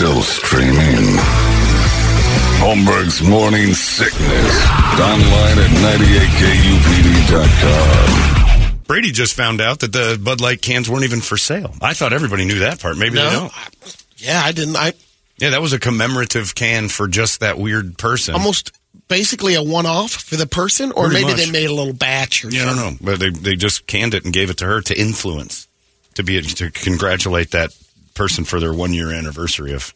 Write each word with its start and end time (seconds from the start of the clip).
Still 0.00 0.22
streaming. 0.22 1.18
Holmberg's 2.56 3.20
Morning 3.20 3.74
Sickness. 3.74 4.56
Online 4.98 5.58
at 5.58 5.68
98kupd.com. 7.20 8.80
Brady 8.86 9.10
just 9.12 9.34
found 9.34 9.60
out 9.60 9.80
that 9.80 9.92
the 9.92 10.18
Bud 10.18 10.40
Light 10.40 10.62
cans 10.62 10.88
weren't 10.88 11.04
even 11.04 11.20
for 11.20 11.36
sale. 11.36 11.74
I 11.82 11.92
thought 11.92 12.14
everybody 12.14 12.46
knew 12.46 12.60
that 12.60 12.80
part. 12.80 12.96
Maybe 12.96 13.16
they 13.16 13.28
don't. 13.28 13.52
yeah, 14.16 14.40
I 14.42 14.52
didn't. 14.52 14.76
I 14.76 14.94
Yeah, 15.36 15.50
that 15.50 15.60
was 15.60 15.74
a 15.74 15.78
commemorative 15.78 16.54
can 16.54 16.88
for 16.88 17.06
just 17.06 17.40
that 17.40 17.58
weird 17.58 17.98
person. 17.98 18.34
almost 18.34 18.72
basically 19.08 19.52
a 19.54 19.62
one-off 19.62 20.12
for 20.12 20.36
the 20.36 20.46
person, 20.46 20.92
or 20.92 21.08
Pretty 21.08 21.26
maybe 21.26 21.34
much. 21.36 21.44
they 21.44 21.50
made 21.52 21.68
a 21.68 21.74
little 21.74 21.92
batch 21.92 22.42
or 22.46 22.48
Yeah, 22.48 22.62
I 22.62 22.74
don't 22.74 22.76
know, 22.76 22.96
but 23.02 23.20
they 23.20 23.28
they 23.28 23.54
just 23.54 23.86
canned 23.86 24.14
it 24.14 24.24
and 24.24 24.32
gave 24.32 24.48
it 24.48 24.56
to 24.58 24.64
her 24.64 24.80
to 24.80 24.98
influence, 24.98 25.68
to 26.14 26.22
be 26.22 26.40
to 26.40 26.70
congratulate 26.70 27.50
that 27.50 27.74
person 28.14 28.44
for 28.44 28.60
their 28.60 28.72
one 28.72 28.92
year 28.92 29.10
anniversary 29.12 29.72
of. 29.72 29.92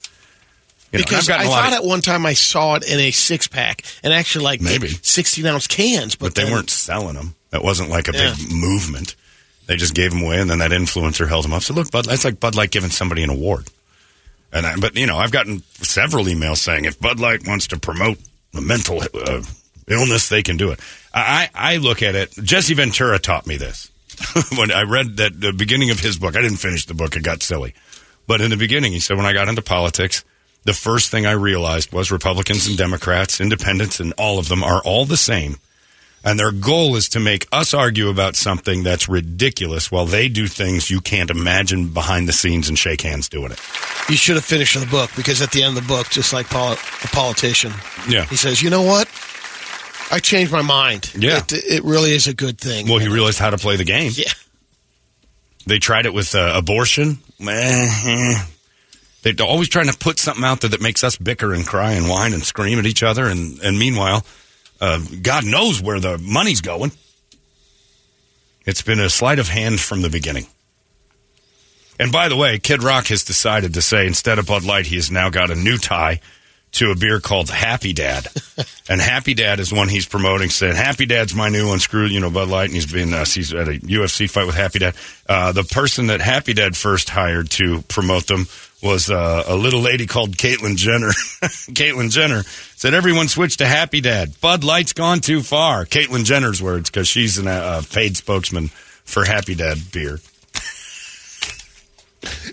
You 0.93 1.01
know, 1.01 1.05
Because 1.05 1.29
I 1.29 1.45
thought 1.45 1.69
of- 1.69 1.75
at 1.75 1.85
one 1.85 2.03
time 2.03 2.25
I 2.25 2.35
saw 2.35 2.77
it 2.77 2.85
in 2.85 3.01
a 3.01 3.11
six 3.11 3.49
pack 3.49 3.83
and 4.05 4.13
actually 4.13 4.45
like 4.45 4.61
Maybe. 4.61 4.91
sixteen 5.03 5.45
ounce 5.47 5.67
cans, 5.67 6.15
but, 6.15 6.27
but 6.27 6.35
they 6.37 6.45
then- 6.45 6.53
weren't 6.53 6.71
selling 6.71 7.15
them. 7.15 7.35
That 7.51 7.65
wasn't 7.65 7.91
like 7.91 8.09
a 8.09 8.13
Yeah. 8.13 8.35
big 8.37 8.53
movement. 8.53 9.17
They 9.67 9.77
just 9.77 9.95
gave 9.95 10.11
them 10.11 10.23
away, 10.23 10.41
and 10.41 10.49
then 10.51 10.59
that 10.59 10.71
influencer 10.73 11.27
held 11.29 11.45
them 11.45 11.53
up. 11.53 11.63
So 11.63 11.73
look, 11.75 11.91
Bud, 11.91 12.05
that's 12.05 12.25
like 12.25 12.39
Bud 12.39 12.55
Light 12.55 12.71
giving 12.71 12.91
somebody 12.91 13.23
an 13.23 13.31
award. 13.31 13.69
And 14.53 14.67
I, 14.67 14.77
but 14.77 14.97
you 14.97 15.07
know, 15.07 15.17
I've 15.19 15.33
gotten 15.33 15.63
several 15.83 16.27
emails 16.27 16.59
saying 16.59 16.85
if 16.85 17.01
Bud 17.01 17.19
Light 17.19 17.47
wants 17.47 17.67
to 17.69 17.79
promote 17.79 18.19
a 18.55 18.61
mental 18.61 19.03
uh, 19.03 19.43
illness, 19.89 20.29
they 20.29 20.43
can 20.45 20.57
do 20.57 20.71
it. 20.71 20.79
I, 21.13 21.49
I 21.55 21.77
look 21.79 22.03
at 22.03 22.15
it. 22.15 22.33
Jesse 22.43 22.75
Ventura 22.75 23.19
taught 23.19 23.47
me 23.49 23.57
this 23.57 23.91
when 24.57 24.71
I 24.71 24.83
read 24.83 25.17
that 25.17 25.41
the 25.41 25.53
beginning 25.53 25.91
of 25.91 25.99
his 25.99 26.19
book. 26.19 26.37
I 26.37 26.41
didn't 26.41 26.59
finish 26.59 26.87
the 26.87 26.95
book; 26.95 27.17
it 27.17 27.23
got 27.25 27.43
silly. 27.43 27.75
But 28.27 28.41
in 28.41 28.51
the 28.51 28.57
beginning, 28.57 28.93
he 28.93 29.01
said, 29.01 29.17
when 29.17 29.27
I 29.27 29.33
got 29.33 29.49
into 29.49 29.63
politics, 29.63 30.25
the 30.65 30.73
first 30.73 31.11
thing 31.11 31.27
I 31.27 31.33
realized 31.33 31.93
was 31.93 32.11
Republicans 32.11 32.67
and 32.67 32.77
Democrats, 32.79 33.41
independents, 33.41 34.01
and 34.01 34.15
all 34.17 34.39
of 34.39 34.49
them 34.49 34.63
are 34.65 34.81
all 34.83 35.05
the 35.05 35.17
same. 35.17 35.57
And 36.27 36.39
their 36.41 36.53
goal 36.53 36.97
is 36.97 37.11
to 37.11 37.21
make 37.21 37.47
us 37.53 37.75
argue 37.75 38.09
about 38.09 38.35
something 38.35 38.83
that's 38.83 39.11
ridiculous 39.11 39.93
while 39.93 40.07
they 40.07 40.31
do 40.31 40.47
things 40.47 40.89
you 40.91 41.03
can't 41.03 41.29
imagine 41.29 41.89
behind 41.89 42.27
the 42.27 42.33
scenes 42.33 42.67
and 42.71 42.79
shake 42.79 43.03
hands 43.03 43.29
doing 43.29 43.53
it. 43.53 43.61
You 44.09 44.17
should 44.17 44.37
have 44.37 44.45
finished 44.47 44.81
the 44.81 44.87
book 44.87 45.11
because 45.17 45.43
at 45.43 45.51
the 45.51 45.63
end 45.63 45.77
of 45.77 45.83
the 45.83 45.87
book, 45.89 46.09
just 46.09 46.33
like 46.33 46.47
poli- 46.49 46.79
a 47.03 47.09
politician, 47.09 47.75
Yeah. 48.09 48.25
he 48.25 48.37
says, 48.37 48.63
"You 48.63 48.71
know 48.71 48.81
what? 48.81 49.07
I 50.11 50.19
changed 50.19 50.51
my 50.51 50.63
mind. 50.63 51.13
Yeah. 51.15 51.39
it, 51.39 51.53
it 51.53 51.85
really 51.85 52.13
is 52.15 52.27
a 52.27 52.33
good 52.35 52.59
thing." 52.59 52.89
Well, 52.89 52.99
he 53.01 53.09
realized 53.09 53.39
how 53.39 53.51
to 53.51 53.59
play 53.59 53.77
the 53.77 53.85
game. 53.85 54.13
yeah, 54.15 54.33
They 55.67 55.79
tried 55.79 56.07
it 56.07 56.15
with 56.15 56.35
uh, 56.35 56.53
abortion. 56.57 57.19
They're 59.23 59.47
always 59.47 59.69
trying 59.69 59.89
to 59.89 59.97
put 59.97 60.19
something 60.19 60.45
out 60.45 60.61
there 60.61 60.71
that 60.71 60.83
makes 60.83 61.03
us 61.03 61.17
bicker 61.17 61.55
and 61.55 61.67
cry 61.67 61.93
and 61.93 62.09
whine 62.09 62.35
and 62.35 62.45
scream 62.45 62.79
at 62.79 62.87
each 62.87 63.03
other. 63.03 63.27
And, 63.27 63.59
and 63.61 63.79
meanwhile, 63.79 64.25
uh, 64.81 65.01
God 65.23 65.45
knows 65.45 65.81
where 65.81 65.99
the 65.99 66.19
money's 66.19 66.61
going. 66.61 66.93
It's 68.67 68.83
been 68.83 69.01
a 69.01 69.09
sleight 69.09 69.39
of 69.39 69.49
hand 69.49 69.81
from 69.81 70.03
the 70.03 70.11
beginning. 70.11 70.47
And 71.99 72.11
by 72.11 72.29
the 72.29 72.37
way, 72.37 72.59
Kid 72.59 72.83
Rock 72.83 73.07
has 73.07 73.25
decided 73.25 73.75
to 73.75 73.83
say 73.83 74.07
instead 74.07 74.39
of 74.39 74.47
Bud 74.47 74.65
Light, 74.65 74.87
he 74.87 74.97
has 74.97 75.11
now 75.11 75.31
got 75.31 75.51
a 75.51 75.55
new 75.55 75.79
tie 75.79 76.21
to 76.75 76.91
a 76.91 76.97
beer 76.97 77.21
called 77.21 77.51
Happy 77.51 77.93
Dad. 77.93 78.27
and 78.89 79.01
Happy 79.01 79.35
Dad 79.35 79.61
is 79.61 79.73
one 79.73 79.89
he's 79.89 80.07
promoting, 80.07 80.51
saying, 80.51 80.77
Happy 80.77 81.07
Dad's 81.07 81.35
my 81.35 81.49
new 81.49 81.69
one. 81.69 81.79
Screw, 81.79 82.07
you 82.07 82.21
know, 82.21 82.31
Bud 82.31 82.49
Light. 82.49 82.65
And 82.67 82.75
he's 82.75 82.91
been, 82.91 83.13
uh, 83.15 83.25
he's 83.25 83.53
at 83.55 83.69
a 83.69 83.73
UFC 83.73 84.29
fight 84.29 84.47
with 84.47 84.57
Happy 84.57 84.79
Dad. 84.81 84.95
Uh, 85.29 85.53
the 85.53 85.65
person 85.65 86.09
that 86.09 86.21
Happy 86.21 86.53
Dad 86.53 86.77
first 86.77 87.11
hired 87.11 87.51
to 87.53 87.83
promote 87.83 88.27
them 88.27 88.47
was 88.83 89.09
uh, 89.11 89.45
a 89.47 89.57
little 89.57 89.81
lady 89.81 90.07
called 90.07 90.37
Caitlyn 90.37 90.77
Jenner. 90.77 91.09
Caitlyn 91.73 92.11
Jenner 92.11 92.43
said, 92.77 92.93
everyone 92.93 93.29
switch 93.29 93.57
to 93.59 93.67
Happy 93.67 94.01
Dad. 94.01 94.39
Bud 94.41 94.63
Light's 94.65 94.93
gone 94.93 95.21
too 95.21 95.43
far. 95.43 95.87
Caitlyn 95.87 96.25
Jenner's 96.25 96.61
words, 96.61 96.91
because 96.91 97.09
she's 97.09 97.39
a 97.39 97.49
uh, 97.51 97.83
paid 97.93 98.17
spokesman 98.17 98.69
for 99.05 99.25
Happy 99.25 99.55
Dad 99.55 99.79
beer. 99.93 100.19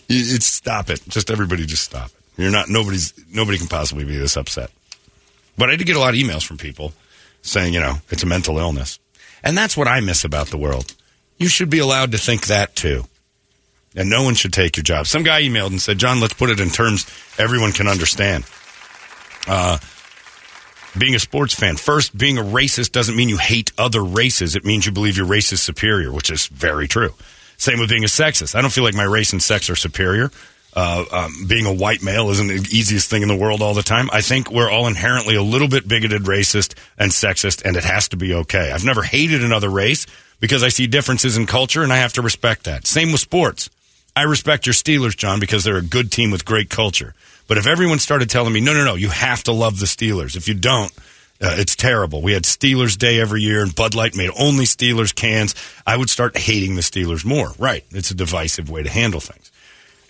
You- 0.10 0.36
it's 0.36 0.46
stop 0.46 0.90
it. 0.90 1.02
Just 1.08 1.32
everybody, 1.32 1.66
just 1.66 1.84
stop 1.84 2.08
it. 2.08 2.21
You're 2.42 2.52
not 2.52 2.70
nobody's 2.70 3.14
nobody 3.32 3.58
can 3.58 3.68
possibly 3.68 4.04
be 4.04 4.18
this 4.18 4.38
upset. 4.38 4.72
But 5.58 5.70
I 5.70 5.76
did 5.76 5.88
get 5.88 5.96
a 5.96 6.00
lot 6.00 6.14
of 6.14 6.20
emails 6.20 6.46
from 6.46 6.58
people 6.58 6.94
saying, 7.42 7.74
you 7.74 7.80
know, 7.80 7.96
it's 8.10 8.24
a 8.24 8.28
mental 8.28 8.58
illness, 8.58 9.00
and 9.44 9.58
that's 9.58 9.76
what 9.76 9.88
I 9.88 10.00
miss 10.00 10.24
about 10.24 10.48
the 10.48 10.58
world. 10.58 10.96
You 11.38 11.48
should 11.48 11.70
be 11.70 11.80
allowed 11.80 12.12
to 12.12 12.18
think 12.18 12.48
that 12.48 12.76
too, 12.76 13.06
and 13.96 14.10
no 14.10 14.24
one 14.24 14.36
should 14.36 14.54
take 14.54 14.78
your 14.78 14.84
job. 14.84 15.08
Some 15.08 15.24
guy 15.24 15.42
emailed 15.42 15.72
and 15.72 15.82
said, 15.82 15.98
John, 15.98 16.20
let's 16.20 16.34
put 16.34 16.50
it 16.50 16.60
in 16.60 16.70
terms 16.70 17.06
everyone 17.38 17.72
can 17.72 17.88
understand. 17.88 18.46
Uh, 19.48 19.78
being 20.98 21.16
a 21.16 21.20
sports 21.20 21.56
fan, 21.56 21.78
first, 21.78 22.18
being 22.18 22.38
a 22.38 22.44
racist 22.44 22.92
doesn't 22.92 23.16
mean 23.16 23.30
you 23.30 23.38
hate 23.38 23.72
other 23.78 24.04
races. 24.04 24.56
It 24.56 24.66
means 24.66 24.86
you 24.86 24.92
believe 24.92 25.18
your 25.18 25.26
race 25.26 25.54
is 25.54 25.62
superior, 25.62 26.12
which 26.12 26.30
is 26.30 26.48
very 26.48 26.88
true. 26.88 27.14
Same 27.58 27.80
with 27.80 27.90
being 27.90 28.04
a 28.04 28.08
sexist. 28.08 28.56
I 28.56 28.62
don't 28.62 28.74
feel 28.74 28.84
like 28.84 28.96
my 28.96 29.04
race 29.04 29.32
and 29.32 29.42
sex 29.42 29.70
are 29.70 29.76
superior. 29.76 30.32
Uh, 30.74 31.04
um, 31.12 31.48
being 31.48 31.66
a 31.66 31.74
white 31.74 32.02
male 32.02 32.30
isn't 32.30 32.48
the 32.48 32.70
easiest 32.72 33.10
thing 33.10 33.22
in 33.22 33.28
the 33.28 33.36
world 33.36 33.62
all 33.62 33.74
the 33.74 33.84
time. 33.84 34.10
I 34.14 34.22
think 34.22 34.50
we're 34.50 34.70
all 34.70 34.88
inherently 34.88 35.36
a 35.36 35.44
little 35.44 35.68
bit 35.68 35.88
bigoted, 35.88 36.24
racist, 36.24 36.76
and 36.98 37.12
sexist, 37.12 37.66
and 37.66 37.76
it 37.76 37.84
has 37.84 38.08
to 38.10 38.18
be 38.18 38.34
okay. 38.34 38.72
I've 38.72 38.86
never 38.86 39.04
hated 39.04 39.44
another 39.44 39.70
race 39.70 40.08
because 40.40 40.64
I 40.64 40.70
see 40.70 40.88
differences 40.88 41.36
in 41.36 41.46
culture, 41.46 41.84
and 41.84 41.92
I 41.92 41.98
have 41.98 42.14
to 42.14 42.22
respect 42.22 42.64
that. 42.66 42.88
Same 42.88 43.12
with 43.12 43.22
sports. 43.22 43.70
I 44.16 44.24
respect 44.24 44.66
your 44.66 44.74
Steelers, 44.74 45.16
John, 45.16 45.40
because 45.40 45.64
they're 45.64 45.78
a 45.78 45.82
good 45.82 46.12
team 46.12 46.32
with 46.32 46.46
great 46.46 46.70
culture. 46.70 47.16
But 47.48 47.58
if 47.58 47.68
everyone 47.68 48.00
started 48.00 48.30
telling 48.30 48.54
me, 48.54 48.62
no, 48.62 48.74
no, 48.74 48.86
no, 48.86 48.96
you 48.96 49.10
have 49.10 49.44
to 49.44 49.52
love 49.52 49.80
the 49.80 49.86
Steelers. 49.86 50.36
If 50.36 50.48
you 50.48 50.54
don't, 50.54 50.92
uh, 51.42 51.56
it's 51.58 51.76
terrible. 51.76 52.22
We 52.22 52.34
had 52.34 52.44
Steelers 52.44 52.98
Day 52.98 53.20
every 53.20 53.42
year, 53.42 53.64
and 53.64 53.74
Bud 53.74 53.96
Light 53.96 54.16
made 54.16 54.30
only 54.38 54.66
Steelers 54.66 55.16
cans. 55.16 55.56
I 55.88 55.98
would 55.98 56.10
start 56.10 56.38
hating 56.38 56.76
the 56.76 56.82
Steelers 56.82 57.26
more. 57.26 57.52
Right? 57.58 57.84
It's 57.92 58.12
a 58.12 58.16
divisive 58.16 58.70
way 58.70 58.84
to 58.84 58.90
handle 58.90 59.20
things, 59.20 59.41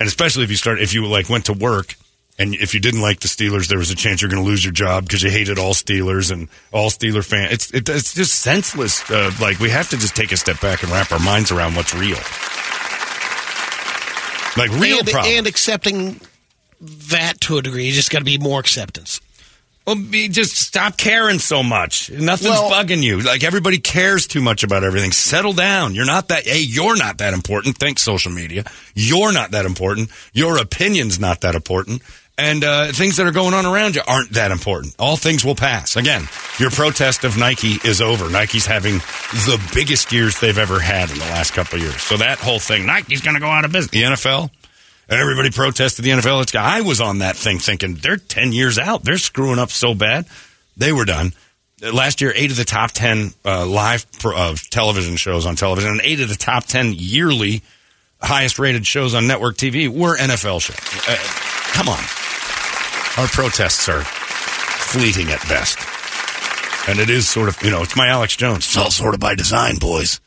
and 0.02 0.08
especially 0.08 0.44
if 0.44 0.50
you 0.50 0.58
start 0.58 0.82
if 0.82 0.94
you 0.94 1.06
like 1.06 1.30
went 1.30 1.46
to 1.46 1.54
work 1.54 1.96
and 2.40 2.56
if 2.56 2.74
you 2.74 2.80
didn't 2.80 3.02
like 3.02 3.20
the 3.20 3.28
Steelers, 3.28 3.68
there 3.68 3.78
was 3.78 3.92
a 3.92 3.96
chance 3.96 4.20
you're 4.20 4.32
going 4.32 4.42
to 4.42 4.50
lose 4.50 4.66
your 4.66 4.74
job 4.74 5.04
because 5.04 5.22
you 5.22 5.30
hated 5.30 5.60
all 5.60 5.76
Steelers 5.76 6.32
and 6.32 6.48
all 6.72 6.90
Steeler 6.90 7.24
fans. 7.24 7.54
It's 7.54 7.72
it, 7.72 7.88
it's 7.88 8.16
just 8.16 8.40
senseless. 8.40 9.10
Uh, 9.12 9.32
like 9.40 9.60
we 9.60 9.70
have 9.70 9.90
to 9.92 9.98
just 9.98 10.16
take 10.16 10.32
a 10.32 10.38
step 10.38 10.60
back 10.60 10.82
and 10.82 10.92
wrap 10.92 11.12
our 11.12 11.20
minds 11.20 11.52
around 11.52 11.76
what's 11.76 11.94
real. 11.94 12.18
Like 14.58 14.72
real 14.82 15.00
and, 15.00 15.08
problems. 15.08 15.38
and 15.38 15.48
accepting 15.48 16.20
that 16.82 17.40
to 17.42 17.58
a 17.58 17.62
degree. 17.62 17.86
You 17.86 17.92
just 17.92 18.10
got 18.10 18.20
to 18.20 18.26
be 18.26 18.40
more 18.40 18.60
acceptance. 18.60 19.22
Well, 19.86 19.96
just 20.30 20.56
stop 20.58 20.96
caring 20.96 21.40
so 21.40 21.64
much. 21.64 22.12
Nothing's 22.12 22.52
Well- 22.52 22.72
bugging 22.72 23.02
you. 23.02 23.20
Like 23.22 23.44
everybody 23.44 23.80
cares 23.80 24.28
too 24.28 24.42
much 24.42 24.64
about 24.64 24.84
everything. 24.84 25.12
Settle 25.12 25.54
down. 25.54 25.96
You're 25.96 26.06
not 26.06 26.28
that. 26.28 26.46
Hey, 26.48 26.60
you're 26.60 26.96
not 26.96 27.18
that 27.18 27.34
important. 27.34 27.78
Thanks, 27.78 28.02
social 28.04 28.32
media. 28.32 28.64
You're 28.94 29.32
not 29.32 29.52
that 29.52 29.66
important. 29.66 30.10
Your 30.34 30.58
opinion's 30.60 31.20
not 31.20 31.42
that 31.42 31.56
important. 31.56 32.02
And 32.38 32.64
uh, 32.64 32.92
things 32.94 33.18
that 33.18 33.28
are 33.28 33.32
going 33.32 33.54
on 33.54 33.66
around 33.66 33.96
you 33.96 34.02
aren't 34.08 34.32
that 34.32 34.52
important. 34.52 34.96
All 34.98 35.16
things 35.18 35.44
will 35.46 35.54
pass. 35.56 35.96
Again, 35.96 36.28
your 36.60 36.72
protest 36.72 37.24
of 37.24 37.38
Nike 37.38 37.78
is 37.84 38.02
over. 38.02 38.30
Nike's 38.30 38.66
having 38.66 38.98
the 38.98 39.62
biggest 39.76 40.12
years 40.12 40.40
they've 40.40 40.58
ever 40.58 40.80
had 40.80 41.12
in 41.12 41.20
the 41.20 41.26
last 41.26 41.54
couple 41.54 41.78
of 41.78 41.84
years. 41.84 42.02
So 42.02 42.18
that 42.18 42.40
whole 42.40 42.60
thing, 42.60 42.86
Nike's 42.86 43.22
going 43.22 43.36
to 43.36 43.40
go 43.42 43.50
out 43.50 43.66
of 43.66 43.72
business. 43.72 43.92
The 43.92 44.04
NFL, 44.04 44.50
everybody 45.20 45.52
protested 45.52 46.06
the 46.06 46.12
NFL. 46.12 46.44
It's, 46.44 46.56
I 46.56 46.82
was 46.82 47.02
on 47.02 47.20
that 47.20 47.36
thing 47.36 47.60
thinking 47.60 47.96
they're 47.96 48.18
10 48.18 48.54
years 48.54 48.80
out. 48.80 49.04
They're 49.04 49.18
screwing 49.18 49.60
up 49.60 49.70
so 49.70 49.94
bad. 49.94 50.26
They 50.78 50.94
were 50.94 51.06
done. 51.06 51.34
last 51.94 52.22
year, 52.22 52.32
eight 52.36 52.52
of 52.52 52.58
the 52.58 52.66
top 52.66 52.92
10 52.92 53.34
uh, 53.44 53.66
live 53.66 54.06
pro, 54.20 54.36
uh, 54.36 54.56
television 54.70 55.16
shows 55.18 55.46
on 55.46 55.56
television 55.56 55.92
and 55.92 56.02
eight 56.04 56.22
of 56.22 56.30
the 56.30 56.36
top 56.36 56.66
10 56.66 56.94
yearly 56.96 57.62
highest 58.22 58.60
rated 58.60 58.86
shows 58.86 59.14
on 59.14 59.28
network 59.28 59.58
TV 59.58 59.90
were 59.90 60.16
NFL 60.18 60.62
shows. 60.62 60.78
Uh, 61.08 61.18
come 61.74 61.90
on. 61.90 62.00
Our 63.18 63.28
protests 63.28 63.90
are 63.90 64.04
fleeting 64.04 65.30
at 65.30 65.42
best. 65.50 65.78
And 66.88 67.00
it 67.00 67.10
is 67.10 67.28
sort 67.28 67.48
of, 67.50 67.62
you 67.64 67.70
know, 67.70 67.84
it's 67.84 67.96
my 67.96 68.08
Alex 68.08 68.36
Jones. 68.36 68.66
It's 68.66 68.78
all 68.78 68.92
sort 68.92 69.14
of 69.14 69.20
by 69.20 69.36
design, 69.36 69.78
boys. 69.78 70.20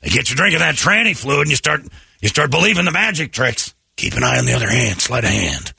They 0.00 0.08
get 0.08 0.30
you 0.30 0.36
drinking 0.36 0.60
that 0.60 0.76
tranny 0.76 1.16
fluid 1.16 1.42
and 1.42 1.50
you 1.50 1.56
start 1.56 1.82
you 2.20 2.28
start 2.28 2.50
believing 2.50 2.84
the 2.84 2.92
magic 2.92 3.32
tricks. 3.32 3.74
Keep 3.96 4.14
an 4.14 4.24
eye 4.24 4.38
on 4.38 4.46
the 4.46 4.54
other 4.54 4.70
hand, 4.70 5.00
sleight 5.00 5.24
of 5.24 5.30
hand. 5.30 5.72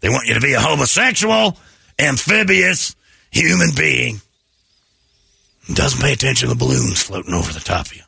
They 0.00 0.08
want 0.08 0.28
you 0.28 0.34
to 0.34 0.40
be 0.40 0.52
a 0.52 0.60
homosexual, 0.60 1.56
amphibious 1.98 2.94
human 3.30 3.70
being. 3.76 4.20
Doesn't 5.72 6.00
pay 6.00 6.12
attention 6.12 6.48
to 6.48 6.54
the 6.54 6.58
balloons 6.58 7.02
floating 7.02 7.34
over 7.34 7.52
the 7.52 7.60
top 7.60 7.86
of 7.86 7.96
you. 7.96 8.02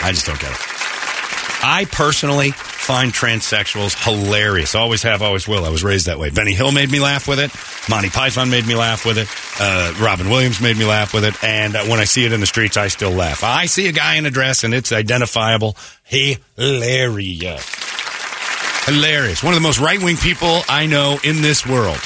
I 0.00 0.12
just 0.12 0.26
don't 0.26 0.40
get 0.40 0.50
it. 0.50 0.58
I 1.60 1.86
personally 1.90 2.52
find 2.52 3.12
transsexuals 3.12 4.02
hilarious. 4.02 4.74
Always 4.74 5.02
have, 5.02 5.20
always 5.20 5.46
will. 5.46 5.66
I 5.66 5.68
was 5.68 5.84
raised 5.84 6.06
that 6.06 6.18
way. 6.18 6.30
Benny 6.30 6.54
Hill 6.54 6.72
made 6.72 6.90
me 6.90 7.00
laugh 7.00 7.28
with 7.28 7.40
it. 7.40 7.50
Monty 7.90 8.08
Python 8.08 8.48
made 8.48 8.66
me 8.66 8.74
laugh 8.74 9.04
with 9.04 9.18
it. 9.18 9.28
Uh, 9.60 9.92
Robin 10.00 10.30
Williams 10.30 10.60
made 10.60 10.78
me 10.78 10.86
laugh 10.86 11.12
with 11.12 11.24
it. 11.24 11.34
And 11.44 11.76
uh, 11.76 11.84
when 11.84 12.00
I 12.00 12.04
see 12.04 12.24
it 12.24 12.32
in 12.32 12.40
the 12.40 12.46
streets, 12.46 12.78
I 12.78 12.88
still 12.88 13.10
laugh. 13.10 13.44
I 13.44 13.66
see 13.66 13.88
a 13.88 13.92
guy 13.92 14.14
in 14.14 14.24
a 14.24 14.30
dress 14.30 14.64
and 14.64 14.72
it's 14.72 14.92
identifiable. 14.92 15.76
Hilarious. 16.08 17.74
Hilarious. 18.86 19.42
One 19.42 19.52
of 19.52 19.60
the 19.60 19.66
most 19.66 19.78
right 19.80 20.02
wing 20.02 20.16
people 20.16 20.60
I 20.68 20.86
know 20.86 21.18
in 21.22 21.42
this 21.42 21.66
world. 21.66 21.98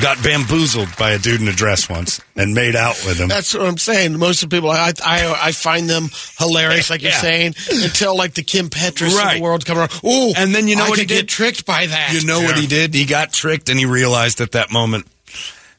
Got 0.00 0.22
bamboozled 0.24 0.88
by 0.96 1.10
a 1.10 1.18
dude 1.18 1.40
in 1.42 1.48
a 1.48 1.52
dress 1.52 1.88
once 1.88 2.20
and 2.34 2.54
made 2.54 2.74
out 2.74 2.96
with 3.06 3.18
him. 3.18 3.28
That's 3.28 3.52
what 3.52 3.66
I'm 3.66 3.76
saying. 3.76 4.18
Most 4.18 4.42
of 4.42 4.48
the 4.48 4.56
people, 4.56 4.70
I 4.70 4.92
I, 5.04 5.36
I 5.48 5.52
find 5.52 5.88
them 5.88 6.08
hilarious, 6.38 6.88
like 6.88 7.02
you're 7.02 7.10
Yeah. 7.12 7.20
saying, 7.20 7.54
until 7.70 8.16
like 8.16 8.32
the 8.34 8.42
Kim 8.42 8.70
Petras 8.70 9.14
Right. 9.14 9.32
of 9.34 9.36
the 9.38 9.42
world 9.42 9.66
come 9.66 9.76
around. 9.78 9.90
Ooh, 10.04 10.32
And 10.34 10.54
then 10.54 10.66
you 10.66 10.76
know 10.76 10.86
I 10.86 10.88
what 10.88 10.98
he 10.98 11.04
could 11.04 11.14
get 11.14 11.28
tricked 11.28 11.66
by 11.66 11.86
that. 11.86 12.12
You 12.14 12.26
know 12.26 12.40
what 12.40 12.58
he 12.58 12.66
did? 12.66 12.94
He 12.94 13.04
got 13.04 13.32
tricked 13.34 13.68
and 13.68 13.78
he 13.78 13.84
realized 13.84 14.40
at 14.40 14.52
that 14.52 14.70
moment, 14.72 15.06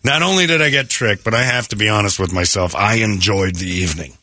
not 0.04 0.22
only 0.22 0.46
did 0.46 0.62
I 0.62 0.70
get 0.70 0.90
tricked, 0.90 1.24
but 1.24 1.34
I 1.34 1.42
have 1.44 1.68
to 1.70 1.76
be 1.76 1.90
honest 1.90 2.20
with 2.20 2.32
myself, 2.32 2.76
I 2.76 2.96
enjoyed 2.96 3.56
the 3.56 3.68
evening. 3.70 4.14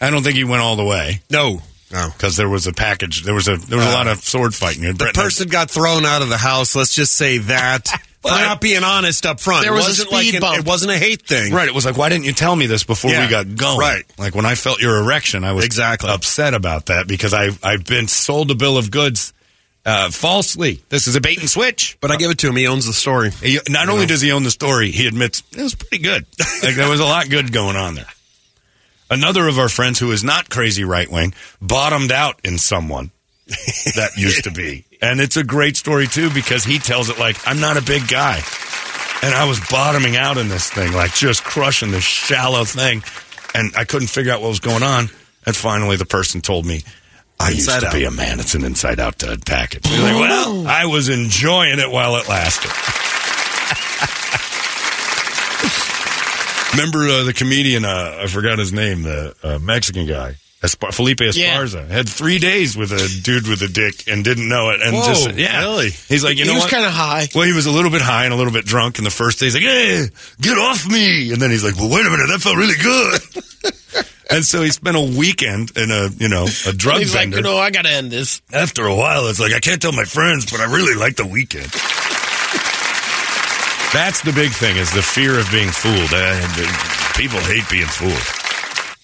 I 0.00 0.08
don't 0.08 0.22
think 0.22 0.36
he 0.36 0.44
went 0.44 0.62
all 0.62 0.76
the 0.76 0.84
way 0.84 1.20
No. 1.28 1.60
No. 1.92 2.08
because 2.12 2.36
there 2.36 2.48
was 2.48 2.66
a 2.66 2.72
package. 2.72 3.22
There 3.24 3.34
was 3.34 3.48
a 3.48 3.56
there 3.56 3.78
was 3.78 3.86
a 3.86 3.90
lot 3.92 4.06
of 4.06 4.18
sword 4.22 4.54
fighting. 4.54 4.86
Uh, 4.86 4.92
The 4.92 5.10
person 5.14 5.48
got 5.48 5.70
thrown 5.70 6.04
out 6.04 6.22
of 6.22 6.28
the 6.28 6.36
house. 6.38 6.74
Let's 6.76 6.94
just 6.94 7.12
say 7.16 7.38
that. 7.38 7.88
For 7.88 7.98
Well, 8.22 8.38
not 8.38 8.60
being 8.60 8.84
honest 8.84 9.24
up 9.24 9.40
front. 9.40 9.62
There 9.64 9.72
It 9.72 9.76
was 9.76 9.86
a 9.86 9.88
wasn't 9.88 10.12
like 10.12 10.22
speed 10.24 10.34
an- 10.34 10.40
bump. 10.42 10.58
It 10.58 10.66
wasn't 10.66 10.92
a 10.92 10.98
hate 10.98 11.22
thing. 11.22 11.54
Right. 11.54 11.66
It 11.66 11.74
was 11.74 11.86
like, 11.86 11.96
why 11.96 12.10
didn't 12.10 12.26
you 12.26 12.34
tell 12.34 12.54
me 12.54 12.66
this 12.66 12.84
before 12.84 13.10
Yeah, 13.10 13.24
we 13.24 13.30
got 13.30 13.56
going? 13.56 13.78
right. 13.78 14.04
Like 14.18 14.34
when 14.34 14.44
I 14.44 14.56
felt 14.56 14.78
your 14.82 14.98
erection, 14.98 15.42
I 15.42 15.52
was 15.52 15.64
Exactly. 15.64 16.10
upset 16.10 16.52
about 16.52 16.86
that 16.86 17.08
because 17.08 17.32
I 17.32 17.48
I've 17.62 17.86
been 17.86 18.08
sold 18.08 18.50
a 18.50 18.54
bill 18.54 18.76
of 18.76 18.90
goods 18.90 19.32
uh, 19.86 20.10
falsely. 20.10 20.82
This 20.90 21.06
is 21.08 21.16
a 21.16 21.20
bait 21.22 21.40
and 21.40 21.48
switch. 21.48 21.96
But 22.02 22.10
I 22.10 22.16
give 22.16 22.30
it 22.30 22.36
to 22.40 22.48
him. 22.48 22.56
He 22.56 22.66
owns 22.66 22.84
the 22.86 22.92
story. 22.92 23.30
He, 23.30 23.58
not 23.70 23.88
only 23.88 24.04
does 24.04 24.20
he 24.20 24.30
own 24.32 24.42
the 24.42 24.50
story, 24.50 24.90
he 24.90 25.06
admits 25.06 25.42
it 25.52 25.62
was 25.62 25.74
pretty 25.74 26.04
good. 26.04 26.26
like 26.62 26.74
there 26.76 26.90
was 26.90 27.00
a 27.00 27.04
lot 27.06 27.30
good 27.30 27.50
going 27.54 27.76
on 27.76 27.94
there. 27.94 28.04
Another 29.10 29.48
of 29.48 29.58
our 29.58 29.68
friends 29.68 29.98
who 29.98 30.12
is 30.12 30.22
not 30.22 30.48
crazy 30.48 30.84
right 30.84 31.10
wing 31.10 31.34
bottomed 31.60 32.12
out 32.12 32.40
in 32.44 32.58
someone 32.58 33.10
that 33.46 34.10
used 34.16 34.44
to 34.44 34.52
be. 34.52 34.86
And 35.02 35.20
it's 35.20 35.36
a 35.36 35.42
great 35.44 35.76
story 35.76 36.06
too 36.06 36.30
because 36.30 36.62
he 36.62 36.78
tells 36.78 37.10
it 37.10 37.18
like 37.18 37.36
I'm 37.46 37.60
not 37.60 37.76
a 37.76 37.82
big 37.82 38.06
guy. 38.06 38.40
And 39.22 39.34
I 39.34 39.46
was 39.46 39.60
bottoming 39.68 40.16
out 40.16 40.38
in 40.38 40.48
this 40.48 40.70
thing, 40.70 40.92
like 40.92 41.12
just 41.12 41.44
crushing 41.44 41.90
this 41.90 42.04
shallow 42.04 42.64
thing. 42.64 43.02
And 43.54 43.72
I 43.76 43.84
couldn't 43.84 44.08
figure 44.08 44.32
out 44.32 44.40
what 44.40 44.48
was 44.48 44.60
going 44.60 44.82
on. 44.82 45.10
And 45.44 45.56
finally 45.56 45.96
the 45.96 46.06
person 46.06 46.40
told 46.40 46.64
me, 46.64 46.82
I 47.40 47.50
used 47.50 47.68
Inside 47.68 47.90
to 47.90 47.96
be 47.96 48.04
a 48.04 48.10
man. 48.10 48.38
It's 48.38 48.54
an 48.54 48.64
inside 48.64 49.00
out 49.00 49.24
uh, 49.24 49.36
package. 49.44 49.86
Like, 49.86 50.14
well, 50.14 50.66
I 50.68 50.84
was 50.84 51.08
enjoying 51.08 51.78
it 51.78 51.90
while 51.90 52.16
it 52.16 52.28
lasted. 52.28 52.70
Remember 56.72 57.00
uh, 57.08 57.24
the 57.24 57.32
comedian? 57.32 57.84
Uh, 57.84 58.20
I 58.22 58.26
forgot 58.26 58.58
his 58.58 58.72
name. 58.72 59.02
The 59.02 59.34
uh, 59.42 59.58
Mexican 59.58 60.06
guy, 60.06 60.36
Espar- 60.62 60.94
Felipe 60.94 61.18
Esparza, 61.18 61.88
had 61.88 62.08
three 62.08 62.38
days 62.38 62.76
with 62.76 62.92
a 62.92 63.22
dude 63.22 63.48
with 63.48 63.60
a 63.62 63.68
dick 63.68 64.06
and 64.06 64.22
didn't 64.24 64.48
know 64.48 64.70
it. 64.70 64.80
And 64.80 64.94
Whoa, 64.94 65.04
just 65.04 65.34
yeah, 65.34 65.60
really? 65.60 65.90
He's 65.90 66.22
like, 66.22 66.36
you 66.38 66.44
he 66.44 66.48
know 66.48 66.54
he 66.54 66.62
was 66.62 66.70
kind 66.70 66.84
of 66.84 66.92
high. 66.92 67.26
Well, 67.34 67.44
he 67.44 67.52
was 67.52 67.66
a 67.66 67.70
little 67.72 67.90
bit 67.90 68.02
high 68.02 68.24
and 68.24 68.32
a 68.32 68.36
little 68.36 68.52
bit 68.52 68.64
drunk. 68.66 68.98
And 68.98 69.06
the 69.06 69.10
first 69.10 69.40
day, 69.40 69.46
he's 69.46 69.54
like, 69.54 69.64
"Hey, 69.64 70.06
get 70.40 70.58
off 70.58 70.86
me!" 70.88 71.32
And 71.32 71.42
then 71.42 71.50
he's 71.50 71.64
like, 71.64 71.76
"Well, 71.76 71.90
wait 71.90 72.06
a 72.06 72.10
minute, 72.10 72.28
that 72.28 72.40
felt 72.40 72.56
really 72.56 72.76
good." 72.76 74.04
and 74.30 74.44
so 74.44 74.62
he 74.62 74.70
spent 74.70 74.96
a 74.96 75.18
weekend 75.18 75.76
in 75.76 75.90
a 75.90 76.08
you 76.18 76.28
know 76.28 76.46
a 76.66 76.72
drug 76.72 76.98
He's 76.98 77.14
like, 77.14 77.22
vendor. 77.24 77.38
you 77.38 77.42
know, 77.42 77.58
I 77.58 77.70
got 77.70 77.82
to 77.82 77.90
end 77.90 78.12
this. 78.12 78.40
After 78.52 78.86
a 78.86 78.94
while, 78.94 79.26
it's 79.26 79.40
like 79.40 79.52
I 79.52 79.60
can't 79.60 79.82
tell 79.82 79.92
my 79.92 80.04
friends, 80.04 80.50
but 80.50 80.60
I 80.60 80.72
really 80.72 80.94
like 80.94 81.16
the 81.16 81.26
weekend. 81.26 81.72
That's 83.92 84.22
the 84.22 84.32
big 84.32 84.52
thing: 84.52 84.76
is 84.76 84.92
the 84.92 85.02
fear 85.02 85.38
of 85.38 85.50
being 85.50 85.68
fooled. 85.70 86.10
Uh, 86.12 87.12
people 87.16 87.40
hate 87.40 87.68
being 87.70 87.86
fooled. 87.86 88.22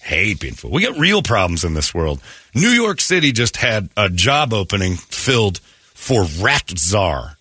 Hate 0.01 0.39
being 0.39 0.53
fooled. 0.53 0.73
We 0.73 0.81
got 0.83 0.97
real 0.97 1.21
problems 1.21 1.65
in 1.65 1.73
this 1.73 1.93
world. 1.93 2.21
New 2.55 2.69
York 2.69 3.01
City 3.01 3.33
just 3.33 3.57
had 3.57 3.89
a 3.97 4.07
job 4.09 4.53
opening 4.53 4.95
filled 4.95 5.59
for 5.93 6.25
rat 6.39 6.71
czar. 6.77 7.37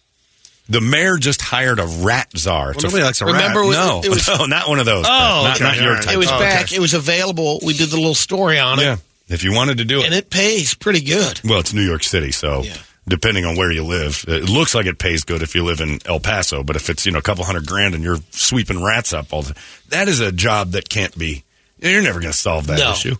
The 0.69 0.81
mayor 0.81 1.17
just 1.19 1.41
hired 1.41 1.79
a 1.79 1.87
rat 1.87 2.29
czar. 2.37 2.73
It's 2.73 2.83
a- 2.83 2.87
nobody 2.89 3.05
likes 3.05 3.21
a 3.21 3.27
Remember 3.27 3.61
rat. 3.61 3.69
when 3.69 3.77
no, 3.79 4.01
it 4.03 4.09
was, 4.09 4.27
no, 4.39 4.47
not 4.47 4.69
one 4.69 4.81
of 4.81 4.87
those. 4.87 5.05
Oh, 5.07 5.09
not, 5.09 5.55
okay, 5.57 5.65
not 5.65 5.77
your 5.77 5.87
all 5.91 5.95
right. 5.95 6.03
type. 6.03 6.15
it 6.15 6.19
was 6.19 6.27
Oh, 6.33 6.39
back. 6.41 6.65
okay. 6.65 6.77
It 6.77 6.81
was 6.81 6.95
available. 6.95 7.61
We 7.65 7.75
did 7.75 7.91
the 7.91 7.97
little 7.97 8.17
story 8.17 8.59
on 8.59 8.81
it, 8.81 8.83
yeah, 8.83 8.97
if 9.29 9.45
you 9.45 9.53
wanted 9.55 9.79
to 9.79 9.85
do 9.85 10.01
it, 10.01 10.07
and 10.07 10.15
it 10.15 10.29
pays 10.31 10.75
pretty 10.75 11.03
good. 11.03 11.41
Well, 11.45 11.61
it's 11.61 11.73
New 11.73 11.87
York 11.87 12.03
City, 12.03 12.33
so 12.33 12.63
Yeah. 12.65 12.75
Depending 13.08 13.44
on 13.44 13.56
where 13.56 13.70
you 13.70 13.85
live, 13.85 14.25
it 14.29 14.49
looks 14.49 14.75
like 14.75 14.87
it 14.87 14.99
pays 14.99 15.25
good 15.25 15.43
if 15.43 15.55
you 15.55 15.64
live 15.64 15.81
in 15.81 15.99
El 16.06 16.20
Paso. 16.20 16.62
But 16.62 16.76
if 16.76 16.91
it's 16.91 17.06
you 17.06 17.12
know 17.12 17.19
a 17.19 17.23
couple 17.23 17.44
hundred 17.44 17.67
grand 17.67 17.94
and 17.94 18.03
you're 18.05 18.19
sweeping 18.31 18.82
rats 18.85 19.12
up 19.12 19.32
all 19.32 19.43
the, 19.43 19.56
that 19.88 20.08
is 20.08 20.20
a 20.20 20.32
job 20.32 20.73
that 20.73 20.88
can't 20.88 21.17
be. 21.17 21.44
You're 21.79 22.03
never 22.03 22.20
going 22.20 22.32
to 22.32 22.38
solve 22.38 22.69
that 22.69 22.79
No. 22.79 22.93
issue. 22.93 23.17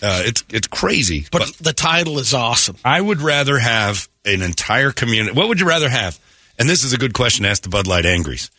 Uh, 0.00 0.22
it's 0.24 0.44
it's 0.50 0.68
crazy. 0.68 1.26
But, 1.32 1.40
But, 1.40 1.54
the 1.60 1.72
title 1.72 2.18
is 2.20 2.32
awesome. 2.32 2.76
I 2.84 3.00
would 3.00 3.20
rather 3.20 3.58
have 3.58 4.08
an 4.24 4.42
entire 4.42 4.92
community. 4.92 5.36
What 5.36 5.48
would 5.48 5.58
you 5.60 5.66
rather 5.66 5.88
have? 5.88 6.18
And 6.58 6.68
this 6.68 6.84
is 6.84 6.92
a 6.92 6.98
good 6.98 7.12
question 7.14 7.42
to 7.44 7.50
ask 7.50 7.62
the 7.62 7.68
Bud 7.68 7.86
Light 7.88 8.06
Angries. 8.06 8.50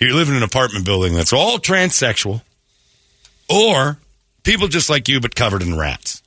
You 0.00 0.14
live 0.14 0.28
in 0.28 0.34
an 0.34 0.42
apartment 0.42 0.84
building 0.84 1.14
that's 1.14 1.32
all 1.32 1.58
transsexual, 1.58 2.42
or 3.48 3.98
people 4.42 4.66
just 4.68 4.90
like 4.90 5.08
you 5.08 5.20
but 5.20 5.34
covered 5.34 5.62
in 5.62 5.76
rats. 5.78 6.19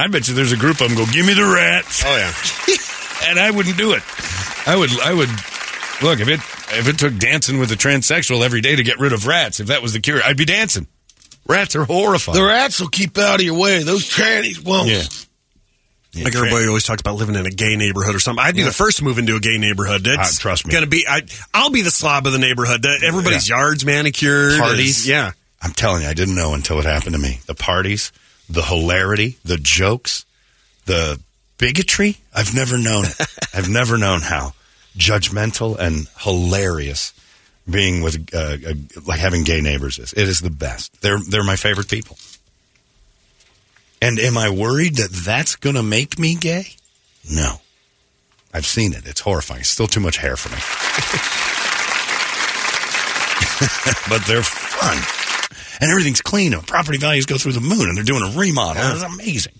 I 0.00 0.06
bet 0.08 0.26
you 0.28 0.34
there's 0.34 0.52
a 0.52 0.56
group 0.56 0.80
of 0.80 0.88
them 0.88 0.96
go, 0.96 1.04
give 1.12 1.26
me 1.26 1.34
the 1.34 1.44
rats. 1.44 2.02
Oh, 2.04 2.16
yeah. 2.16 2.32
And 3.22 3.38
I 3.38 3.50
wouldn't 3.50 3.76
do 3.76 3.92
it. 3.92 4.02
I 4.66 4.74
would, 4.76 4.90
I 5.00 5.12
would, 5.12 5.28
look, 6.02 6.20
if 6.20 6.28
it, 6.28 6.40
if 6.78 6.88
it 6.88 6.98
took 6.98 7.16
dancing 7.18 7.58
with 7.58 7.70
a 7.70 7.74
transsexual 7.74 8.42
every 8.42 8.62
day 8.62 8.74
to 8.76 8.82
get 8.82 8.98
rid 8.98 9.12
of 9.12 9.26
rats, 9.26 9.60
if 9.60 9.66
that 9.66 9.82
was 9.82 9.92
the 9.92 10.00
cure, 10.00 10.20
I'd 10.24 10.38
be 10.38 10.46
dancing. 10.46 10.86
Rats 11.46 11.76
are 11.76 11.84
horrifying. 11.84 12.38
The 12.38 12.44
rats 12.44 12.80
will 12.80 12.88
keep 12.88 13.18
out 13.18 13.40
of 13.40 13.44
your 13.44 13.58
way. 13.58 13.82
Those 13.82 14.08
trannies 14.08 14.64
won't. 14.64 14.88
yeah. 14.88 15.02
Like 16.24 16.34
everybody 16.34 16.66
always 16.66 16.82
talks 16.84 17.00
about 17.02 17.16
living 17.16 17.34
in 17.36 17.44
a 17.46 17.50
gay 17.50 17.76
neighborhood 17.76 18.14
or 18.16 18.20
something. 18.20 18.42
I'd 18.44 18.56
be 18.56 18.62
the 18.62 18.72
first 18.72 18.98
to 18.98 19.04
move 19.04 19.18
into 19.18 19.36
a 19.36 19.40
gay 19.40 19.58
neighborhood. 19.58 20.00
It's 20.06 20.38
Ah, 20.38 20.40
trust 20.40 20.66
me. 20.66 20.72
Gonna 20.72 20.86
be. 20.86 21.04
I, 21.08 21.22
I'll 21.54 21.70
be 21.70 21.82
the 21.82 21.90
slob 21.90 22.26
of 22.26 22.32
the 22.32 22.38
neighborhood. 22.40 22.82
That- 22.82 23.02
Everybody's 23.04 23.48
yards 23.48 23.84
manicured. 23.84 24.58
Parties. 24.58 25.00
is- 25.00 25.08
yeah. 25.08 25.32
I'm 25.62 25.72
telling 25.72 26.02
you, 26.02 26.08
I 26.08 26.14
didn't 26.14 26.34
know 26.34 26.54
until 26.54 26.78
it 26.80 26.86
happened 26.86 27.12
to 27.14 27.20
me. 27.20 27.40
The 27.46 27.54
parties, 27.54 28.10
the 28.50 28.62
hilarity, 28.62 29.38
the 29.44 29.56
jokes, 29.56 30.26
the 30.86 31.20
bigotry. 31.58 32.18
I've 32.34 32.54
never 32.54 32.76
known 32.76 33.06
it. 33.06 33.16
I've 33.54 33.68
never 33.68 33.96
known 33.96 34.20
how 34.20 34.54
judgmental 34.96 35.78
and 35.78 36.08
hilarious 36.18 37.12
being 37.68 38.02
with 38.02 38.34
uh, 38.34 38.38
uh, 38.38 38.74
like 39.06 39.20
having 39.20 39.44
gay 39.44 39.60
neighbors 39.60 39.98
is. 39.98 40.12
It 40.12 40.28
is 40.28 40.40
the 40.40 40.50
best. 40.50 41.00
They're 41.00 41.20
they're 41.20 41.44
my 41.44 41.56
favorite 41.56 41.88
people. 41.88 42.18
And 44.02 44.18
am 44.18 44.38
I 44.38 44.50
worried 44.50 44.96
that 44.96 45.10
that's 45.10 45.56
going 45.56 45.76
to 45.76 45.82
make 45.82 46.18
me 46.18 46.34
gay? 46.34 46.68
No. 47.30 47.60
I've 48.52 48.66
seen 48.66 48.94
it. 48.94 49.06
It's 49.06 49.20
horrifying. 49.20 49.62
Still 49.62 49.86
too 49.86 50.00
much 50.00 50.16
hair 50.16 50.36
for 50.36 50.48
me. 50.48 50.56
but 54.08 54.26
they're 54.26 54.42
fun. 54.42 55.29
And 55.80 55.90
everything's 55.90 56.20
clean. 56.20 56.52
And 56.52 56.66
property 56.66 56.98
values 56.98 57.26
go 57.26 57.38
through 57.38 57.52
the 57.52 57.60
moon. 57.60 57.88
And 57.88 57.96
they're 57.96 58.04
doing 58.04 58.22
a 58.22 58.38
remodel. 58.38 58.82
It's 58.92 59.02
amazing. 59.02 59.54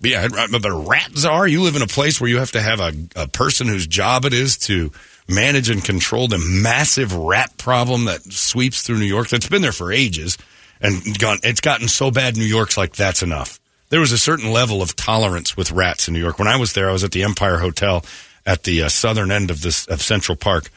But 0.00 0.10
yeah, 0.10 0.28
but 0.50 0.64
a 0.64 0.74
rat 0.74 1.10
czar, 1.16 1.46
you 1.46 1.62
live 1.62 1.76
in 1.76 1.82
a 1.82 1.86
place 1.86 2.20
where 2.20 2.30
you 2.30 2.38
have 2.38 2.52
to 2.52 2.60
have 2.60 2.80
a, 2.80 2.92
a 3.14 3.28
person 3.28 3.68
whose 3.68 3.86
job 3.86 4.24
it 4.24 4.32
is 4.32 4.56
to 4.58 4.90
manage 5.28 5.70
and 5.70 5.84
control 5.84 6.26
the 6.26 6.38
massive 6.38 7.14
rat 7.14 7.56
problem 7.56 8.06
that 8.06 8.22
sweeps 8.22 8.82
through 8.82 8.98
New 8.98 9.04
York. 9.04 9.28
That's 9.28 9.48
been 9.48 9.62
there 9.62 9.70
for 9.70 9.92
ages. 9.92 10.38
And 10.80 11.16
gone, 11.18 11.38
it's 11.44 11.60
gotten 11.60 11.86
so 11.86 12.10
bad, 12.10 12.36
New 12.36 12.42
York's 12.42 12.76
like, 12.76 12.94
that's 12.94 13.22
enough. 13.22 13.60
There 13.90 14.00
was 14.00 14.10
a 14.10 14.18
certain 14.18 14.50
level 14.50 14.82
of 14.82 14.96
tolerance 14.96 15.56
with 15.56 15.70
rats 15.70 16.08
in 16.08 16.14
New 16.14 16.20
York. 16.20 16.38
When 16.38 16.48
I 16.48 16.56
was 16.56 16.72
there, 16.72 16.88
I 16.88 16.92
was 16.92 17.04
at 17.04 17.12
the 17.12 17.22
Empire 17.22 17.58
Hotel. 17.58 18.04
at 18.44 18.64
the 18.64 18.82
uh, 18.82 18.88
southern 18.88 19.30
end 19.30 19.50
of 19.50 19.62
this 19.62 19.86
of 19.86 20.02
Central 20.02 20.36
Park, 20.36 20.70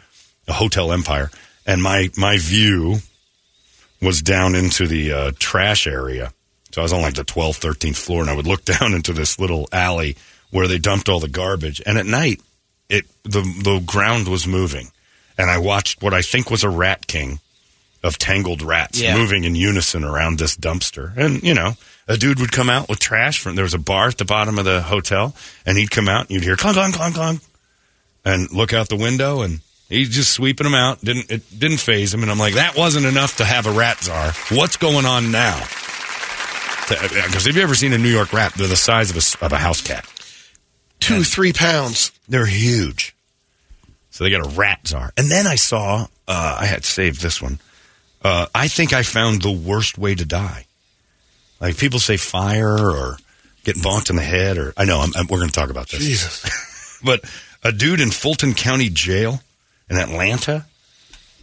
the 0.46 0.54
Hotel 0.54 0.92
Empire, 0.92 1.32
and 1.66 1.82
my 1.82 2.10
my 2.18 2.38
view 2.38 3.00
was 4.06 4.22
down 4.22 4.56
into 4.56 4.88
the 4.88 5.12
uh, 5.12 5.32
trash 5.40 5.88
area. 5.88 6.32
So 6.72 6.82
I 6.82 6.84
was 6.84 6.94
on 6.94 7.02
like 7.02 7.16
the 7.16 7.26
12th, 7.26 7.60
13th 7.62 7.96
floor, 7.98 8.22
and 8.22 8.30
I 8.30 8.36
would 8.36 8.48
look 8.48 8.64
down 8.80 8.94
into 8.94 9.12
this 9.14 9.40
little 9.40 9.68
alley 9.72 10.16
where 10.52 10.68
they 10.68 10.78
dumped 10.78 11.10
all 11.10 11.20
the 11.20 11.28
garbage. 11.28 11.82
And 11.86 11.98
at 11.98 12.06
night, 12.06 12.42
it 12.90 13.06
the 13.24 13.42
the 13.42 13.82
ground 13.86 14.28
was 14.28 14.46
moving, 14.46 14.92
and 15.38 15.50
I 15.50 15.58
watched 15.58 16.02
what 16.04 16.14
I 16.14 16.22
think 16.22 16.52
was 16.52 16.64
a 16.64 16.70
rat 16.70 17.08
king 17.08 17.40
of 18.04 18.20
tangled 18.20 18.62
rats 18.62 19.02
Yeah. 19.02 19.18
moving 19.18 19.44
in 19.46 19.56
unison 19.56 20.04
around 20.04 20.38
this 20.38 20.56
dumpster. 20.56 21.18
And 21.18 21.42
you 21.42 21.56
know, 21.56 21.74
a 22.08 22.16
dude 22.18 22.40
would 22.40 22.52
come 22.52 22.70
out 22.70 22.88
with 22.88 23.00
trash 23.00 23.40
from 23.40 23.56
there 23.56 23.64
was 23.64 23.74
a 23.74 23.80
bar 23.80 24.10
at 24.10 24.18
the 24.20 24.26
bottom 24.26 24.60
of 24.60 24.66
the 24.66 24.82
hotel, 24.84 25.34
and 25.66 25.78
he'd 25.78 25.90
come 25.90 26.08
out 26.08 26.22
and 26.28 26.32
you'd 26.32 26.44
hear 26.44 26.56
clunk 26.56 26.76
clunk 26.78 26.94
clunk 26.96 27.16
clunk, 27.16 27.42
and 28.24 28.52
look 28.52 28.72
out 28.74 28.90
the 28.90 28.96
window 28.98 29.42
and. 29.42 29.62
He's 29.90 30.10
just 30.10 30.32
sweeping 30.32 30.64
them 30.66 30.74
out. 30.74 31.02
Didn't 31.02 31.30
it 31.32 31.60
didn't 31.60 31.78
phase 31.78 32.14
him, 32.14 32.22
and 32.24 32.32
I'm 32.32 32.40
like, 32.40 32.56
that 32.56 32.76
wasn't 32.76 33.06
enough 33.06 33.38
to 33.38 33.46
have 33.46 33.68
a 33.68 33.72
rat 33.72 34.02
czar. 34.04 34.32
What's 34.50 34.78
going 34.78 35.06
on 35.06 35.32
now? 35.32 35.60
Because 36.90 37.46
have 37.46 37.56
you 37.56 37.62
ever 37.64 37.76
seen 37.76 37.94
a 37.94 37.98
New 37.98 38.10
York 38.10 38.32
rat? 38.34 38.54
They're 38.54 38.68
the 38.68 38.76
size 38.76 39.10
of 39.10 39.18
a, 39.18 39.46
of 39.46 39.54
a 39.54 39.58
house 39.58 39.82
cat. 39.82 40.06
Two, 41.00 41.24
three 41.24 41.54
pounds. 41.54 42.12
They're 42.28 42.46
huge. 42.46 43.16
So 44.12 44.24
they 44.24 44.30
got 44.30 44.46
a 44.46 44.50
rat 44.50 44.88
czar. 44.88 45.12
And 45.18 45.30
then 45.30 45.46
I 45.48 45.56
saw, 45.56 46.08
uh, 46.28 46.58
I 46.60 46.66
had 46.66 46.86
saved 46.86 47.22
this 47.22 47.42
one. 47.42 47.60
Uh, 48.24 48.46
I 48.56 48.68
think 48.68 48.94
I 48.94 49.04
found 49.04 49.42
the 49.42 49.52
worst 49.52 49.98
way 49.98 50.16
to 50.16 50.26
die. 50.26 50.66
Like 51.60 51.78
people 51.78 52.00
say 52.00 52.18
fire 52.18 52.78
or 52.80 53.18
getting 53.64 53.82
bonked 53.84 54.10
in 54.10 54.16
the 54.16 54.22
head, 54.24 54.58
or 54.58 54.74
I 54.78 54.86
know 54.86 55.00
I'm, 55.00 55.12
I'm- 55.16 55.28
we're 55.30 55.40
going 55.40 55.50
to 55.50 55.60
talk 55.60 55.70
about 55.70 55.90
this. 55.90 56.00
Jesus. 56.00 56.46
But 57.04 57.24
a 57.64 57.72
dude 57.72 58.00
in 58.00 58.10
Fulton 58.10 58.56
County 58.56 58.90
Jail 58.90 59.42
in 59.90 59.98
Atlanta 59.98 60.66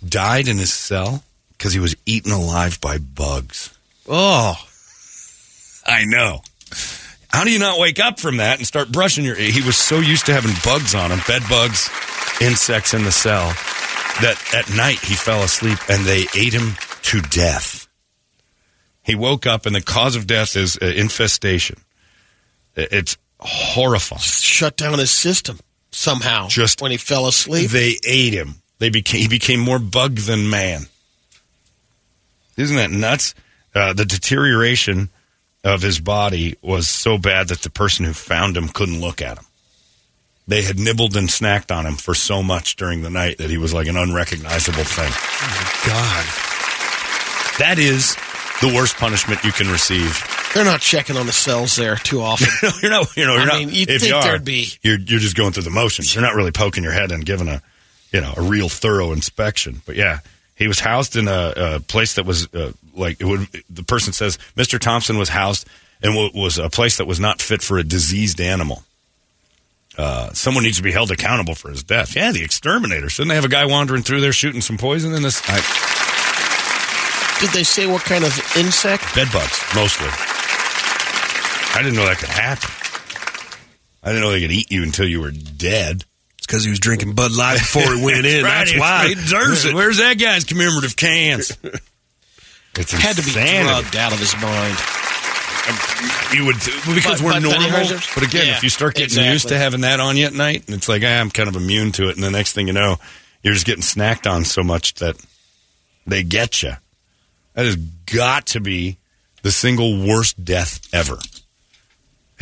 died 0.07 0.49
in 0.49 0.59
his 0.59 0.73
cell 0.73 1.23
because 1.51 1.73
he 1.73 1.81
was 1.81 1.97
eaten 2.07 2.33
alive 2.33 2.81
by 2.81 2.99
bugs. 2.99 3.77
Oh, 4.09 4.55
I 5.87 6.05
know. 6.05 6.43
How 7.29 7.45
do 7.45 7.51
you 7.51 7.59
not 7.59 7.79
wake 7.79 7.99
up 7.99 8.21
from 8.21 8.39
that 8.39 8.59
and 8.59 8.67
start 8.67 8.93
brushing 8.93 9.25
your? 9.25 9.37
He 9.37 9.63
was 9.63 9.77
so 9.77 10.01
used 10.01 10.27
to 10.27 10.35
having 10.35 10.53
bugs 10.65 10.95
on 10.95 11.11
him, 11.11 11.21
bed 11.27 11.43
bugs, 11.49 11.89
insects 12.41 12.95
in 12.95 13.05
the 13.05 13.13
cell, 13.13 13.47
that 14.21 14.43
at 14.55 14.75
night 14.77 14.99
he 14.99 15.15
fell 15.15 15.43
asleep 15.43 15.79
and 15.89 16.05
they 16.05 16.27
ate 16.37 16.53
him 16.53 16.77
to 17.03 17.21
death. 17.23 17.89
He 19.03 19.15
woke 19.15 19.47
up 19.47 19.67
and 19.67 19.75
the 19.75 19.81
cause 19.83 20.15
of 20.15 20.27
death 20.27 20.57
is 20.57 20.79
uh, 20.81 20.87
infestation. 20.87 21.81
It's 22.75 23.17
horrifying. 23.41 24.21
shut 24.21 24.77
down 24.77 24.99
his 24.99 25.11
system 25.11 25.59
somehow. 25.93 26.49
Just- 26.49 26.83
when 26.83 26.91
he 26.91 26.97
fell 26.97 27.27
asleep. 27.27 27.71
They 27.71 27.99
ate 28.05 28.35
him. 28.35 28.57
They 28.79 28.91
became 28.91 29.21
he 29.21 29.29
became 29.29 29.61
more 29.61 29.79
bug 29.79 30.17
than 30.17 30.51
man. 30.51 30.87
Isn't 32.57 32.77
that 32.77 32.91
nuts? 32.91 33.35
Uh, 33.75 33.93
the 33.93 34.05
deterioration 34.05 35.09
of 35.65 35.83
his 35.83 36.01
body 36.01 36.57
was 36.61 36.89
so 36.89 37.17
bad 37.17 37.49
that 37.49 37.63
the 37.63 37.71
person 37.71 38.05
who 38.05 38.13
found 38.13 38.57
him 38.57 38.69
couldn't 38.69 39.01
look 39.01 39.23
at 39.23 39.39
him. 39.39 39.47
They 40.49 40.63
had 40.63 40.79
nibbled 40.79 41.17
and 41.17 41.29
snacked 41.29 41.75
on 41.75 41.87
him 41.87 41.95
for 41.95 42.15
so 42.15 42.43
much 42.43 42.75
during 42.77 43.03
the 43.03 43.11
night 43.11 43.39
that 43.39 43.49
he 43.49 43.57
was 43.59 43.73
like 43.73 43.87
an 43.87 43.97
unrecognizable 43.97 44.85
thing. 44.85 45.13
God. 45.87 46.27
That 47.59 47.77
is 47.79 48.17
the 48.61 48.75
worst 48.75 48.97
punishment 48.97 49.45
you 49.45 49.53
can 49.53 49.71
receive. 49.71 50.21
They're 50.55 50.65
not 50.65 50.81
checking 50.81 51.17
on 51.17 51.27
the 51.27 51.33
cells 51.33 51.77
there 51.77 51.97
too 51.97 52.21
often. 52.21 52.49
you're 52.83 52.91
not. 52.91 53.17
You 53.17 53.25
know. 53.27 53.33
You're 53.35 53.43
I 53.43 53.45
not. 53.47 53.59
mean, 53.59 53.69
you'd 53.71 53.89
if 53.89 54.01
think 54.03 54.11
you 54.11 54.17
are, 54.17 54.23
there'd 54.23 54.45
be- 54.45 54.69
You're 54.83 54.99
you're 54.99 55.21
just 55.21 55.35
going 55.37 55.53
through 55.53 55.63
the 55.63 55.71
motions. 55.71 56.15
You're 56.15 56.23
not 56.25 56.35
really 56.35 56.53
poking 56.53 56.83
your 56.85 56.93
head 56.93 57.11
and 57.11 57.25
giving 57.25 57.49
a, 57.49 57.63
you 58.13 58.21
know, 58.21 58.35
a 58.37 58.43
real 58.43 58.69
thorough 58.69 59.13
inspection. 59.13 59.81
But 59.87 59.97
yeah, 59.97 60.19
he 60.55 60.69
was 60.69 60.79
housed 60.79 61.17
in 61.17 61.27
a, 61.29 61.53
a 61.57 61.81
place 61.81 62.15
that 62.17 62.27
was 62.27 62.53
uh, 62.55 62.73
like 62.95 63.21
it 63.21 63.25
would. 63.25 63.47
The 63.71 63.83
person 63.83 64.13
says 64.13 64.39
Mr. 64.57 64.79
Thompson 64.79 65.17
was 65.17 65.31
housed 65.31 65.67
in 66.03 66.15
what 66.15 66.35
was 66.35 66.59
a 66.59 66.69
place 66.69 66.99
that 66.99 67.07
was 67.07 67.19
not 67.19 67.41
fit 67.41 67.63
for 67.63 67.79
a 67.79 67.85
diseased 67.85 68.41
animal. 68.41 68.83
Uh, 69.97 70.33
someone 70.33 70.65
needs 70.65 70.79
to 70.79 70.83
be 70.83 70.91
held 70.93 71.11
accountable 71.11 71.55
for 71.55 71.71
his 71.71 71.83
death. 71.83 72.17
Yeah, 72.17 72.33
the 72.33 72.43
exterminator. 72.45 73.09
Shouldn't 73.09 73.29
they 73.29 73.35
have 73.37 73.45
a 73.45 73.49
guy 73.49 73.67
wandering 73.67 74.03
through 74.03 74.21
there 74.23 74.33
shooting 74.33 74.61
some 74.63 74.79
poison 74.79 75.15
in 75.15 75.23
this? 75.23 75.43
I, 75.47 75.61
Did 77.41 77.51
they 77.51 77.63
say 77.63 77.87
what 77.87 78.03
kind 78.03 78.25
of 78.25 78.33
insect? 78.57 79.15
bed 79.15 79.29
bugs 79.33 79.63
mostly. 79.75 80.09
I 81.75 81.83
didn't 81.83 81.95
know 81.97 82.05
that 82.07 82.19
could 82.19 82.29
happen. 82.29 82.71
I 84.03 84.09
didn't 84.09 84.23
know 84.23 84.31
they 84.31 84.41
could 84.41 84.51
eat 84.53 84.71
you 84.71 84.83
until 84.83 85.07
you 85.07 85.21
were 85.21 85.31
dead. 85.31 86.05
It's 86.39 86.47
because 86.47 86.65
he 86.65 86.71
was 86.71 86.81
drinking 86.81 87.15
Bud 87.15 87.33
Light 87.33 87.59
before 87.59 87.95
he 87.95 88.03
went 88.05 88.27
in. 88.27 88.43
That's 88.45 88.77
why 88.79 89.09
he 89.09 89.15
deserves 89.15 89.65
it. 89.65 89.75
Where's 89.75 89.99
that 89.99 90.19
guy's 90.19 90.45
commemorative 90.45 90.97
cans? 90.97 91.57
It's 92.75 92.91
Had 92.91 93.17
to 93.17 93.23
be 93.23 93.31
drugged 93.33 93.97
out 93.97 94.15
of 94.15 94.19
his 94.19 94.35
mind. 94.41 94.79
You 96.35 96.47
would 96.47 96.57
because 96.97 97.21
But- 97.21 97.21
we're 97.21 97.33
but 97.33 97.43
normal. 97.43 97.99
But 98.15 98.23
again, 98.25 98.47
Yeah, 98.47 98.57
if 98.57 98.63
you 98.63 98.71
start 98.71 98.95
getting 98.95 99.25
used 99.27 99.49
to 99.49 99.59
having 99.59 99.83
that 99.83 100.01
on 100.01 100.17
you 100.17 100.25
at 100.25 100.33
night, 100.33 100.65
and 100.67 100.77
it's 100.77 100.89
like 100.89 101.03
ah, 101.05 101.21
I'm 101.21 101.31
kind 101.31 101.51
of 101.51 101.57
immune 101.57 101.93
to 101.93 102.09
it, 102.09 102.15
and 102.17 102.25
the 102.25 102.31
next 102.31 102.55
thing 102.55 102.69
you 102.69 102.73
know, 102.73 102.97
you're 103.43 103.53
just 103.53 103.67
getting 103.67 103.83
snacked 103.83 104.27
on 104.31 104.47
so 104.47 104.63
much 104.63 104.95
that 104.95 105.17
they 106.07 106.23
get 106.23 106.63
you. 106.63 106.73
That 107.53 107.67
has 107.67 107.77
got 107.77 108.47
to 108.47 108.61
be 108.61 108.97
the 109.43 109.53
single 109.53 110.07
worst 110.07 110.43
death 110.43 110.81
ever. 110.95 111.19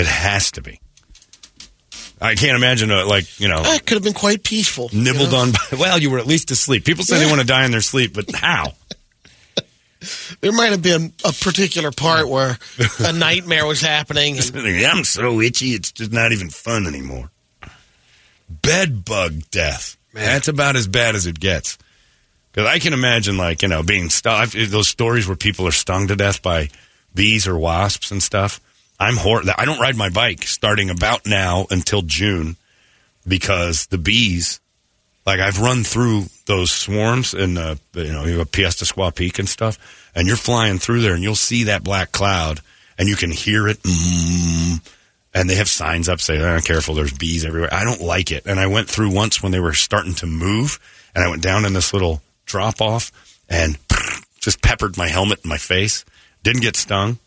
It 0.00 0.06
has 0.06 0.52
to 0.52 0.62
be. 0.62 0.80
I 2.22 2.34
can't 2.34 2.56
imagine 2.56 2.90
a, 2.90 3.04
like 3.04 3.38
you 3.38 3.48
know 3.48 3.58
ah, 3.58 3.62
That 3.62 3.86
could 3.86 3.96
have 3.96 4.02
been 4.02 4.14
quite 4.14 4.42
peaceful. 4.42 4.88
you 4.92 5.02
nibbled 5.02 5.32
know? 5.32 5.38
on. 5.38 5.52
By, 5.52 5.58
well, 5.78 5.98
you 5.98 6.10
were 6.10 6.18
at 6.18 6.26
least 6.26 6.50
asleep. 6.50 6.84
People 6.84 7.04
say 7.04 7.18
they 7.18 7.26
want 7.26 7.40
to 7.40 7.46
die 7.46 7.64
in 7.64 7.70
their 7.70 7.80
sleep, 7.80 8.14
but 8.14 8.34
how? 8.34 8.72
There 10.40 10.52
might 10.52 10.70
have 10.70 10.80
been 10.80 11.12
a 11.26 11.32
particular 11.32 11.90
part 11.90 12.26
where 12.26 12.56
a 13.00 13.12
nightmare 13.12 13.66
was 13.66 13.82
happening. 13.82 14.38
And 14.38 14.86
I'm 14.86 15.04
so 15.04 15.42
itchy, 15.42 15.74
it's 15.74 15.92
just 15.92 16.10
not 16.10 16.32
even 16.32 16.48
fun 16.48 16.86
anymore. 16.86 17.30
Bed 18.48 19.04
bug 19.04 19.42
death. 19.50 19.98
That's 20.14 20.48
about 20.48 20.76
as 20.76 20.88
bad 20.88 21.16
as 21.16 21.26
it 21.26 21.38
gets. 21.38 21.76
Because 22.50 22.66
I 22.66 22.78
can 22.78 22.94
imagine, 22.94 23.36
like, 23.36 23.60
you 23.60 23.68
know, 23.68 23.82
being 23.82 24.08
stung. 24.08 24.46
Those 24.54 24.88
stories 24.88 25.28
where 25.28 25.36
people 25.36 25.66
are 25.66 25.72
stung 25.72 26.08
to 26.08 26.16
death 26.16 26.40
by 26.40 26.70
bees 27.14 27.46
or 27.46 27.58
wasps 27.58 28.10
and 28.10 28.22
stuff. 28.22 28.58
I'm 29.00 29.16
hor- 29.16 29.42
I 29.56 29.64
don't 29.64 29.80
ride 29.80 29.96
my 29.96 30.10
bike 30.10 30.42
starting 30.42 30.90
about 30.90 31.26
now 31.26 31.66
until 31.70 32.02
June 32.02 32.56
because 33.26 33.86
the 33.86 33.98
bees, 33.98 34.60
like, 35.24 35.40
I've 35.40 35.58
run 35.58 35.84
through 35.84 36.26
those 36.44 36.70
swarms 36.70 37.32
and, 37.32 37.56
uh, 37.58 37.76
you 37.94 38.12
know, 38.12 38.26
you 38.26 38.38
have 38.38 38.52
Piestewa 38.52 38.92
Squaw 38.92 39.14
Peak 39.14 39.38
and 39.38 39.48
stuff, 39.48 39.78
and 40.14 40.28
you're 40.28 40.36
flying 40.36 40.78
through 40.78 41.00
there 41.00 41.14
and 41.14 41.22
you'll 41.22 41.34
see 41.34 41.64
that 41.64 41.82
black 41.82 42.12
cloud 42.12 42.60
and 42.98 43.08
you 43.08 43.16
can 43.16 43.30
hear 43.30 43.66
it. 43.66 43.82
Mm, 43.82 44.86
and 45.32 45.48
they 45.48 45.54
have 45.54 45.68
signs 45.68 46.08
up 46.08 46.20
saying, 46.20 46.42
oh, 46.42 46.60
careful, 46.60 46.94
there's 46.94 47.16
bees 47.16 47.44
everywhere. 47.44 47.72
I 47.72 47.84
don't 47.84 48.02
like 48.02 48.30
it. 48.30 48.44
And 48.44 48.60
I 48.60 48.66
went 48.66 48.88
through 48.88 49.14
once 49.14 49.42
when 49.42 49.52
they 49.52 49.60
were 49.60 49.72
starting 49.72 50.14
to 50.16 50.26
move, 50.26 50.78
and 51.14 51.24
I 51.24 51.30
went 51.30 51.42
down 51.42 51.64
in 51.64 51.72
this 51.72 51.94
little 51.94 52.20
drop 52.44 52.82
off 52.82 53.12
and 53.48 53.78
just 54.40 54.60
peppered 54.60 54.98
my 54.98 55.08
helmet 55.08 55.40
in 55.42 55.48
my 55.48 55.56
face. 55.56 56.04
Didn't 56.42 56.62
get 56.62 56.76
stung, 56.76 57.18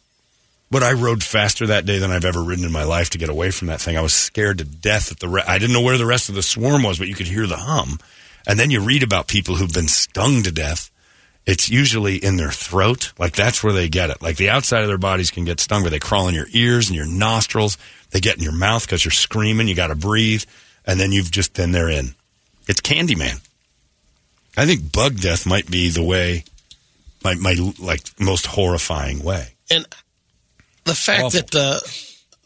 but 0.74 0.82
I 0.82 0.94
rode 0.94 1.24
faster 1.24 1.68
that 1.68 1.86
day 1.86 2.00
than 2.00 2.10
I've 2.10 2.25
ever 2.25 2.42
ridden 2.42 2.65
in 2.65 2.72
my 2.72 2.84
life 2.84 3.12
to 3.12 3.20
get 3.20 3.30
away 3.30 3.51
from 3.51 3.68
that 3.68 3.80
thing. 3.80 3.96
I 3.96 4.01
was 4.01 4.12
scared 4.13 4.58
to 4.58 4.63
death 4.63 5.12
at 5.12 5.20
the. 5.20 5.30
Re- 5.30 5.44
I 5.48 5.60
didn't 5.60 5.74
know 5.74 5.82
where 5.82 6.00
the 6.00 6.06
rest 6.06 6.30
of 6.30 6.36
the 6.36 6.42
swarm 6.42 6.82
was, 6.82 6.98
but 6.98 7.08
you 7.08 7.13
could 7.13 7.27
hear 7.27 7.46
the 7.46 7.58
hum. 7.58 8.00
And 8.48 8.60
then 8.60 8.72
you 8.72 8.82
read 8.82 9.03
about 9.03 9.27
people 9.27 9.56
who've 9.56 9.72
been 9.72 9.88
stung 9.88 10.42
to 10.42 10.51
death. 10.51 10.89
It's 11.46 11.70
usually 11.70 12.15
in 12.15 12.38
their 12.38 12.50
throat. 12.50 13.13
Like 13.20 13.36
that's 13.36 13.63
where 13.63 13.72
they 13.72 13.88
get 13.88 14.10
it. 14.10 14.20
Like 14.24 14.38
the 14.38 14.50
outside 14.50 14.82
of 14.82 14.88
their 14.88 14.98
bodies 14.98 15.30
can 15.30 15.46
get 15.46 15.60
stung, 15.60 15.84
where 15.84 15.92
they 15.92 16.00
crawl 16.00 16.27
in 16.27 16.34
your 16.34 16.48
ears 16.53 16.89
and 16.89 16.98
your 16.98 17.06
nostrils. 17.06 17.77
They 18.10 18.20
get 18.20 18.38
in 18.38 18.44
your 18.44 18.51
mouth 18.51 18.84
because 18.84 19.06
you're 19.06 19.12
screaming. 19.12 19.68
You 19.68 19.75
got 19.75 19.88
to 19.88 19.96
breathe, 19.96 20.44
and 20.88 21.00
then 21.00 21.12
you've 21.12 21.30
just 21.30 21.53
then 21.53 21.72
they're 21.72 21.88
in. 21.88 22.15
It's 22.68 22.82
Candyman. 22.82 23.48
I 24.58 24.65
think 24.65 24.92
bug 24.92 25.20
death 25.20 25.46
might 25.46 25.70
be 25.70 25.89
the 25.89 26.03
way, 26.03 26.46
my 27.24 27.36
my 27.36 27.56
like 27.77 28.01
most 28.20 28.48
horrifying 28.48 29.24
way. 29.24 29.50
and 29.70 29.86
the 30.86 30.96
fact 30.96 31.24
Awful. 31.24 31.40
that 31.42 31.56
uh, 31.56 31.80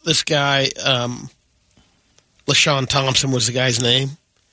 this 0.04 0.22
guy, 0.22 0.68
um, 0.84 1.28
LaShawn 2.46 2.88
Thompson 2.88 3.30
was 3.30 3.46
the 3.46 3.52
guy's 3.52 3.82
name, 3.82 4.10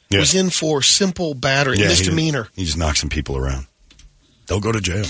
Yeah. 0.10 0.20
was 0.20 0.34
in 0.36 0.50
for 0.50 0.82
simple 0.82 1.34
battery, 1.34 1.78
Yeah, 1.78 1.84
he- 1.86 1.90
misdemeanor. 1.90 2.50
He, 2.56 2.66
just 2.66 2.78
knocks 2.78 3.00
some 3.00 3.10
people 3.10 3.38
around. 3.38 3.68
They'll 4.48 4.60
go 4.60 4.72
to 4.72 4.82
jail. 4.82 5.06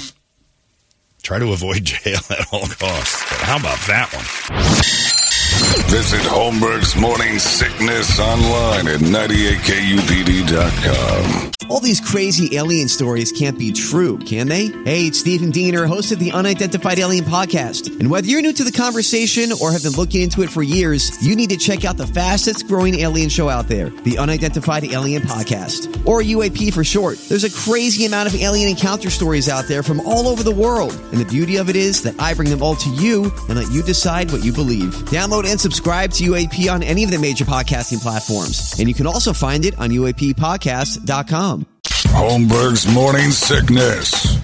Try 1.24 1.40
to 1.40 1.52
avoid 1.54 1.84
jail 1.86 2.20
at 2.30 2.48
all 2.52 2.68
costs. 2.68 3.24
But 3.30 3.40
how 3.42 3.58
about 3.58 3.80
that 3.88 4.14
one? 4.14 5.25
Visit 5.56 6.20
Holmberg's 6.22 6.96
Morning 6.98 7.40
Sickness 7.40 8.20
online 8.20 8.88
at 8.88 9.00
98kupd.com. 9.00 11.52
All 11.68 11.80
these 11.80 12.00
crazy 12.00 12.58
alien 12.58 12.88
stories 12.88 13.32
can't 13.32 13.58
be 13.58 13.72
true, 13.72 14.20
can 14.20 14.48
they? 14.48 14.68
Hey, 14.68 15.08
it's 15.08 15.20
Stephen 15.20 15.50
Diener, 15.50 15.88
host 15.88 16.12
of 16.12 16.20
the 16.20 16.32
Unidentified 16.32 17.00
Alien 17.00 17.26
Podcast. 17.26 18.00
And 18.00 18.12
whether 18.12 18.28
you're 18.28 18.44
new 18.44 18.54
to 18.54 18.64
the 18.64 18.72
conversation 18.72 19.50
or 19.60 19.72
have 19.72 19.82
been 19.82 19.94
looking 19.94 20.22
into 20.22 20.44
it 20.44 20.52
for 20.52 20.62
years, 20.62 21.26
you 21.26 21.36
need 21.36 21.50
to 21.50 21.58
check 21.58 21.84
out 21.84 21.98
the 21.98 22.06
fastest 22.06 22.68
growing 22.68 23.00
alien 23.00 23.30
show 23.30 23.50
out 23.50 23.68
there, 23.68 23.90
the 23.90 24.20
Unidentified 24.20 24.84
Alien 24.84 25.24
Podcast, 25.24 26.06
or 26.06 26.22
UAP 26.22 26.72
for 26.72 26.84
short. 26.84 27.18
There's 27.30 27.46
a 27.46 27.50
crazy 27.50 28.06
amount 28.06 28.32
of 28.32 28.40
alien 28.40 28.70
encounter 28.70 29.10
stories 29.10 29.50
out 29.50 29.66
there 29.68 29.82
from 29.82 30.02
all 30.02 30.28
over 30.28 30.44
the 30.44 30.54
world. 30.54 30.94
And 31.12 31.20
the 31.20 31.26
beauty 31.26 31.56
of 31.56 31.68
it 31.70 31.76
is 31.76 32.04
that 32.04 32.14
I 32.20 32.36
bring 32.36 32.52
them 32.52 32.62
all 32.62 32.76
to 32.76 32.90
you 32.92 33.32
and 33.50 33.58
let 33.58 33.72
you 33.72 33.82
decide 33.82 34.32
what 34.32 34.46
you 34.46 34.54
believe. 34.54 34.94
Download 35.06 35.45
and 35.48 35.60
subscribe 35.60 36.12
to 36.12 36.24
UAP 36.24 36.72
on 36.72 36.84
any 36.84 37.04
of 37.04 37.12
the 37.12 37.20
major 37.20 37.46
podcasting 37.46 38.02
platforms. 38.02 38.80
And 38.80 38.88
you 38.88 38.94
can 38.94 39.08
also 39.08 39.34
find 39.34 39.66
it 39.66 39.78
on 39.80 39.90
UAPpodcast.com. 39.90 41.66
Holmberg's 41.84 42.88
Morning 42.94 43.32
Sickness. 43.32 44.36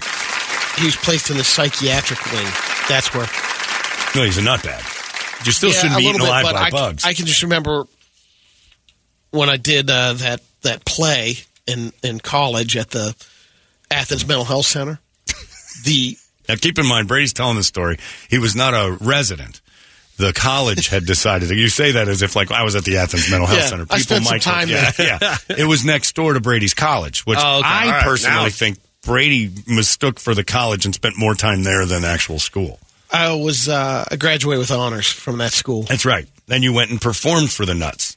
He 0.77 0.85
was 0.85 0.95
placed 0.95 1.29
in 1.29 1.37
the 1.37 1.43
psychiatric 1.43 2.23
wing. 2.31 2.47
That's 2.89 3.13
where. 3.13 3.27
No, 4.15 4.25
he's 4.25 4.37
a 4.37 4.41
nutbag. 4.41 5.45
You 5.45 5.51
still 5.51 5.71
shouldn't 5.71 5.97
be 5.97 6.05
eaten 6.05 6.21
alive 6.21 6.43
but 6.43 6.53
by 6.53 6.61
I, 6.63 6.69
bugs. 6.69 7.05
I 7.05 7.13
can 7.13 7.25
just 7.25 7.43
remember 7.43 7.85
when 9.31 9.49
I 9.49 9.57
did 9.57 9.89
uh, 9.89 10.13
that 10.13 10.41
that 10.61 10.85
play 10.85 11.35
in 11.65 11.91
in 12.03 12.19
college 12.19 12.77
at 12.77 12.89
the 12.91 13.15
Athens 13.89 14.27
Mental 14.27 14.45
Health 14.45 14.65
Center. 14.65 14.99
The 15.83 16.15
now, 16.47 16.55
keep 16.57 16.77
in 16.77 16.85
mind, 16.85 17.07
Brady's 17.07 17.33
telling 17.33 17.55
the 17.55 17.63
story. 17.63 17.97
He 18.29 18.37
was 18.37 18.55
not 18.55 18.73
a 18.73 18.97
resident. 18.99 19.60
The 20.21 20.33
college 20.33 20.87
had 20.89 21.05
decided. 21.05 21.49
You 21.49 21.67
say 21.67 21.93
that 21.93 22.07
as 22.07 22.21
if 22.21 22.35
like 22.35 22.51
I 22.51 22.63
was 22.63 22.75
at 22.75 22.83
the 22.83 22.97
Athens 22.97 23.29
Mental 23.29 23.47
Health 23.47 23.59
Yeah, 23.59 23.65
Center. 23.65 23.85
I 23.89 23.97
spent 23.99 24.25
some 24.25 24.39
time 24.39 24.69
yeah, 24.69 24.91
there. 24.91 25.17
yeah. 25.21 25.37
It 25.57 25.65
was 25.65 25.83
next 25.83 26.15
door 26.15 26.33
to 26.33 26.39
Brady's 26.39 26.73
college, 26.73 27.25
which 27.25 27.39
Oh, 27.41 27.59
okay. 27.59 27.67
I 27.67 27.89
right. 27.91 28.03
personally 28.03 28.43
Now- 28.45 28.49
think 28.49 28.77
Brady 29.03 29.51
mistook 29.67 30.19
for 30.19 30.35
the 30.35 30.43
college 30.43 30.85
and 30.85 30.93
spent 30.93 31.17
more 31.17 31.33
time 31.33 31.63
there 31.63 31.85
than 31.87 32.05
actual 32.05 32.37
school. 32.39 32.79
I 33.11 33.33
was 33.33 33.67
uh, 33.67 34.05
I 34.09 34.15
graduated 34.15 34.59
with 34.59 34.71
honors 34.71 35.07
from 35.11 35.39
that 35.39 35.51
school 35.53 35.83
That's 35.83 36.05
right. 36.05 36.27
Then 36.47 36.61
you 36.63 36.71
went 36.73 36.91
and 36.91 37.01
performed 37.01 37.51
for 37.51 37.65
the 37.65 37.73
Nuts. 37.73 38.15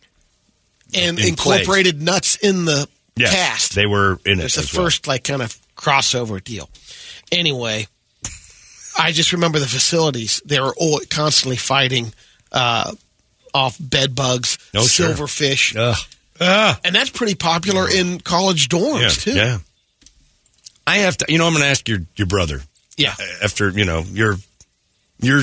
and 0.95 1.19
in 1.19 1.29
incorporated 1.29 2.03
nuts 2.03 2.37
in 2.37 2.65
the 2.67 2.87
Yes, 3.17 3.33
cast. 3.33 3.75
they 3.75 3.87
were 3.87 4.19
in 4.27 4.41
it. 4.41 4.45
It's 4.47 4.57
the 4.57 4.77
well. 4.77 4.87
first 4.87 5.07
like 5.07 5.25
kind 5.25 5.41
of 5.43 5.57
crossover 5.77 6.43
deal. 6.43 6.69
Anyway, 7.33 7.87
I 8.99 9.13
just 9.13 9.33
remember 9.33 9.59
the 9.59 9.67
facilities. 9.67 10.41
They 10.45 10.61
were 10.61 10.75
all 10.77 11.01
constantly 11.11 11.57
fighting 11.57 12.13
uh, 12.53 12.93
off 13.53 13.77
bed 13.81 14.15
bugs, 14.15 14.59
sure. 14.73 14.83
silverfish, 14.83 15.77
Ugh. 15.77 15.97
Ugh. 16.41 16.79
and 16.85 16.95
that's 16.95 17.11
pretty 17.11 17.35
popular 17.35 17.89
in 17.91 18.21
college 18.21 18.69
dorms 18.69 19.01
Yeah, 19.01 19.09
too. 19.09 19.33
yeah. 19.39 19.59
I 20.87 20.99
have 20.99 21.17
to. 21.19 21.27
You 21.29 21.39
know, 21.39 21.47
I'm 21.47 21.53
going 21.53 21.63
to 21.65 21.69
ask 21.71 21.89
your 21.89 22.01
your 22.17 22.27
brother 22.27 22.61
Yeah. 22.97 23.15
after 23.43 23.71
you 23.71 23.85
know 23.85 24.01
your 24.11 24.37
your 25.21 25.43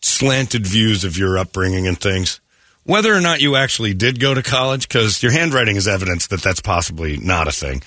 slanted 0.00 0.66
views 0.66 1.04
of 1.04 1.16
your 1.16 1.38
upbringing 1.38 1.86
and 1.86 1.98
things. 1.98 2.40
Whether 2.84 3.12
or 3.12 3.20
not 3.20 3.40
you 3.40 3.56
actually 3.56 3.94
did 3.94 4.20
go 4.20 4.32
to 4.34 4.42
college, 4.44 4.86
because 4.86 5.20
your 5.22 5.32
handwriting 5.32 5.74
is 5.74 5.88
evidence 5.88 6.28
that 6.28 6.40
that's 6.42 6.60
possibly 6.60 7.16
not 7.16 7.48
a 7.48 7.52
thing, 7.52 7.82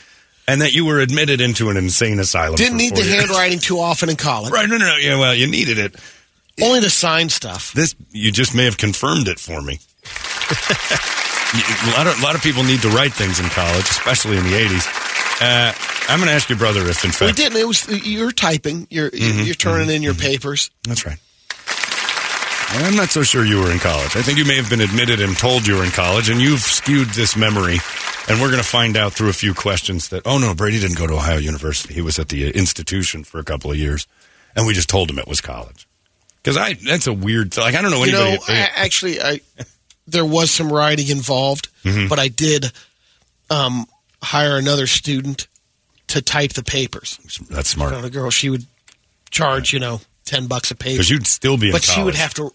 and 0.50 0.62
that 0.62 0.74
you 0.74 0.86
were 0.86 1.00
admitted 1.00 1.42
into 1.42 1.70
an 1.70 1.78
insane 1.78 2.20
asylum. 2.20 2.56
Didn't 2.56 2.78
need 2.78 2.96
the 2.96 3.04
years. 3.04 3.20
handwriting 3.20 3.60
too 3.60 3.80
often 3.80 4.10
in 4.10 4.16
college. 4.16 4.52
Right? 4.52 4.68
No, 4.68 4.78
no, 4.78 4.86
no. 4.88 4.96
Yeah, 4.98 5.20
well, 5.20 5.36
you 5.36 5.48
needed 5.48 5.78
it. 5.78 5.96
Only 6.62 6.82
to 6.82 6.90
sign 6.90 7.30
stuff. 7.30 7.72
This 7.74 7.96
you 8.12 8.32
just 8.32 8.54
may 8.56 8.66
have 8.66 8.78
confirmed 8.78 9.28
it 9.28 9.40
for 9.40 9.62
me. 9.62 9.80
a 11.54 11.92
lot 11.98 12.08
of 12.08 12.20
a 12.20 12.24
lot 12.24 12.36
of 12.36 12.42
people 12.42 12.64
need 12.64 12.82
to 12.82 12.90
write 12.90 13.14
things 13.14 13.40
in 13.40 13.46
college, 13.50 13.86
especially 13.90 14.38
in 14.38 14.44
the 14.44 14.54
'80s. 14.54 14.86
Uh, 15.42 15.74
I'm 16.10 16.20
going 16.20 16.28
to 16.28 16.34
ask 16.34 16.50
your 16.50 16.58
brother 16.58 16.82
if, 16.90 17.06
in 17.06 17.12
fact, 17.12 17.38
We 17.38 17.44
didn't. 17.44 17.60
It 17.60 17.68
was 17.68 17.88
you're 18.06 18.32
typing. 18.32 18.88
You're 18.90 19.10
Mm-hmm, 19.10 19.44
you're 19.44 19.56
turning 19.56 19.90
in 19.90 20.02
your 20.02 20.16
papers. 20.16 20.70
That's 20.84 21.06
right. 21.06 21.18
I'm 22.72 22.96
not 22.96 23.10
so 23.10 23.24
sure 23.24 23.44
you 23.44 23.58
were 23.62 23.72
in 23.72 23.80
college. 23.80 24.16
I 24.16 24.22
think 24.22 24.38
you 24.38 24.46
may 24.46 24.56
have 24.56 24.70
been 24.70 24.82
admitted 24.82 25.20
and 25.22 25.36
told 25.38 25.66
you 25.66 25.76
were 25.78 25.84
in 25.84 25.90
college, 25.92 26.30
and 26.30 26.40
you've 26.40 26.60
skewed 26.62 27.10
this 27.10 27.36
memory. 27.36 27.78
And 28.28 28.40
we're 28.40 28.52
going 28.52 28.62
to 28.62 28.68
find 28.68 28.96
out 28.96 29.14
through 29.14 29.30
a 29.30 29.34
few 29.34 29.54
questions 29.56 30.10
that, 30.10 30.22
oh 30.26 30.38
no, 30.38 30.54
Brady 30.54 30.80
didn't 30.80 30.98
go 30.98 31.08
to 31.08 31.14
Ohio 31.16 31.38
University. 31.40 31.96
He 31.96 32.02
was 32.02 32.20
at 32.20 32.30
the 32.30 32.46
uh, 32.48 32.52
institution 32.52 33.24
for 33.24 33.40
a 33.40 33.44
couple 33.44 33.72
of 33.72 33.78
years, 33.78 34.06
and 34.56 34.68
we 34.68 34.74
just 34.74 34.88
told 34.88 35.10
him 35.10 35.18
it 35.18 35.28
was 35.28 35.42
college. 35.42 35.88
Because 36.44 36.58
I, 36.58 36.74
that's 36.74 37.08
a 37.08 37.14
weird. 37.14 37.58
Like 37.58 37.74
I 37.76 37.82
don't 37.82 37.90
know 37.92 38.04
You 38.04 38.16
anybody. 38.16 38.32
know, 38.54 38.60
a- 38.60 38.80
actually, 38.80 39.20
I 39.20 39.42
there 40.08 40.26
was 40.26 40.52
some 40.52 40.72
writing 40.72 41.10
involved, 41.10 41.70
Mm-hmm. 41.84 42.08
but 42.08 42.20
I 42.20 42.28
did 42.28 42.72
um, 43.50 43.86
hire 44.22 44.58
another 44.58 44.86
student 44.86 45.48
to 46.08 46.22
type 46.22 46.54
the 46.54 46.64
papers. 46.64 47.18
that's 47.50 47.74
You 47.74 47.78
smart 47.88 48.00
the 48.02 48.10
girl, 48.12 48.30
she 48.30 48.50
would 48.50 48.66
charge 49.32 49.74
you 49.74 49.80
know 49.80 50.02
ten 50.26 50.46
bucks 50.48 50.70
a 50.72 50.76
page, 50.76 50.94
because 50.94 51.10
you'd 51.10 51.26
still 51.26 51.58
be 51.58 51.68
in 51.68 51.72
but 51.72 51.82
college. 51.84 51.96
she 51.98 52.04
would 52.04 52.16
have 52.16 52.34
to. 52.36 52.52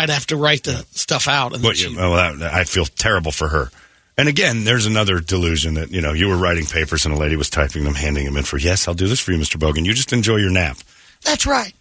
I'd 0.00 0.10
have 0.10 0.26
to 0.28 0.36
write 0.36 0.64
the 0.64 0.84
stuff 0.92 1.28
out, 1.28 1.54
and 1.54 1.62
then 1.62 1.70
But 1.70 1.80
you, 1.80 1.96
well, 1.96 2.36
that, 2.38 2.52
I 2.54 2.64
feel 2.64 2.84
terrible 2.86 3.32
for 3.32 3.48
her. 3.48 3.70
And 4.18 4.28
again, 4.28 4.64
there's 4.64 4.86
another 4.86 5.20
delusion 5.20 5.74
that 5.74 5.90
you 5.90 6.00
know 6.02 6.12
you 6.12 6.28
were 6.28 6.36
writing 6.36 6.66
papers 6.66 7.06
and 7.06 7.14
a 7.14 7.18
lady 7.18 7.36
was 7.36 7.48
typing 7.50 7.84
them, 7.84 7.94
handing 7.94 8.24
them 8.26 8.36
in 8.36 8.44
for 8.44 8.58
yes, 8.58 8.86
I'll 8.88 8.94
do 8.94 9.08
this 9.08 9.20
for 9.20 9.32
you, 9.32 9.38
Mr. 9.38 9.56
Bogan. 9.58 9.84
You 9.86 9.94
just 9.94 10.12
enjoy 10.12 10.36
your 10.36 10.50
nap. 10.50 10.76
that's 11.24 11.46
right. 11.46 11.72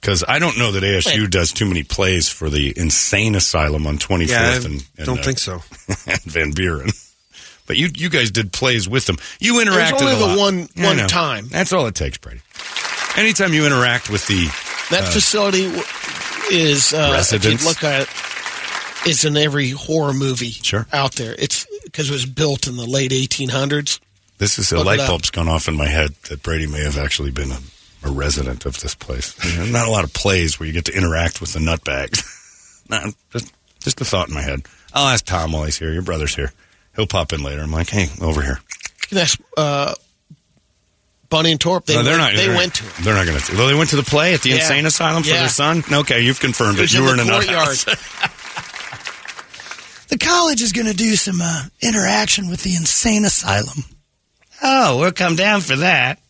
Because 0.00 0.22
I 0.28 0.38
don't 0.38 0.56
know 0.58 0.70
that 0.72 0.82
ASU 0.82 1.28
does 1.28 1.52
too 1.52 1.64
many 1.66 1.82
plays 1.82 2.28
for 2.28 2.48
the 2.50 2.72
insane 2.76 3.34
asylum 3.34 3.86
on 3.86 3.98
24th 3.98 4.28
Yeah, 4.28 4.50
I 4.52 4.54
and, 4.56 4.66
and 4.98 5.06
don't 5.06 5.18
uh, 5.18 5.22
think 5.22 5.38
so. 5.38 5.54
and 6.06 6.20
Van 6.22 6.52
Buren. 6.52 6.90
But 7.66 7.76
you 7.76 7.88
you 7.92 8.08
guys 8.08 8.30
did 8.30 8.52
plays 8.52 8.88
with 8.88 9.06
them. 9.06 9.16
You 9.40 9.54
interacted 9.54 10.00
only 10.02 10.12
a 10.12 10.16
the 10.16 10.26
lot. 10.26 10.38
one- 10.38 10.68
one 10.76 11.08
time. 11.08 11.48
That's 11.48 11.72
all 11.72 11.86
it 11.86 11.94
takes, 11.96 12.18
Brady. 12.18 12.40
Anytime 13.16 13.52
you 13.54 13.66
interact 13.66 14.08
with 14.10 14.24
the 14.28 14.44
That 14.94 15.10
facility 15.12 15.64
w- 15.64 15.82
is 16.50 16.92
uh, 16.92 17.22
if 17.32 17.44
you 17.44 17.56
look 17.66 17.82
at 17.84 18.02
it, 18.02 18.08
it's 19.08 19.24
in 19.24 19.36
every 19.36 19.70
horror 19.70 20.12
movie 20.12 20.50
Sure. 20.50 20.86
out 20.92 21.12
there. 21.14 21.34
It's 21.38 21.66
because 21.84 22.10
it 22.10 22.12
was 22.12 22.26
built 22.26 22.66
in 22.66 22.76
the 22.76 22.86
late 22.86 23.10
1800s. 23.12 24.00
This 24.38 24.58
is 24.58 24.72
a 24.72 24.82
light 24.82 24.98
bulb's 24.98 25.30
gone 25.30 25.48
off 25.48 25.68
in 25.68 25.76
my 25.76 25.86
head 25.86 26.10
that 26.28 26.42
Brady 26.42 26.66
may 26.66 26.80
have 26.82 26.98
actually 26.98 27.30
been 27.30 27.50
a, 27.52 27.58
a 28.04 28.10
resident 28.10 28.66
of 28.66 28.78
this 28.80 28.94
place. 28.94 29.34
You 29.66 29.72
not 29.72 29.88
a 29.88 29.90
lot 29.90 30.04
of 30.04 30.12
plays 30.12 30.58
where 30.60 30.66
you 30.66 30.72
get 30.72 30.84
to 30.86 30.96
interact 30.96 31.40
with 31.40 31.52
the 31.52 31.60
nutbags. 31.60 32.22
no, 32.90 33.12
just 33.32 33.52
just 33.80 34.00
a 34.00 34.04
thought 34.04 34.28
in 34.28 34.34
my 34.34 34.42
head. 34.42 34.62
I'll 34.92 35.08
ask 35.08 35.24
Tom 35.24 35.52
while 35.52 35.64
he's 35.64 35.78
here. 35.78 35.92
Your 35.92 36.02
brother's 36.02 36.34
here. 36.34 36.52
He'll 36.96 37.06
pop 37.06 37.32
in 37.32 37.42
later. 37.42 37.62
I'm 37.62 37.70
like, 37.72 37.90
hey, 37.90 38.08
over 38.20 38.42
here. 38.42 38.58
You 39.02 39.08
can 39.08 39.18
ask 39.18 39.38
uh, 39.56 39.94
Bunny 41.28 41.50
and 41.52 41.60
Torp. 41.60 41.86
They, 41.86 41.94
No, 41.94 42.02
they're 42.02 42.18
went, 42.18 42.32
not. 42.32 42.36
they 42.36 42.46
they're, 42.46 42.56
went 42.56 42.74
to 42.74 42.86
it. 42.86 42.92
They're 43.02 43.14
not 43.14 43.26
going 43.26 43.38
to. 43.40 43.56
Well, 43.56 43.66
they 43.68 43.74
went 43.74 43.90
to 43.90 43.96
the 43.96 44.02
play 44.02 44.34
at 44.34 44.42
the 44.42 44.50
Yeah. 44.50 44.56
insane 44.56 44.86
asylum 44.86 45.22
for 45.22 45.28
Yeah. 45.30 45.40
their 45.40 45.48
son. 45.48 45.82
Okay, 45.90 46.20
you've 46.20 46.40
confirmed 46.40 46.78
It 46.78 46.84
it. 46.84 46.92
You 46.94 47.02
were 47.02 47.08
the 47.16 47.22
in 47.22 47.28
a 47.28 47.30
nut 47.30 47.44
courtyard. 47.46 47.78
The 50.08 50.18
college 50.18 50.62
is 50.62 50.70
going 50.72 50.86
to 50.86 50.94
do 50.94 51.16
some 51.16 51.40
uh, 51.42 51.64
interaction 51.82 52.48
with 52.48 52.62
the 52.62 52.76
insane 52.76 53.24
asylum. 53.24 53.84
Oh, 54.62 54.98
we'll 55.00 55.10
come 55.12 55.34
down 55.34 55.62
for 55.62 55.74
that. 55.76 56.20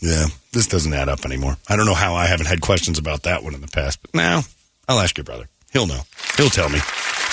Yeah, 0.00 0.26
this 0.52 0.66
doesn't 0.66 0.94
add 0.94 1.10
up 1.10 1.26
anymore. 1.26 1.56
I 1.68 1.76
don't 1.76 1.84
know 1.84 1.94
how 1.94 2.14
I 2.14 2.24
haven't 2.26 2.46
had 2.46 2.62
questions 2.62 2.98
about 2.98 3.24
that 3.24 3.44
one 3.44 3.54
in 3.54 3.60
the 3.60 3.68
past, 3.68 4.00
but 4.00 4.14
now 4.14 4.40
I'll 4.88 4.98
ask 4.98 5.16
your 5.18 5.24
brother. 5.24 5.44
He'll 5.74 5.86
know. 5.86 6.00
He'll 6.38 6.48
tell 6.48 6.70
me. 6.70 6.78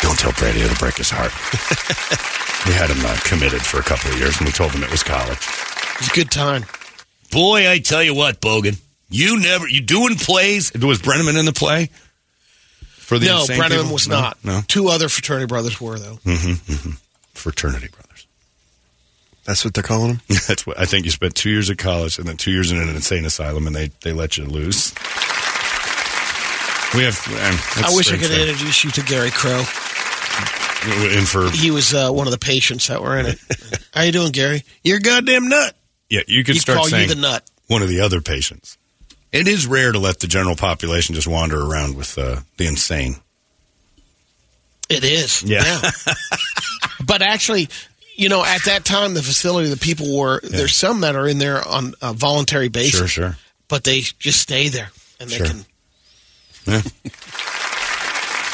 Don't 0.02 0.19
tell 0.19 0.34
Brady 0.34 0.60
it'll 0.62 0.76
break 0.78 0.97
his 0.97 1.10
heart. 1.10 1.32
we 2.67 2.73
had 2.73 2.89
him 2.89 3.04
uh, 3.06 3.17
committed 3.23 3.62
for 3.62 3.80
a 3.80 3.84
couple 3.84 4.12
of 4.12 4.19
years, 4.19 4.38
and 4.38 4.45
we 4.45 4.52
told 4.52 4.71
him 4.73 4.84
it 4.84 4.91
was 4.91 5.02
college. 5.02 5.39
It 5.97 6.01
was 6.01 6.10
a 6.10 6.13
good 6.15 6.31
time. 6.31 6.65
Boy, 7.31 7.69
I 7.69 7.79
tell 7.79 8.01
you 8.03 8.13
what, 8.15 8.39
Bogan, 8.39 8.79
you 9.10 9.39
never 9.39 9.67
you 9.67 9.81
doing 9.81 10.15
plays. 10.15 10.71
Was 10.73 11.01
Brenneman 11.01 11.38
in 11.39 11.45
the 11.45 11.53
play? 11.53 11.89
For 12.79 13.17
the 13.19 13.25
no, 13.27 13.39
insane 13.41 13.60
Brenneman 13.62 13.69
people? 13.81 13.93
was 13.93 14.07
No? 14.07 14.19
not. 14.19 14.38
No, 14.43 14.62
Two 14.67 14.89
other 14.89 15.07
fraternity 15.10 15.45
brothers 15.47 15.79
were, 15.79 15.97
though. 15.97 16.19
fraternity 17.33 17.88
brothers. 17.88 18.27
That's 19.45 19.63
what 19.63 19.73
they're 19.73 19.83
calling 19.83 20.10
them. 20.10 20.21
That's 20.47 20.67
what 20.67 20.77
I 20.77 20.83
think. 20.86 21.05
You 21.05 21.12
spent 21.12 21.33
two 21.36 21.49
years 21.49 21.69
at 21.69 21.77
college 21.77 22.19
and 22.19 22.27
then 22.27 22.36
two 22.36 22.51
years 22.51 22.69
in 22.71 22.77
an 22.81 22.89
insane 22.89 23.23
asylum, 23.23 23.65
and 23.65 23.73
they 23.75 23.91
they 24.01 24.12
let 24.12 24.38
you 24.38 24.43
loose. 24.45 24.93
We 26.93 27.03
have. 27.03 27.17
Um, 27.27 27.86
I 27.86 27.93
wish 27.95 28.12
I 28.12 28.17
could 28.17 28.29
have 28.29 28.49
introduce 28.49 28.83
you 28.83 28.91
to 28.91 29.01
Gary 29.03 29.31
Crow. 29.31 29.60
in 29.60 31.25
for 31.25 31.49
He 31.51 31.71
was 31.71 31.93
uh, 31.93 32.12
one 32.12 32.27
of 32.27 32.31
the 32.31 32.38
patients 32.38 32.88
that 32.88 33.01
were 33.01 33.17
in 33.17 33.25
it. 33.27 33.39
How 33.93 34.01
you 34.03 34.12
doing, 34.12 34.33
Gary? 34.33 34.63
You're 34.83 34.97
a 34.97 35.01
goddamn 35.01 35.47
nut. 35.47 35.76
Yeah. 36.10 36.22
You 36.28 36.43
could 36.43 36.56
He'd 36.56 36.62
start 36.62 36.78
call 36.80 36.88
saying 36.88 37.10
you 37.10 37.15
the 37.15 37.22
nut. 37.22 37.50
one 37.67 37.82
of 37.82 37.89
the 37.89 38.00
other 38.02 38.22
patients. 38.22 38.78
It 39.32 39.48
is 39.48 39.67
rare 39.67 39.91
to 39.91 40.00
let 40.00 40.20
the 40.20 40.28
general 40.28 40.56
population 40.56 41.13
just 41.15 41.28
wander 41.28 41.62
around 41.62 41.96
with 41.98 42.17
uh, 42.17 42.41
the 42.58 42.65
insane. 42.67 43.17
It 44.89 45.04
is. 45.04 45.43
Yeah. 45.43 45.82
but 47.06 47.22
actually, 47.22 47.67
you 48.15 48.30
know, 48.30 48.43
at 48.43 48.63
that 48.65 48.86
time, 48.86 49.13
the 49.13 49.22
facility, 49.22 49.70
the 49.70 49.76
people 49.78 50.17
were, 50.17 50.39
there's 50.43 50.74
some 50.76 51.02
that 51.02 51.15
are 51.17 51.28
in 51.28 51.39
there 51.39 51.62
on 51.67 51.93
a 52.02 52.13
voluntary 52.13 52.70
basis. 52.70 52.98
Sure, 53.00 53.08
sure. 53.08 53.38
But 53.67 53.84
they 53.84 54.00
just 54.00 54.39
stay 54.39 54.70
there 54.70 54.89
and 55.20 55.30
they 55.30 55.38
Sure. 55.38 55.46
can. 55.46 55.65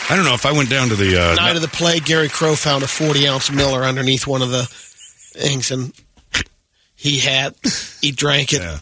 I 0.10 0.16
don't 0.16 0.26
know 0.26 0.34
if 0.34 0.46
I 0.46 0.52
went 0.52 0.70
down 0.70 0.90
to 0.90 0.96
the 0.96 1.18
uh, 1.22 1.36
Night 1.36 1.56
of 1.56 1.62
the 1.62 1.68
play, 1.68 2.00
Gary 2.00 2.30
Crow 2.30 2.56
found 2.56 2.84
a 2.84 2.88
40 2.88 3.28
ounce 3.28 3.52
Miller 3.52 3.84
underneath 3.84 4.28
one 4.28 4.42
of 4.42 4.50
the 4.52 4.66
things, 4.70 5.72
and 5.72 5.94
he 7.04 7.20
had, 7.20 7.54
he 8.00 8.12
drank 8.12 8.54
it. 8.54 8.62
Yeah. 8.62 8.80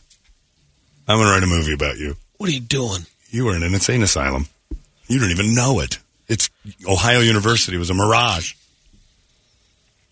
I'm 1.08 1.18
going 1.18 1.28
to 1.28 1.34
write 1.34 1.42
a 1.42 1.48
movie 1.48 1.74
about 1.74 1.98
you. 1.98 2.16
What 2.38 2.50
are 2.52 2.54
you 2.54 2.60
doing? 2.60 3.08
You 3.32 3.46
were 3.46 3.56
in 3.56 3.64
an 3.64 3.74
insane 3.74 4.04
asylum. 4.04 4.46
You 5.08 5.20
don't 5.20 5.32
even 5.32 5.56
know 5.56 5.80
it. 5.80 5.98
It's 6.28 6.48
Ohio 6.88 7.22
University 7.22 7.78
was 7.78 7.90
a 7.90 7.96
mirage. 7.96 8.54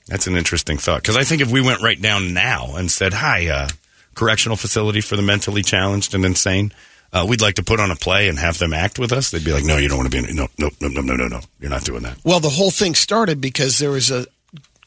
That's 0.08 0.26
an 0.26 0.36
interesting 0.36 0.80
thought 0.80 1.04
because 1.04 1.18
I 1.18 1.24
think 1.24 1.44
if 1.44 1.52
we 1.52 1.62
went 1.62 1.84
right 1.84 2.02
down 2.02 2.34
now 2.34 2.76
and 2.78 2.92
said, 2.92 3.14
"Hi, 3.14 3.48
uh, 3.48 3.70
correctional 4.16 4.58
facility 4.58 5.02
for 5.02 5.16
the 5.16 5.22
mentally 5.22 5.62
challenged 5.62 6.16
and 6.16 6.26
insane," 6.26 6.74
uh, 7.14 7.28
we'd 7.30 7.42
like 7.42 7.56
to 7.56 7.64
put 7.64 7.80
on 7.80 7.92
a 7.92 7.96
play 7.96 8.28
and 8.28 8.40
have 8.40 8.58
them 8.58 8.74
act 8.74 8.98
with 8.98 9.14
us. 9.14 9.30
They'd 9.30 9.46
be 9.46 9.54
like, 9.54 9.64
"No, 9.64 9.78
you 9.78 9.88
don't 9.88 10.00
want 10.00 10.12
to 10.12 10.22
be 10.24 10.28
in. 10.28 10.36
No, 10.36 10.48
no, 10.58 10.72
no, 10.82 10.88
no, 10.88 11.02
no, 11.02 11.16
no, 11.16 11.28
no. 11.28 11.42
You're 11.60 11.70
not 11.70 11.86
doing 11.86 12.02
that." 12.02 12.18
Well, 12.24 12.40
the 12.40 12.50
whole 12.50 12.72
thing 12.72 12.96
started 12.96 13.40
because 13.40 13.78
there 13.78 13.92
was 13.92 14.10
a 14.10 14.26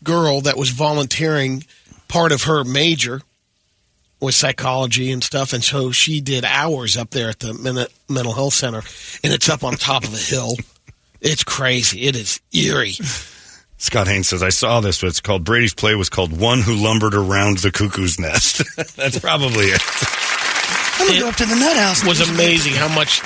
girl 0.02 0.40
that 0.40 0.56
was 0.56 0.70
volunteering. 0.70 1.64
Part 2.12 2.30
of 2.32 2.42
her 2.42 2.62
major 2.62 3.22
was 4.20 4.36
psychology 4.36 5.10
and 5.10 5.24
stuff, 5.24 5.54
and 5.54 5.64
so 5.64 5.92
she 5.92 6.20
did 6.20 6.44
hours 6.44 6.98
up 6.98 7.08
there 7.10 7.30
at 7.30 7.38
the 7.38 7.54
mental 8.06 8.34
health 8.34 8.52
center, 8.52 8.82
and 9.24 9.32
it's 9.32 9.48
up 9.48 9.64
on 9.64 9.76
top 9.76 10.04
of 10.04 10.12
a 10.12 10.18
hill. 10.18 10.54
It's 11.22 11.42
crazy. 11.42 12.02
It 12.02 12.14
is 12.14 12.40
eerie. 12.52 12.96
Scott 13.78 14.08
Haynes 14.08 14.28
says, 14.28 14.42
I 14.42 14.50
saw 14.50 14.80
this. 14.80 15.02
It's 15.02 15.20
called 15.20 15.42
Brady's 15.44 15.72
play 15.72 15.94
was 15.94 16.10
called 16.10 16.38
One 16.38 16.60
Who 16.60 16.74
Lumbered 16.74 17.14
Around 17.14 17.58
the 17.58 17.72
Cuckoo's 17.72 18.18
Nest. 18.20 18.62
That's 18.96 19.18
probably 19.18 19.66
it. 19.66 19.80
I'm 21.00 21.08
gonna 21.08 21.20
go 21.20 21.28
up 21.30 21.36
to 21.36 21.46
the 21.46 21.56
nut 21.56 21.76
house. 21.78 22.02
It 22.02 22.08
was 22.08 22.20
amazing 22.20 22.74
how 22.74 22.94
much 22.94 23.20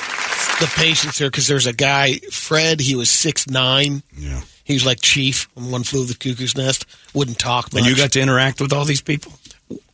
the 0.61 0.72
patients 0.77 1.18
there 1.18 1.29
because 1.29 1.49
there's 1.49 1.66
a 1.66 1.72
guy 1.72 2.14
Fred. 2.31 2.81
He 2.81 2.94
was 2.94 3.11
six 3.11 3.49
nine. 3.49 4.03
Yeah. 4.16 4.40
He 4.66 4.74
was 4.74 4.85
like 4.85 5.00
chief 5.00 5.48
on 5.57 5.70
One 5.70 5.85
Flew 5.85 6.02
of 6.02 6.09
the 6.09 6.14
Cuckoo's 6.14 6.57
Nest. 6.57 6.85
Wouldn't 7.14 7.38
talk 7.38 7.72
much. 7.72 7.83
And 7.83 7.88
you 7.88 7.96
got 7.96 8.12
to 8.12 8.20
interact 8.20 8.61
with 8.61 8.72
all 8.72 8.85
these 8.85 9.00
people? 9.00 9.33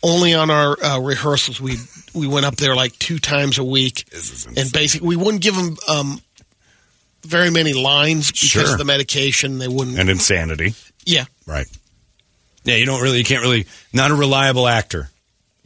only 0.02 0.34
on 0.34 0.50
our 0.50 0.76
uh, 0.82 0.98
rehearsals. 0.98 1.60
We 1.60 1.76
we 2.14 2.26
went 2.26 2.44
up 2.44 2.56
there 2.56 2.74
like 2.74 2.98
two 2.98 3.18
times 3.18 3.58
a 3.58 3.64
week, 3.64 4.04
and 4.56 4.70
basically 4.72 5.08
we 5.08 5.16
wouldn't 5.16 5.42
give 5.42 5.54
them 5.56 5.76
um, 5.88 6.20
very 7.22 7.50
many 7.50 7.72
lines 7.72 8.30
because 8.30 8.48
Sure. 8.48 8.72
of 8.72 8.78
the 8.78 8.84
medication. 8.84 9.58
They 9.58 9.68
wouldn't. 9.68 9.98
And 9.98 10.10
insanity. 10.10 10.74
yeah, 11.06 11.24
Right. 11.46 11.66
Yeah, 12.64 12.76
you 12.76 12.86
don't 12.86 13.00
really, 13.02 13.18
you 13.18 13.24
can't 13.24 13.42
really, 13.42 13.66
not 13.92 14.10
a 14.12 14.14
reliable 14.14 14.68
actor. 14.68 15.10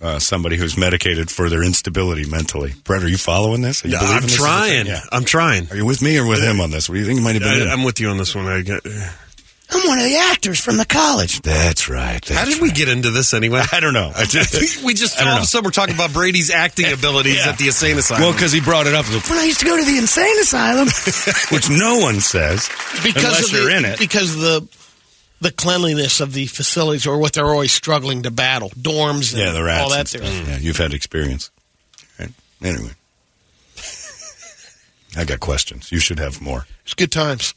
Uh, 0.02 0.18
somebody 0.18 0.56
who's 0.58 0.76
medicated 0.76 1.30
for 1.30 1.48
their 1.48 1.62
instability 1.64 2.28
mentally. 2.28 2.74
Brett, 2.84 3.02
are 3.02 3.08
you 3.08 3.16
following 3.16 3.62
this? 3.62 3.82
Are 3.82 3.88
you 3.88 3.94
Yeah, 3.94 4.00
I'm 4.02 4.22
this 4.22 4.32
is 4.34 4.38
a 4.38 4.42
thing? 4.42 4.46
trying. 4.46 4.86
Yeah. 4.86 5.00
I'm 5.10 5.24
trying. 5.24 5.70
Are 5.70 5.76
you 5.76 5.86
with 5.86 6.02
me 6.02 6.18
or 6.18 6.26
with 6.26 6.42
him 6.42 6.60
on 6.60 6.70
this? 6.70 6.86
What 6.88 6.96
do 6.96 7.00
you 7.00 7.06
think 7.06 7.18
you 7.18 7.24
might 7.24 7.32
have 7.36 7.42
been 7.42 7.62
in? 7.62 7.68
I, 7.68 7.72
am 7.72 7.82
with 7.82 7.98
you 7.98 8.08
on 8.10 8.18
this 8.18 8.34
one. 8.34 8.44
I 8.44 8.60
get, 8.60 8.84
I'm 8.84 9.88
one 9.88 9.98
of 9.98 10.04
the 10.04 10.16
actors 10.30 10.60
from 10.60 10.76
the 10.76 10.84
college. 10.84 11.40
That's 11.40 11.88
right. 11.88 12.22
how 12.28 12.44
did 12.44 12.60
we 12.60 12.72
get 12.72 12.90
into 12.90 13.10
this 13.10 13.32
anyway? 13.32 13.62
I 13.72 13.80
don't 13.80 13.94
know. 13.94 14.12
I 14.14 14.24
just, 14.28 14.84
we 14.84 14.92
just 14.92 15.16
I 15.18 15.24
don't 15.24 15.32
all 15.32 15.36
of 15.38 15.44
a 15.44 15.46
sudden 15.46 15.64
we're 15.64 15.70
talking 15.70 15.94
about 15.94 16.12
Brady's 16.12 16.50
acting 16.50 16.92
abilities 16.92 17.36
Yeah. 17.46 17.52
at 17.52 17.58
the 17.58 17.68
insane 17.68 17.96
asylum. 17.96 18.22
well, 18.22 18.32
because 18.34 18.52
he 18.52 18.60
brought 18.60 18.86
it 18.86 18.92
up, 18.94 19.06
When 19.06 19.38
I 19.38 19.44
used 19.44 19.60
to 19.60 19.66
go 19.66 19.78
to 19.78 19.84
the 19.84 19.96
insane 19.96 20.38
asylum, 20.42 20.88
which 21.50 21.70
no 21.70 22.00
one 22.00 22.20
says 22.20 22.68
because 23.02 23.24
unless 23.24 23.44
of 23.46 23.52
the, 23.52 23.58
you're 23.62 23.70
in 23.70 23.86
it. 23.86 23.98
because 23.98 24.34
of 24.34 24.40
the 24.42 24.68
the 25.40 25.50
cleanliness 25.52 26.20
of 26.20 26.32
the 26.32 26.46
facilities 26.46 27.06
or 27.06 27.18
what 27.18 27.34
they're 27.34 27.46
always 27.46 27.72
struggling 27.72 28.22
to 28.22 28.30
battle 28.30 28.70
dorms 28.70 29.32
and 29.32 29.42
Yeah, 29.42 29.52
the 29.52 29.62
rats. 29.62 29.82
all 29.82 29.90
that 29.90 30.14
and 30.14 30.24
there. 30.24 30.32
stuff. 30.32 30.48
Yeah, 30.48 30.58
you've 30.58 30.76
had 30.78 30.92
experience. 30.94 31.50
Right? 32.18 32.30
Anyway. 32.62 32.90
I 35.16 35.24
got 35.24 35.40
questions. 35.40 35.90
You 35.90 35.98
should 35.98 36.18
have 36.18 36.40
more. 36.42 36.66
It's 36.84 36.94
good 36.94 37.12
times. 37.12 37.54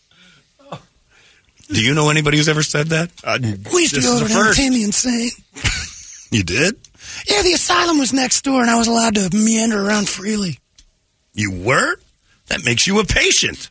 Do 1.72 1.84
you 1.84 1.94
know 1.94 2.10
anybody 2.10 2.38
who's 2.38 2.50
ever 2.50 2.64
said 2.64 2.88
that? 2.88 3.12
Uh, 3.24 3.38
we 3.74 3.82
used 3.82 3.94
to 3.96 4.02
go 4.02 4.16
over 4.16 4.24
the 4.24 4.30
to 4.30 4.34
first. 4.34 4.60
entertain 4.60 4.74
the 4.74 4.84
insane. 4.84 5.30
You 6.32 6.44
did? 6.44 6.76
Yeah, 7.28 7.44
the 7.44 7.54
asylum 7.54 8.00
was 8.00 8.12
next 8.14 8.44
door, 8.44 8.62
and 8.62 8.70
I 8.72 8.78
was 8.78 8.88
allowed 8.88 9.16
to 9.16 9.30
meander 9.36 9.84
around 9.86 10.10
freely. 10.10 10.60
You 11.34 11.52
were? 11.52 11.96
That 12.48 12.64
makes 12.66 12.88
you 12.88 13.00
a 13.00 13.04
patient. 13.06 13.70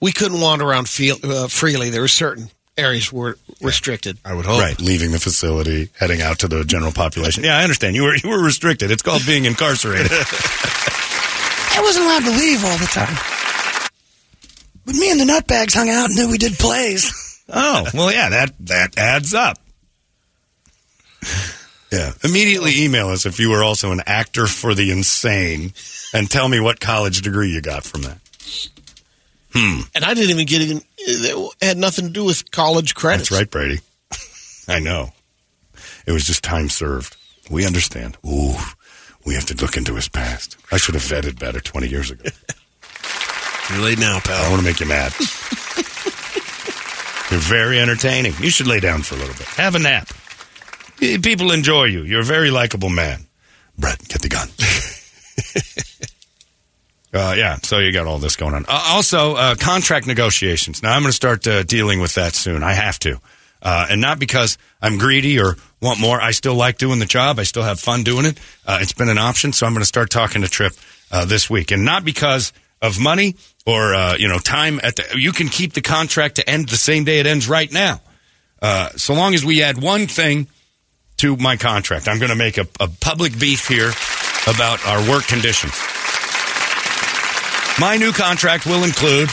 We 0.00 0.10
couldn't 0.12 0.40
wander 0.40 0.64
around 0.64 0.88
feel, 0.88 1.16
uh, 1.22 1.46
freely. 1.48 1.90
There 1.90 2.00
were 2.00 2.08
certain 2.08 2.50
areas 2.76 3.12
were 3.12 3.38
restricted. 3.60 4.18
I 4.24 4.34
would 4.34 4.46
hope. 4.46 4.60
Right, 4.60 4.78
leaving 4.80 5.12
the 5.12 5.18
facility, 5.18 5.90
heading 5.98 6.20
out 6.20 6.40
to 6.40 6.48
the 6.48 6.64
general 6.64 6.92
population. 6.92 7.44
Yeah, 7.44 7.58
I 7.58 7.62
understand. 7.62 7.96
You 7.96 8.04
were 8.04 8.16
you 8.16 8.30
were 8.30 8.42
restricted. 8.42 8.90
It's 8.90 9.02
called 9.02 9.24
being 9.26 9.44
incarcerated. 9.44 10.10
I 10.12 11.80
wasn't 11.82 12.06
allowed 12.06 12.24
to 12.24 12.38
leave 12.38 12.64
all 12.64 12.78
the 12.78 12.86
time. 12.86 13.16
But 14.86 14.94
me 14.96 15.10
and 15.10 15.20
the 15.20 15.24
nutbags 15.24 15.74
hung 15.74 15.88
out, 15.88 16.10
and 16.10 16.18
then 16.18 16.30
we 16.30 16.38
did 16.38 16.54
plays. 16.54 17.42
oh, 17.48 17.86
well, 17.94 18.12
yeah, 18.12 18.28
that 18.30 18.54
that 18.60 18.98
adds 18.98 19.34
up. 19.34 19.58
Yeah, 21.90 22.12
immediately 22.22 22.82
email 22.82 23.08
us 23.08 23.24
if 23.24 23.38
you 23.38 23.50
were 23.50 23.62
also 23.62 23.92
an 23.92 24.02
actor 24.06 24.46
for 24.46 24.74
the 24.74 24.90
insane, 24.90 25.72
and 26.12 26.30
tell 26.30 26.48
me 26.48 26.60
what 26.60 26.80
college 26.80 27.22
degree 27.22 27.50
you 27.50 27.62
got 27.62 27.84
from 27.84 28.02
that. 28.02 28.18
Hmm. 29.54 29.82
And 29.94 30.04
I 30.04 30.14
didn't 30.14 30.30
even 30.30 30.46
get 30.46 30.62
even. 30.62 30.82
It 31.06 31.54
had 31.62 31.76
nothing 31.76 32.06
to 32.06 32.10
do 32.12 32.24
with 32.24 32.50
college 32.50 32.94
credits. 32.94 33.28
That's 33.28 33.40
right, 33.40 33.50
Brady. 33.50 33.80
I 34.68 34.78
know. 34.78 35.10
It 36.06 36.12
was 36.12 36.24
just 36.24 36.42
time 36.42 36.68
served. 36.68 37.16
We 37.50 37.66
understand. 37.66 38.16
Ooh, 38.26 38.54
we 39.26 39.34
have 39.34 39.44
to 39.46 39.54
look 39.56 39.76
into 39.76 39.94
his 39.94 40.08
past. 40.08 40.56
I 40.72 40.78
should 40.78 40.94
have 40.94 41.04
vetted 41.04 41.38
better 41.38 41.60
20 41.60 41.88
years 41.88 42.10
ago. 42.10 42.24
You're 43.70 43.82
late 43.82 43.98
now, 43.98 44.20
pal. 44.20 44.34
I 44.34 44.42
pal. 44.42 44.50
want 44.50 44.62
to 44.62 44.68
make 44.68 44.80
you 44.80 44.86
mad. 44.86 45.12
You're 47.30 47.40
very 47.40 47.80
entertaining. 47.80 48.34
You 48.38 48.50
should 48.50 48.66
lay 48.66 48.80
down 48.80 49.02
for 49.02 49.14
a 49.14 49.18
little 49.18 49.34
bit. 49.34 49.46
Have 49.48 49.74
a 49.74 49.78
nap. 49.78 50.08
People 50.98 51.52
enjoy 51.52 51.84
you. 51.84 52.02
You're 52.02 52.20
a 52.20 52.24
very 52.24 52.50
likable 52.50 52.90
man. 52.90 53.26
Brett, 53.78 53.98
get 54.08 54.22
the 54.22 54.28
gun. 54.28 54.48
uh, 57.14 57.34
yeah, 57.36 57.58
so 57.62 57.78
you 57.78 57.92
got 57.92 58.06
all 58.06 58.18
this 58.18 58.34
going 58.34 58.54
on. 58.54 58.64
Uh, 58.66 58.82
also, 58.88 59.36
uh, 59.36 59.54
contract 59.54 60.06
negotiations. 60.06 60.82
Now, 60.82 60.94
I'm 60.94 61.02
going 61.02 61.10
to 61.10 61.12
start 61.12 61.46
uh, 61.46 61.62
dealing 61.62 62.00
with 62.00 62.14
that 62.16 62.34
soon. 62.34 62.64
I 62.64 62.72
have 62.72 62.98
to. 63.00 63.20
Uh, 63.62 63.86
and 63.88 64.00
not 64.00 64.18
because 64.18 64.58
I'm 64.82 64.98
greedy 64.98 65.40
or 65.40 65.56
want 65.80 66.00
more. 66.00 66.20
I 66.20 66.32
still 66.32 66.56
like 66.56 66.76
doing 66.76 66.98
the 66.98 67.06
job. 67.06 67.38
I 67.38 67.44
still 67.44 67.62
have 67.62 67.78
fun 67.78 68.02
doing 68.02 68.26
it. 68.26 68.38
Uh, 68.66 68.78
it's 68.82 68.92
been 68.92 69.08
an 69.08 69.18
option, 69.18 69.52
so 69.52 69.64
I'm 69.64 69.72
going 69.72 69.82
to 69.82 69.86
start 69.86 70.10
talking 70.10 70.42
to 70.42 70.48
Trip 70.48 70.74
this 71.26 71.48
week. 71.48 71.70
And 71.70 71.84
not 71.84 72.04
because 72.04 72.52
of 72.82 73.00
money 73.00 73.36
or, 73.64 73.94
you 74.18 74.26
know, 74.26 74.38
time 74.40 74.80
at 74.82 74.96
the. 74.96 75.16
You 75.16 75.30
can 75.30 75.48
keep 75.48 75.72
the 75.72 75.80
contract 75.80 76.36
to 76.36 76.50
end 76.50 76.68
the 76.68 76.76
same 76.76 77.04
day 77.04 77.20
it 77.20 77.26
ends 77.26 77.48
right 77.48 77.72
now. 77.72 78.00
So 78.96 79.14
long 79.14 79.34
as 79.34 79.44
we 79.44 79.62
add 79.62 79.80
one 79.80 80.08
thing 80.08 80.48
to 81.18 81.36
my 81.36 81.56
contract, 81.56 82.08
I'm 82.08 82.18
going 82.18 82.30
to 82.30 82.36
make 82.36 82.58
a, 82.58 82.66
a 82.80 82.88
public 82.88 83.38
beef 83.38 83.68
here 83.68 83.92
about 84.48 84.84
our 84.86 85.08
work 85.08 85.26
conditions. 85.28 85.93
My 87.80 87.96
new 87.96 88.12
contract 88.12 88.66
will 88.66 88.84
include 88.84 89.28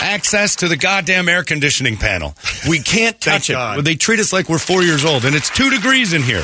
access 0.00 0.56
to 0.56 0.68
the 0.68 0.76
goddamn 0.76 1.28
air 1.28 1.44
conditioning 1.44 1.96
panel. 1.96 2.34
We 2.68 2.80
can't 2.80 3.20
touch 3.20 3.48
it. 3.48 3.54
God. 3.54 3.84
They 3.84 3.94
treat 3.94 4.20
us 4.20 4.32
like 4.32 4.48
we're 4.48 4.58
four 4.58 4.82
years 4.82 5.04
old, 5.04 5.24
and 5.24 5.34
it's 5.34 5.50
two 5.50 5.70
degrees 5.70 6.12
in 6.12 6.22
here. 6.22 6.42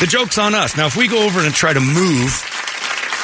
The 0.00 0.06
joke's 0.08 0.38
on 0.38 0.54
us. 0.54 0.76
Now, 0.76 0.86
if 0.86 0.96
we 0.96 1.08
go 1.08 1.24
over 1.24 1.40
and 1.40 1.52
try 1.52 1.72
to 1.72 1.80
move, 1.80 2.44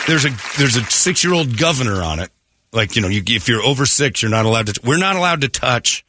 there's 0.09 0.25
a 0.25 0.31
there's 0.59 0.77
a 0.77 0.85
six 0.85 1.23
year 1.23 1.33
old 1.33 1.57
governor 1.57 2.03
on 2.03 2.19
it. 2.19 2.31
Like 2.73 2.97
you 2.97 3.03
know, 3.03 3.09
you, 3.09 3.23
if 3.27 3.49
you're 3.49 3.63
over 3.63 3.87
six, 3.87 4.23
you're 4.23 4.31
not 4.31 4.45
allowed 4.45 4.67
to. 4.67 4.81
We're 4.85 4.99
not 4.99 5.15
allowed 5.15 5.43
to 5.43 5.49
touch 5.49 6.05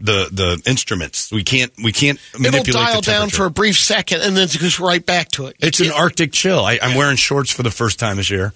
the 0.00 0.28
the 0.32 0.60
instruments. 0.66 1.30
We 1.30 1.44
can't 1.44 1.72
we 1.82 1.92
can't 1.92 2.18
It'll 2.34 2.42
manipulate 2.42 2.86
dial 2.86 3.00
the 3.00 3.10
down 3.10 3.28
for 3.28 3.46
a 3.46 3.50
brief 3.50 3.78
second 3.78 4.22
and 4.22 4.36
then 4.36 4.48
it 4.48 4.58
goes 4.58 4.80
right 4.80 5.04
back 5.04 5.28
to 5.32 5.46
it. 5.46 5.56
It's 5.60 5.80
an 5.80 5.92
Arctic 5.92 6.32
chill. 6.32 6.64
I, 6.64 6.78
I'm 6.82 6.96
wearing 6.96 7.16
shorts 7.16 7.52
for 7.52 7.62
the 7.62 7.70
first 7.70 7.98
time 7.98 8.16
this 8.16 8.30
year, 8.30 8.52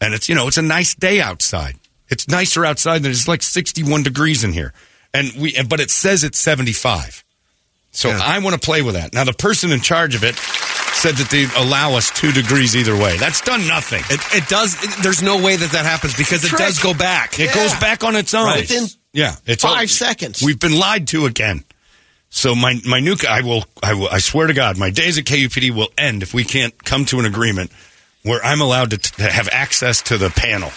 and 0.00 0.14
it's 0.14 0.28
you 0.28 0.34
know 0.34 0.46
it's 0.48 0.58
a 0.58 0.62
nice 0.62 0.94
day 0.94 1.20
outside. 1.20 1.76
It's 2.08 2.28
nicer 2.28 2.64
outside 2.64 3.02
than 3.02 3.10
it's 3.10 3.26
like 3.28 3.42
61 3.42 4.02
degrees 4.02 4.44
in 4.44 4.52
here, 4.52 4.72
and 5.12 5.32
we 5.38 5.56
but 5.68 5.80
it 5.80 5.90
says 5.90 6.22
it's 6.24 6.38
75. 6.38 7.24
So 7.92 8.08
Yeah. 8.08 8.20
I 8.22 8.38
want 8.40 8.54
to 8.54 8.60
play 8.60 8.82
with 8.82 8.94
that. 8.94 9.14
Now 9.14 9.24
the 9.24 9.32
person 9.32 9.70
in 9.72 9.80
charge 9.80 10.14
of 10.14 10.24
it 10.24 10.34
said 10.34 11.14
that 11.16 11.28
they 11.30 11.46
allow 11.56 11.94
us 11.94 12.10
two 12.10 12.32
degrees 12.32 12.74
either 12.76 12.96
way. 12.96 13.16
That's 13.18 13.40
done 13.40 13.66
nothing. 13.68 14.02
It, 14.10 14.20
it 14.44 14.48
does. 14.48 14.74
It, 14.82 14.90
there's 15.02 15.22
no 15.22 15.42
way 15.42 15.56
that 15.56 15.70
that 15.72 15.84
happens 15.84 16.14
because 16.16 16.44
it 16.44 16.48
Trick. 16.48 16.58
does 16.58 16.78
go 16.78 16.92
back. 16.94 17.38
It 17.38 17.54
goes 17.54 17.72
back 17.80 18.02
on 18.04 18.16
its 18.16 18.34
own. 18.34 18.46
Right. 18.46 18.60
Within 18.62 18.86
yeah, 19.12 19.36
it's 19.46 19.62
five 19.62 19.80
all- 19.82 19.86
seconds. 19.86 20.42
We've 20.42 20.58
been 20.58 20.78
lied 20.78 21.08
to 21.08 21.26
again. 21.26 21.64
So 22.30 22.54
my 22.56 22.80
my 22.84 22.98
new 23.00 23.14
I 23.28 23.42
will 23.42 23.64
I 23.82 23.94
will 23.94 24.08
I 24.08 24.18
swear 24.18 24.48
to 24.48 24.54
God 24.54 24.76
my 24.76 24.90
days 24.90 25.18
at 25.18 25.24
KUPD 25.24 25.70
will 25.70 25.88
end 25.96 26.22
if 26.24 26.34
we 26.34 26.42
can't 26.42 26.76
come 26.84 27.04
to 27.06 27.20
an 27.20 27.26
agreement 27.26 27.70
where 28.24 28.44
I'm 28.44 28.60
allowed 28.60 28.90
to, 28.90 28.98
t- 28.98 29.22
to 29.22 29.30
have 29.30 29.48
access 29.52 30.02
to 30.02 30.18
the 30.18 30.30
panel. 30.30 30.70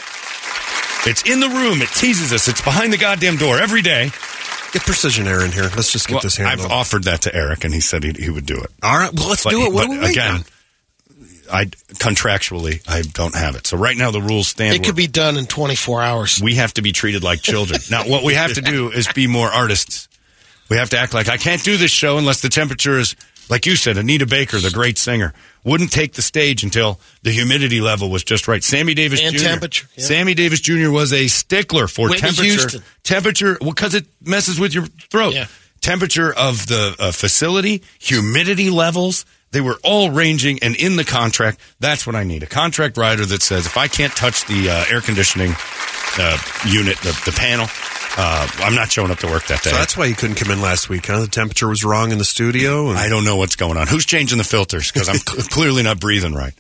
It's 1.10 1.23
in 1.23 1.39
the 1.39 1.47
room. 1.49 1.81
It 1.81 1.89
teases 1.89 2.33
us. 2.33 2.47
It's 2.47 2.62
behind 2.62 2.91
the 2.93 2.97
goddamn 2.97 3.38
door 3.38 3.57
every 3.57 3.81
day. 3.81 4.12
Get 4.73 4.81
precision 4.83 5.27
air 5.27 5.43
in 5.45 5.51
here. 5.53 5.63
Let's 5.63 5.91
just 5.93 6.07
get 6.07 6.15
Well, 6.15 6.21
this 6.21 6.36
handled. 6.36 6.65
I've 6.69 6.71
offered 6.71 7.05
that 7.05 7.21
to 7.21 7.33
Eric, 7.33 7.63
and 7.63 7.73
he 7.73 7.79
said 7.79 8.03
he, 8.03 8.12
he 8.12 8.29
would 8.29 8.45
do 8.45 8.57
it. 8.57 8.69
All 8.83 8.97
right. 8.97 9.12
Well, 9.13 9.29
let's 9.29 9.45
But, 9.45 9.51
do 9.51 9.65
it. 9.65 9.73
What 9.73 9.88
but 9.88 9.99
we 10.01 10.10
again? 10.10 10.43
I 11.49 11.65
contractually 11.65 12.81
I 12.89 13.03
don't 13.03 13.33
have 13.33 13.55
it. 13.55 13.65
So 13.67 13.77
right 13.77 13.95
now 13.95 14.12
the 14.12 14.21
rules 14.21 14.49
stand. 14.49 14.75
It 14.75 14.83
could 14.83 14.97
be 14.97 15.07
done 15.07 15.38
in 15.38 15.45
24 15.45 16.01
hours. 16.01 16.41
we 16.43 16.55
have 16.55 16.73
to 16.73 16.81
be 16.81 16.91
treated 16.91 17.23
like 17.23 17.41
children. 17.41 17.79
now 17.89 18.03
what 18.03 18.25
we 18.25 18.33
have 18.33 18.53
to 18.55 18.62
do 18.62 18.91
is 18.91 19.07
be 19.13 19.27
more 19.27 19.47
artists. 19.47 20.10
We 20.69 20.75
have 20.75 20.89
to 20.89 20.97
act 20.99 21.13
like 21.13 21.29
I 21.29 21.38
can't 21.38 21.63
do 21.63 21.77
this 21.77 21.91
show 21.91 22.17
unless 22.17 22.41
the 22.41 22.49
temperature 22.49 22.99
is 22.99 23.15
like 23.49 23.65
you 23.65 23.75
said. 23.75 23.97
Anita 23.97 24.25
Baker, 24.25 24.57
the 24.57 24.71
great 24.71 24.97
singer, 24.97 25.33
wouldn't 25.63 25.91
take 25.91 26.13
the 26.13 26.21
stage 26.21 26.63
until 26.63 26.99
the 27.23 27.31
humidity 27.31 27.81
level 27.81 28.10
was 28.10 28.23
just 28.23 28.47
right. 28.47 28.63
Sammy 28.63 28.93
Davis 28.93 29.21
And 29.21 29.36
Jr. 29.36 29.43
temperature, 29.43 29.88
yeah. 29.95 30.03
Sammy 30.03 30.33
Davis 30.33 30.60
Jr. 30.62 30.89
was 30.91 31.13
a 31.13 31.27
stickler 31.27 31.88
for 31.88 32.10
Whitney 32.10 32.21
temperature. 32.21 32.43
Houston. 32.43 32.83
Temperature 33.03 33.57
because 33.63 33.93
it 33.95 34.05
messes 34.21 34.60
with 34.60 34.73
your 34.73 34.86
throat. 34.86 35.33
Yeah. 35.33 35.47
Temperature 35.81 36.33
of 36.33 36.67
the 36.67 36.95
uh, 36.99 37.12
facility, 37.12 37.83
humidity 37.99 38.69
levels. 38.69 39.25
They 39.51 39.62
were 39.62 39.77
all 39.83 40.12
ranging 40.12 40.60
and 40.62 40.75
in 40.75 40.97
the 40.97 41.05
contract. 41.05 41.60
That's 41.79 42.05
what 42.05 42.15
I 42.15 42.23
need. 42.23 42.43
A 42.43 42.47
contract 42.47 42.97
rider 42.97 43.25
that 43.25 43.41
says 43.41 43.65
if 43.65 43.77
I 43.77 43.88
can't 43.88 44.13
touch 44.13 44.45
the 44.45 44.69
uh, 44.69 44.86
air 44.93 44.99
conditioning 45.01 45.53
uh, 46.17 46.38
unit, 46.67 46.97
the, 46.97 47.17
the 47.25 47.31
panel, 47.31 47.67
uh, 48.17 48.47
I'm 48.60 48.73
not 48.73 48.91
showing 48.91 49.12
up 49.12 49.19
to 49.19 49.27
work 49.27 49.45
that 49.47 49.62
day. 49.62 49.69
So 49.69 49.75
that's 49.75 49.95
why 49.95 50.06
you 50.06 50.15
couldn't 50.15 50.38
come 50.38 50.51
in 50.51 50.60
last 50.60 50.89
week, 50.89 51.06
huh? 51.06 51.21
The 51.21 51.27
temperature 51.27 51.67
was 51.67 51.86
wrong 51.86 52.12
in 52.12 52.17
the 52.17 52.25
studio. 52.25 52.89
And 52.89 52.97
I 52.97 53.10
don't 53.10 53.23
know 53.23 53.38
what's 53.38 53.56
going 53.56 53.77
on. 53.77 53.86
Who's 53.88 54.06
changing 54.06 54.39
the 54.39 54.43
filters? 54.43 54.91
Because 54.91 55.08
I'm 55.08 55.17
cl- 55.17 55.47
clearly 55.49 55.84
not 55.84 55.99
breathing 55.99 56.34
right. 56.34 56.53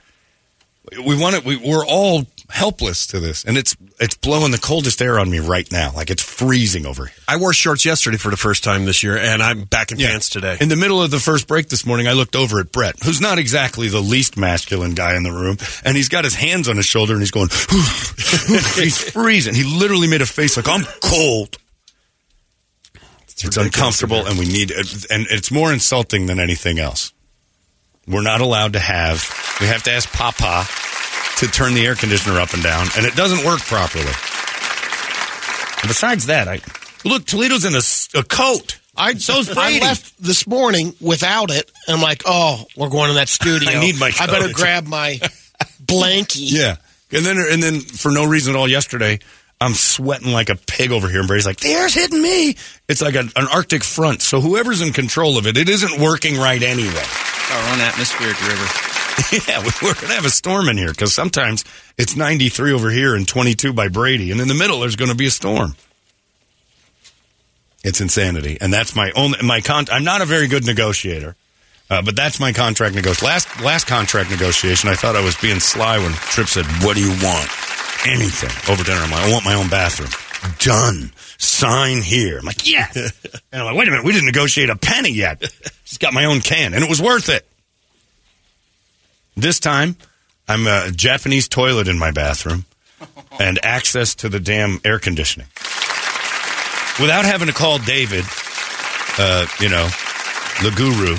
We 1.03 1.19
want 1.19 1.35
it. 1.35 1.43
We, 1.43 1.57
we're 1.57 1.85
all 1.85 2.25
helpless 2.49 3.07
to 3.07 3.19
this, 3.19 3.43
and 3.43 3.57
it's 3.57 3.75
it's 3.99 4.15
blowing 4.15 4.51
the 4.51 4.57
coldest 4.57 5.01
air 5.01 5.19
on 5.19 5.29
me 5.29 5.39
right 5.39 5.69
now. 5.71 5.91
Like 5.93 6.09
it's 6.09 6.23
freezing 6.23 6.85
over 6.85 7.05
here. 7.05 7.15
I 7.27 7.37
wore 7.37 7.53
shorts 7.53 7.85
yesterday 7.85 8.17
for 8.17 8.31
the 8.31 8.37
first 8.37 8.63
time 8.63 8.85
this 8.85 9.03
year, 9.03 9.17
and 9.17 9.41
I'm 9.43 9.63
back 9.63 9.91
in 9.91 9.97
pants 9.97 10.29
today. 10.29 10.57
In 10.59 10.69
the 10.69 10.75
middle 10.75 11.01
of 11.01 11.11
the 11.11 11.19
first 11.19 11.47
break 11.47 11.69
this 11.69 11.85
morning, 11.85 12.07
I 12.07 12.13
looked 12.13 12.35
over 12.35 12.59
at 12.59 12.71
Brett, 12.71 12.95
who's 13.03 13.21
not 13.21 13.37
exactly 13.37 13.89
the 13.89 13.99
least 13.99 14.37
masculine 14.37 14.95
guy 14.95 15.15
in 15.15 15.23
the 15.23 15.31
room, 15.31 15.57
and 15.83 15.97
he's 15.97 16.09
got 16.09 16.23
his 16.23 16.35
hands 16.35 16.69
on 16.69 16.77
his 16.77 16.85
shoulder 16.85 17.13
and 17.13 17.21
he's 17.21 17.31
going, 17.31 17.49
he's 18.81 19.11
freezing. 19.11 19.53
He 19.53 19.63
literally 19.63 20.07
made 20.07 20.21
a 20.21 20.25
face 20.25 20.57
like, 20.57 20.67
I'm 20.67 20.85
cold. 21.03 21.57
It's, 23.39 23.55
uncomfortable, 23.55 24.25
and 24.25 24.39
we 24.39 24.47
need, 24.47 24.71
and 24.71 25.27
it's 25.29 25.51
more 25.51 25.71
insulting 25.71 26.25
than 26.25 26.39
anything 26.39 26.79
else. 26.79 27.13
We're 28.07 28.23
not 28.23 28.41
allowed 28.41 28.73
to 28.73 28.79
have, 28.79 29.29
we 29.61 29.67
have 29.67 29.83
to 29.83 29.91
ask 29.91 30.11
Papa 30.11 30.65
to 31.39 31.47
turn 31.47 31.73
the 31.73 31.85
air 31.85 31.95
conditioner 31.95 32.39
up 32.39 32.53
and 32.53 32.63
down, 32.63 32.87
and 32.97 33.05
it 33.05 33.15
doesn't 33.15 33.45
work 33.45 33.59
properly. 33.61 34.05
And 35.81 35.87
besides 35.87 36.25
that, 36.25 36.47
I 36.47 36.59
look, 37.07 37.25
Toledo's 37.25 37.65
in 37.65 37.73
a 38.19 38.23
coat. 38.23 38.79
I, 38.95 39.13
So's 39.13 39.49
I 39.57 39.79
left 39.79 40.21
this 40.21 40.47
morning 40.47 40.93
without 40.99 41.51
it. 41.51 41.71
And 41.87 41.95
I'm 41.95 42.01
like, 42.01 42.23
oh, 42.25 42.65
we're 42.75 42.89
going 42.89 43.09
to 43.09 43.15
that 43.15 43.29
studio. 43.29 43.69
I 43.73 43.79
need 43.79 43.99
my 43.99 44.11
I 44.19 44.25
better 44.25 44.51
grab 44.53 44.87
my 44.87 45.19
blankie. 45.83 46.51
Yeah. 46.57 46.77
And 47.09 47.25
then 47.25 47.37
and 47.37 47.63
then 47.63 47.79
for 47.79 48.11
no 48.11 48.25
reason 48.25 48.53
at 48.53 48.59
all 48.59 48.67
yesterday, 48.67 49.19
I'm 49.61 49.73
sweating 49.73 50.33
like 50.33 50.49
a 50.49 50.55
pig 50.55 50.91
over 50.91 51.07
here 51.07 51.19
and 51.19 51.27
Brady's 51.27 51.45
like, 51.45 51.61
the 51.61 51.69
air's 51.69 51.93
hitting 51.93 52.21
me. 52.21 52.57
It's 52.89 53.01
like 53.01 53.15
a, 53.15 53.19
an 53.19 53.47
Arctic 53.53 53.85
front. 53.85 54.21
So 54.21 54.41
whoever's 54.41 54.81
in 54.81 54.91
control 54.91 55.37
of 55.37 55.47
it, 55.47 55.55
it 55.55 55.69
isn't 55.69 56.01
working 56.01 56.35
right 56.35 56.61
anyway. 56.61 57.05
Our 57.51 57.73
own 57.73 57.79
atmospheric 57.79 58.41
river. 58.45 58.96
yeah, 59.47 59.59
we- 59.61 59.69
we're 59.81 59.93
going 59.95 60.07
to 60.07 60.13
have 60.15 60.25
a 60.25 60.29
storm 60.29 60.69
in 60.69 60.77
here 60.77 60.91
because 60.91 61.13
sometimes 61.13 61.63
it's 61.97 62.15
93 62.15 62.71
over 62.73 62.89
here 62.89 63.15
and 63.15 63.27
22 63.27 63.73
by 63.73 63.87
Brady. 63.87 64.31
And 64.31 64.39
in 64.41 64.47
the 64.47 64.53
middle, 64.53 64.79
there's 64.81 64.95
going 64.95 65.11
to 65.11 65.17
be 65.17 65.27
a 65.27 65.31
storm. 65.31 65.75
It's 67.83 68.01
insanity. 68.01 68.57
And 68.59 68.73
that's 68.73 68.95
my 68.95 69.11
only, 69.15 69.41
my 69.43 69.61
con, 69.61 69.85
I'm 69.91 70.03
not 70.03 70.21
a 70.21 70.25
very 70.25 70.47
good 70.47 70.65
negotiator. 70.65 71.35
Uh, 71.89 72.01
but 72.01 72.17
that's 72.17 72.37
my 72.39 72.51
contract 72.51 72.95
negotiation. 72.95 73.27
Last 73.27 73.61
last 73.61 73.87
contract 73.87 74.29
negotiation, 74.29 74.89
I 74.89 74.95
thought 74.95 75.15
I 75.15 75.23
was 75.23 75.37
being 75.37 75.61
sly 75.61 75.97
when 75.99 76.11
Tripp 76.11 76.47
said, 76.47 76.65
"What 76.83 76.97
do 76.97 77.01
you 77.01 77.11
want? 77.23 77.47
Anything 78.05 78.51
over 78.69 78.83
dinner?" 78.83 78.99
I'm 78.99 79.09
like, 79.09 79.21
"I 79.25 79.31
want 79.31 79.45
my 79.45 79.53
own 79.53 79.69
bathroom." 79.69 80.09
Done. 80.59 81.13
Sign 81.37 82.01
here. 82.01 82.39
I'm 82.39 82.45
like, 82.45 82.69
"Yeah." 82.69 82.87
and 82.93 83.13
I'm 83.53 83.63
like, 83.67 83.75
"Wait 83.77 83.87
a 83.87 83.91
minute, 83.91 84.03
we 84.05 84.11
didn't 84.11 84.25
negotiate 84.25 84.69
a 84.69 84.75
penny 84.75 85.11
yet." 85.11 85.39
Just 85.85 86.01
got 86.01 86.13
my 86.13 86.25
own 86.25 86.41
can, 86.41 86.73
and 86.73 86.83
it 86.83 86.89
was 86.89 87.01
worth 87.01 87.29
it. 87.29 87.47
This 89.37 89.59
time, 89.59 89.95
I'm 90.47 90.65
a 90.65 90.89
Japanese 90.89 91.47
toilet 91.47 91.87
in 91.87 91.99
my 91.99 92.09
bathroom 92.09 92.65
and 93.39 93.63
access 93.63 94.15
to 94.15 94.29
the 94.29 94.39
damn 94.39 94.79
air 94.83 94.97
conditioning 94.97 95.47
without 96.99 97.23
having 97.23 97.45
to 97.45 97.53
call 97.53 97.77
David. 97.77 98.25
Uh, 99.19 99.45
you 99.59 99.69
know, 99.69 99.87
the 100.63 100.73
guru 100.75 101.13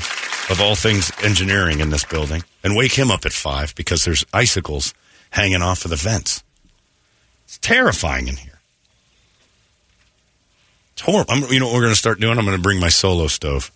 of 0.51 0.61
all 0.61 0.75
things 0.75 1.13
engineering 1.23 1.79
in 1.79 1.91
this 1.91 2.05
building 2.05 2.43
and 2.65 2.75
wake 2.75 2.93
him 2.93 3.13
up 3.13 3.25
at 3.25 3.33
five 3.33 3.73
because 3.77 4.05
there's 4.05 4.27
icicles 4.33 4.95
hanging 5.31 5.63
off 5.63 5.85
of 5.85 5.91
the 5.93 5.97
vents. 5.97 6.43
It's 7.45 7.59
terrifying 7.59 8.27
in 8.27 8.35
here. 8.35 8.59
It's 10.95 11.03
horrible. 11.03 11.33
I'm, 11.33 11.53
you 11.53 11.61
know 11.61 11.67
what 11.67 11.75
we're 11.75 11.83
going 11.83 11.93
to 11.93 11.99
start 11.99 12.19
doing? 12.19 12.37
I'm 12.37 12.45
going 12.45 12.57
to 12.57 12.63
bring 12.63 12.81
my 12.81 12.89
solo 12.89 13.29
stove. 13.29 13.71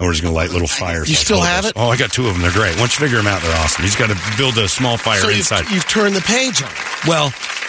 And 0.00 0.06
we're 0.08 0.12
just 0.12 0.22
going 0.22 0.32
to 0.32 0.36
light 0.36 0.50
little 0.50 0.66
fires. 0.66 1.08
You 1.10 1.14
like 1.14 1.24
still 1.24 1.42
have 1.42 1.66
it? 1.66 1.74
Oh, 1.76 1.88
I 1.90 1.96
got 1.98 2.10
two 2.10 2.26
of 2.26 2.32
them. 2.32 2.40
They're 2.40 2.50
great. 2.52 2.80
Once 2.80 2.98
you 2.98 3.04
figure 3.04 3.18
them 3.18 3.26
out, 3.26 3.42
they're 3.42 3.54
awesome. 3.58 3.84
He's 3.84 3.94
got 3.96 4.08
to 4.08 4.18
build 4.38 4.56
a 4.56 4.66
small 4.66 4.96
fire 4.96 5.20
So 5.20 5.28
you've, 5.28 5.38
inside. 5.40 5.68
you've 5.70 5.86
turned 5.86 6.16
the 6.16 6.22
page 6.22 6.62
on. 6.62 6.70
Well, 7.06 7.26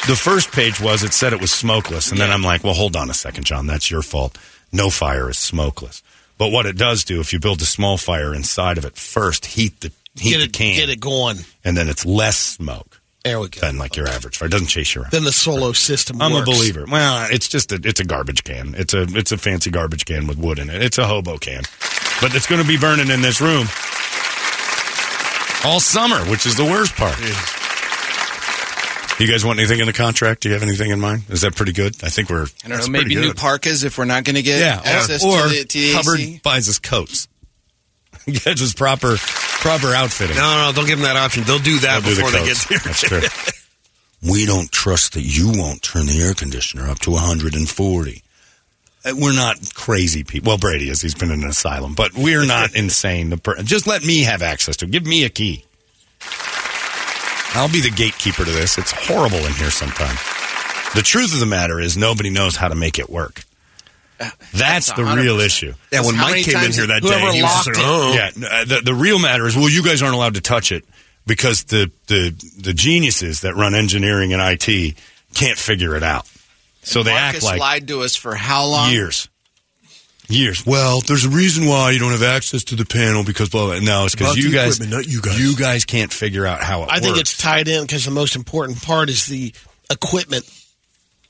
the 0.07 0.15
first 0.15 0.51
page 0.53 0.79
was 0.79 1.03
it 1.03 1.11
said 1.13 1.33
it 1.33 1.41
was 1.41 1.51
smokeless, 1.51 2.09
and 2.09 2.19
then 2.19 2.31
I'm 2.31 2.41
like, 2.41 2.63
well, 2.63 2.73
hold 2.73 2.95
on 2.95 3.09
a 3.09 3.13
second, 3.13 3.43
John, 3.45 3.67
that's 3.67 3.91
your 3.91 4.01
fault. 4.01 4.37
No 4.71 4.89
fire 4.89 5.29
is 5.29 5.37
smokeless. 5.37 6.01
But 6.37 6.51
what 6.53 6.65
it 6.65 6.77
does 6.77 7.03
do, 7.03 7.19
if 7.19 7.33
you 7.33 7.39
build 7.39 7.61
a 7.61 7.65
small 7.65 7.97
fire 7.97 8.33
inside 8.33 8.77
of 8.77 8.85
it 8.85 8.95
first, 8.95 9.45
heat 9.45 9.81
the 9.81 9.91
heat 10.15 10.31
Get 10.31 10.37
the 10.39 10.43
it, 10.45 10.53
can, 10.53 10.75
get 10.77 10.89
it 10.89 10.99
going. 11.01 11.37
and 11.65 11.75
then 11.77 11.87
it's 11.89 12.05
less 12.05 12.37
smoke 12.37 12.99
There 13.25 13.39
we 13.39 13.49
go. 13.49 13.59
than 13.61 13.77
like 13.77 13.95
your 13.97 14.07
average 14.07 14.37
fire. 14.37 14.47
It 14.47 14.51
doesn't 14.51 14.67
chase 14.67 14.95
you 14.95 15.01
around. 15.01 15.11
Then 15.11 15.23
the 15.25 15.31
solo 15.33 15.71
system 15.73 16.21
I'm 16.21 16.31
works. 16.33 16.47
a 16.49 16.51
believer. 16.51 16.85
Well, 16.89 17.27
it's 17.29 17.47
just 17.49 17.71
a 17.73 17.79
it's 17.83 17.99
a 17.99 18.05
garbage 18.05 18.43
can. 18.43 18.73
It's 18.77 18.93
a 18.93 19.03
it's 19.09 19.31
a 19.31 19.37
fancy 19.37 19.69
garbage 19.69 20.05
can 20.05 20.25
with 20.27 20.37
wood 20.39 20.57
in 20.57 20.69
it. 20.69 20.81
It's 20.81 20.97
a 20.97 21.05
hobo 21.05 21.37
can, 21.37 21.61
but 22.21 22.35
it's 22.35 22.47
going 22.47 22.61
to 22.61 22.67
be 22.67 22.77
burning 22.77 23.09
in 23.09 23.21
this 23.21 23.41
room 23.41 23.67
all 25.65 25.79
summer, 25.79 26.23
which 26.29 26.45
is 26.45 26.55
the 26.55 26.65
worst 26.65 26.95
part. 26.95 27.17
You 29.19 29.27
guys 29.27 29.45
want 29.45 29.59
anything 29.59 29.79
in 29.79 29.85
the 29.85 29.93
contract? 29.93 30.41
Do 30.41 30.49
you 30.49 30.53
have 30.53 30.63
anything 30.63 30.89
in 30.89 30.99
mind? 30.99 31.23
Is 31.29 31.41
that 31.41 31.55
pretty 31.55 31.73
good? 31.73 31.95
I 32.03 32.09
think 32.09 32.29
we're. 32.29 32.47
I 32.65 32.69
don't 32.69 32.79
know, 32.79 32.87
maybe 32.87 33.13
new 33.15 33.33
parkas 33.35 33.83
if 33.83 33.97
we're 33.97 34.05
not 34.05 34.23
going 34.23 34.35
to 34.35 34.41
get 34.41 34.59
Yeah, 34.59 34.81
access 34.83 35.23
or, 35.23 35.43
to 35.43 35.49
the, 35.49 35.63
to 35.65 35.77
the 35.77 35.93
Hubbard 35.93 36.41
buys 36.41 36.67
us 36.67 36.79
coats. 36.79 37.27
Gets 38.25 38.61
his 38.61 38.73
proper 38.73 39.17
proper 39.17 39.93
outfitting. 39.93 40.35
No, 40.37 40.65
no, 40.67 40.71
don't 40.73 40.87
give 40.87 40.97
them 40.97 41.05
that 41.05 41.17
option. 41.17 41.43
They'll 41.43 41.59
do 41.59 41.79
that 41.79 42.01
They'll 42.01 42.15
do 42.15 42.15
the 42.15 42.23
before 42.23 42.31
they 42.31 42.45
get 42.45 42.57
there. 42.67 42.79
That's 42.79 43.01
true. 43.01 43.61
we 44.31 44.45
don't 44.45 44.71
trust 44.71 45.13
that 45.13 45.21
you 45.21 45.51
won't 45.55 45.83
turn 45.83 46.07
the 46.07 46.19
air 46.19 46.33
conditioner 46.33 46.89
up 46.89 46.99
to 46.99 47.11
140. 47.11 48.23
Uh, 49.03 49.13
We're 49.17 49.33
not 49.35 49.57
crazy 49.73 50.23
people. 50.23 50.49
Well, 50.51 50.57
Brady 50.57 50.89
is. 50.89 51.01
He's 51.01 51.15
been 51.15 51.31
in 51.31 51.43
an 51.43 51.49
asylum, 51.49 51.95
but 51.95 52.13
we're 52.13 52.45
not 52.45 52.75
insane. 52.75 53.29
The 53.31 53.37
per- 53.37 53.61
just 53.63 53.87
let 53.87 54.03
me 54.03 54.21
have 54.23 54.41
access 54.41 54.77
to. 54.77 54.85
it. 54.85 54.91
Give 54.91 55.05
me 55.05 55.23
a 55.23 55.29
key. 55.29 55.65
I'll 57.53 57.71
be 57.71 57.81
the 57.81 57.91
gatekeeper 57.93 58.45
to 58.45 58.51
this. 58.51 58.77
It's 58.77 58.91
horrible 58.91 59.39
in 59.39 59.53
here 59.53 59.71
sometimes. 59.71 60.19
The 60.95 61.01
truth 61.03 61.33
of 61.33 61.39
the 61.39 61.45
matter 61.45 61.79
is 61.79 61.97
nobody 61.97 62.29
knows 62.29 62.55
how 62.55 62.67
to 62.69 62.75
make 62.75 62.97
it 62.99 63.09
work. 63.09 63.43
That's, 64.19 64.37
That's 64.53 64.91
the 64.93 65.03
real 65.03 65.37
100%. 65.37 65.45
issue. 65.45 65.73
Yeah, 65.91 66.01
when 66.05 66.15
How 66.15 66.29
Mike 66.29 66.45
came 66.45 66.57
in 66.63 66.71
here 66.71 66.87
that 66.87 67.01
day, 67.01 67.31
he 67.31 67.41
was 67.41 67.67
like, 67.67 67.75
oh. 67.79 68.13
Yeah, 68.13 68.29
uh, 68.49 68.65
the, 68.65 68.81
the 68.85 68.93
real 68.93 69.17
matter 69.19 69.47
is, 69.47 69.55
well, 69.55 69.69
you 69.69 69.83
guys 69.83 70.01
aren't 70.03 70.13
allowed 70.15 70.35
to 70.35 70.41
touch 70.41 70.71
it 70.71 70.85
because 71.25 71.63
the, 71.65 71.91
the, 72.07 72.29
the 72.59 72.73
geniuses 72.73 73.41
that 73.41 73.55
run 73.55 73.73
engineering 73.73 74.31
and 74.31 74.41
IT 74.41 74.95
can't 75.33 75.57
figure 75.57 75.95
it 75.95 76.03
out. 76.03 76.27
So 76.83 77.03
they 77.03 77.11
Marcus 77.13 77.43
act 77.43 77.51
like 77.51 77.59
lied 77.59 77.87
to 77.89 78.01
us 78.01 78.15
for 78.15 78.35
how 78.35 78.65
long? 78.65 78.91
years. 78.91 79.27
Years. 80.27 80.65
Well, 80.65 81.01
there's 81.01 81.25
a 81.25 81.29
reason 81.29 81.67
why 81.67 81.91
you 81.91 81.99
don't 81.99 82.11
have 82.11 82.23
access 82.23 82.63
to 82.65 82.75
the 82.75 82.85
panel 82.85 83.23
because 83.25 83.49
blah, 83.49 83.65
blah. 83.65 83.79
No, 83.79 84.05
it's 84.05 84.15
because 84.15 84.37
you 84.37 84.51
guys, 84.51 84.79
not 84.79 85.05
you 85.05 85.21
guys. 85.21 85.37
you 85.39 85.55
guys 85.57 85.83
can't 85.83 86.11
figure 86.13 86.45
out 86.45 86.61
how 86.63 86.83
it 86.83 86.89
I 86.89 86.99
think 86.99 87.17
it's 87.17 87.37
tied 87.37 87.67
in 87.67 87.81
because 87.83 88.05
the 88.05 88.11
most 88.11 88.35
important 88.37 88.81
part 88.81 89.09
is 89.09 89.25
the 89.27 89.53
equipment 89.89 90.49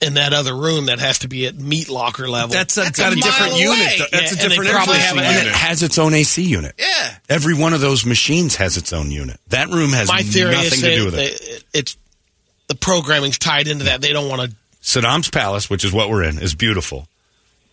in 0.02 0.16
that 0.16 0.34
other 0.34 0.56
room 0.56 0.86
that 0.86 1.00
has 1.00 1.20
to 1.20 1.28
be 1.28 1.48
at 1.48 1.56
meat 1.56 1.90
locker 1.90 2.30
level. 2.30 2.50
That's, 2.50 2.78
a, 2.78 2.82
That's 2.82 3.00
got 3.00 3.14
a 3.14 3.18
a, 3.18 3.22
different 3.22 3.52
mile 3.54 3.60
unit. 3.60 3.88
though. 4.00 4.06
That's 4.12 4.36
Yeah, 4.36 4.46
a 4.46 4.50
different 4.50 4.70
probably 4.72 4.98
have 4.98 5.16
conditioning 5.16 5.24
a- 5.26 5.28
and 5.28 5.38
it 5.38 5.44
unit. 5.46 5.56
has 5.56 5.84
its 5.84 5.98
own 5.98 6.14
AC 6.14 6.44
unit. 6.44 6.76
Yeah. 6.78 7.16
Every 7.30 7.54
one 7.56 7.74
of 7.74 7.82
those 7.82 8.06
machines 8.06 8.56
has 8.58 8.78
its 8.78 8.94
own 8.94 9.10
unit. 9.10 9.40
That 9.50 9.70
room 9.70 9.92
has 9.94 10.08
My 10.10 10.22
theory 10.22 10.52
nothing 10.52 10.74
is 10.74 10.82
to 10.82 10.96
do 10.96 11.06
with 11.06 11.16
it. 11.20 11.42
they- 11.74 11.80
it's 11.80 11.98
the 12.68 12.76
programming's 12.76 13.38
tied 13.40 13.68
into 13.68 13.86
that. 13.86 14.02
They 14.02 14.14
don't 14.14 14.30
want 14.30 14.42
to. 14.52 14.56
Saddam's 14.82 15.30
palace, 15.30 15.70
which 15.70 15.86
is 15.86 15.94
what 15.94 16.10
we're 16.10 16.24
in, 16.24 16.40
is 16.40 16.56
beautiful, 16.56 17.08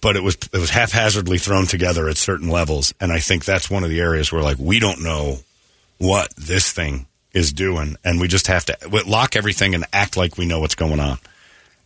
but 0.00 0.16
it 0.16 0.22
was 0.22 0.36
it 0.52 0.58
was 0.58 0.70
haphazardly 0.70 1.38
thrown 1.38 1.66
together 1.66 2.08
at 2.08 2.16
certain 2.16 2.48
levels, 2.48 2.92
and 3.00 3.12
I 3.12 3.18
think 3.18 3.44
that's 3.44 3.70
one 3.70 3.84
of 3.84 3.90
the 3.90 4.00
areas 4.00 4.30
where 4.30 4.42
like 4.42 4.58
we 4.58 4.78
don't 4.78 5.02
know 5.02 5.38
what 5.98 6.34
this 6.36 6.70
thing 6.70 7.06
is 7.32 7.52
doing, 7.52 7.96
and 8.04 8.20
we 8.20 8.28
just 8.28 8.46
have 8.46 8.66
to 8.66 8.76
lock 9.06 9.36
everything 9.36 9.74
and 9.74 9.84
act 9.92 10.16
like 10.16 10.36
we 10.36 10.46
know 10.46 10.60
what's 10.60 10.74
going 10.74 11.00
on, 11.00 11.18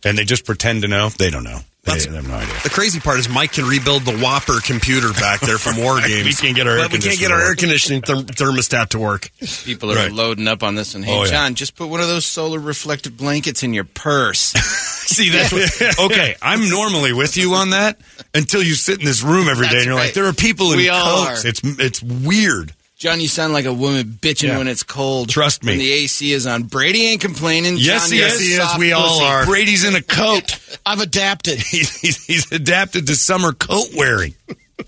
and 0.03 0.17
they 0.17 0.25
just 0.25 0.45
pretend 0.45 0.81
to 0.81 0.87
know. 0.87 1.09
They 1.09 1.29
don't 1.29 1.43
know. 1.43 1.61
They, 1.85 1.99
they 1.99 2.15
have 2.15 2.27
no 2.27 2.35
idea. 2.35 2.53
The 2.63 2.69
crazy 2.69 2.99
part 3.01 3.19
is 3.19 3.27
Mike 3.27 3.51
can 3.51 3.65
rebuild 3.65 4.03
the 4.03 4.13
WOPR 4.13 4.63
computer 4.63 5.11
back 5.13 5.41
there 5.41 5.57
from 5.57 5.77
War 5.83 5.99
Games. 5.99 6.23
We 6.25 6.33
can't 6.33 6.55
get 6.55 6.65
our 6.65 6.77
air 6.77 6.87
we 6.89 6.97
can't 6.99 7.19
get 7.19 7.29
our 7.31 7.41
air 7.41 7.55
conditioning 7.55 8.01
therm- 8.01 8.23
thermostat 8.25 8.89
to 8.89 8.99
work. 8.99 9.29
People 9.65 9.91
are 9.91 9.95
Right. 9.95 10.11
loading 10.11 10.47
up 10.47 10.63
on 10.63 10.75
this 10.75 10.93
one. 10.93 11.03
Hey, 11.03 11.11
Oh, 11.13 11.25
yeah. 11.25 11.31
John, 11.31 11.55
just 11.55 11.75
put 11.75 11.89
one 11.89 11.99
of 11.99 12.07
those 12.07 12.25
solar 12.25 12.57
reflective 12.59 13.17
blankets 13.17 13.63
in 13.63 13.73
your 13.73 13.83
purse. 13.83 14.39
See, 15.03 15.29
that's 15.29 15.51
what, 15.51 15.99
okay. 16.11 16.35
I'm 16.41 16.69
normally 16.69 17.11
with 17.11 17.35
you 17.35 17.53
on 17.55 17.71
that 17.71 17.97
until 18.33 18.63
you 18.63 18.75
sit 18.75 18.99
in 18.99 19.05
this 19.05 19.21
room 19.21 19.49
every 19.49 19.67
day 19.67 19.73
That's 19.73 19.75
and 19.75 19.85
you're 19.87 19.95
like, 19.95 20.13
there 20.13 20.25
are 20.27 20.33
people 20.33 20.71
in 20.71 20.77
We 20.77 20.87
all 20.89 21.25
coats. 21.27 21.43
are. 21.43 21.47
It's 21.49 21.61
it's 21.63 22.01
weird. 22.01 22.73
John, 23.03 23.19
you 23.19 23.27
sound 23.27 23.51
like 23.51 23.65
a 23.65 23.73
woman 23.73 24.17
bitching 24.21 24.47
Yeah. 24.47 24.59
when 24.59 24.69
it's 24.69 24.81
cold. 24.81 25.27
Trust 25.27 25.61
me. 25.61 25.73
When 25.73 25.79
the 25.79 25.91
AC 25.91 26.31
is 26.31 26.47
on. 26.47 26.63
Brady 26.63 27.01
ain't 27.07 27.19
complaining. 27.19 27.75
Yes, 27.77 28.03
John, 28.03 28.13
he 28.13 28.19
you're 28.19 28.27
is. 28.29 28.39
He 28.39 28.45
is. 28.53 28.77
We 28.77 28.93
all 28.93 29.09
pussy. 29.19 29.25
are. 29.25 29.45
Brady's 29.45 29.83
in 29.83 29.93
a 29.93 30.01
coat. 30.01 30.57
I've 30.85 31.01
adapted. 31.01 31.59
he's, 31.69 31.99
he's, 31.99 32.25
he's 32.25 32.49
adapted 32.53 33.05
to 33.07 33.15
summer 33.17 33.51
coat 33.51 33.87
wearing. 33.93 34.35
I'm 34.49 34.85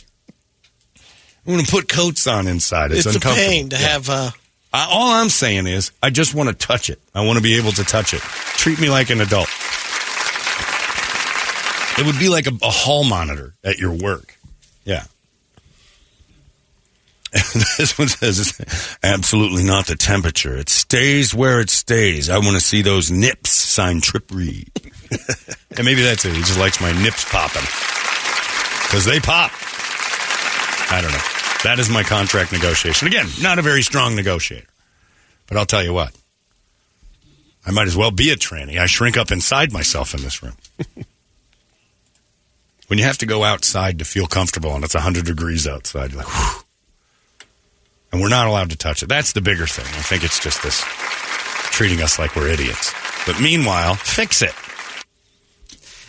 going 1.54 1.66
to 1.66 1.70
put 1.70 1.90
coats 1.90 2.26
on 2.26 2.48
inside. 2.48 2.94
It's, 2.94 3.06
It's, 3.06 3.18
a 3.18 3.20
pain 3.20 3.68
to 3.72 3.76
Yeah. 3.76 3.82
have. 3.82 4.10
Uh, 4.10 4.32
I, 4.72 4.88
all 4.90 5.12
I'm 5.12 5.28
saying 5.28 5.68
is, 5.68 5.92
I 6.02 6.10
just 6.10 6.34
want 6.34 6.48
to 6.48 6.56
touch 6.56 6.90
it. 6.90 7.02
I 7.14 7.26
want 7.26 7.36
to 7.36 7.44
be 7.44 7.58
able 7.58 7.74
to 7.74 7.84
touch 7.84 8.14
it. 8.14 8.22
Treat 8.22 8.80
me 8.80 8.90
like 8.90 9.10
an 9.10 9.20
adult. 9.20 9.50
It 11.98 12.06
would 12.06 12.18
be 12.18 12.30
like 12.30 12.48
a, 12.48 12.52
a 12.62 12.70
hall 12.72 13.04
monitor 13.04 13.56
at 13.62 13.78
your 13.78 13.92
work. 13.92 14.38
Yeah. 14.86 15.04
this 17.78 18.00
one 18.00 18.08
says, 18.08 18.98
absolutely 19.04 19.64
not 19.64 19.88
the 19.88 19.98
temperature. 19.98 20.56
It 20.56 20.70
stays 20.70 21.36
where 21.36 21.60
it 21.60 21.70
stays. 21.70 22.30
I 22.30 22.38
want 22.38 22.54
to 22.54 22.62
see 22.62 22.82
those 22.82 23.12
nips, 23.12 23.50
signed 23.50 24.04
Trip 24.04 24.32
Reed. 24.32 24.72
and 25.12 25.84
maybe 25.84 26.02
that's 26.02 26.24
it. 26.24 26.34
He 26.34 26.40
just 26.40 26.58
likes 26.58 26.80
my 26.80 26.94
nips 27.04 27.30
popping. 27.30 27.64
Because 28.84 29.04
they 29.04 29.20
pop. 29.20 29.52
I 30.90 31.02
don't 31.02 31.12
know. 31.12 31.18
That 31.66 31.80
is 31.80 31.90
my 31.90 32.04
contract 32.04 32.54
negotiation. 32.54 33.10
Again, 33.10 33.28
not 33.42 33.60
a 33.60 33.62
very 33.62 33.82
strong 33.82 34.16
negotiator. 34.16 34.68
But 35.48 35.58
I'll 35.58 35.66
tell 35.66 35.84
you 35.84 35.92
what. 35.94 36.16
I 37.66 37.72
might 37.72 37.88
as 37.88 37.98
well 37.98 38.12
be 38.12 38.30
a 38.30 38.38
tranny. 38.38 38.80
I 38.80 38.86
shrink 38.86 39.18
up 39.18 39.30
inside 39.30 39.74
myself 39.74 40.14
in 40.14 40.22
this 40.22 40.42
room. 40.42 40.56
when 42.88 42.98
you 42.98 43.04
have 43.04 43.18
to 43.18 43.26
go 43.26 43.44
outside 43.44 44.00
to 44.00 44.06
feel 44.06 44.28
comfortable 44.28 44.74
and 44.74 44.86
it's 44.86 44.94
100 44.94 45.26
degrees 45.26 45.68
outside, 45.68 46.12
you're 46.12 46.22
like, 46.22 46.34
whew. 46.34 46.65
And 48.16 48.22
we're 48.22 48.30
not 48.30 48.48
allowed 48.48 48.70
to 48.70 48.78
touch 48.78 49.04
it. 49.04 49.10
That's 49.10 49.34
the 49.34 49.42
bigger 49.42 49.68
thing. 49.68 49.84
I 49.84 50.02
think 50.02 50.24
it's 50.24 50.40
just 50.40 50.64
this 50.64 50.82
treating 51.74 52.02
us 52.02 52.18
like 52.18 52.34
we're 52.34 52.48
idiots. 52.48 52.94
But 53.26 53.42
meanwhile, 53.42 53.96
fix 53.96 54.42
it. 54.42 54.54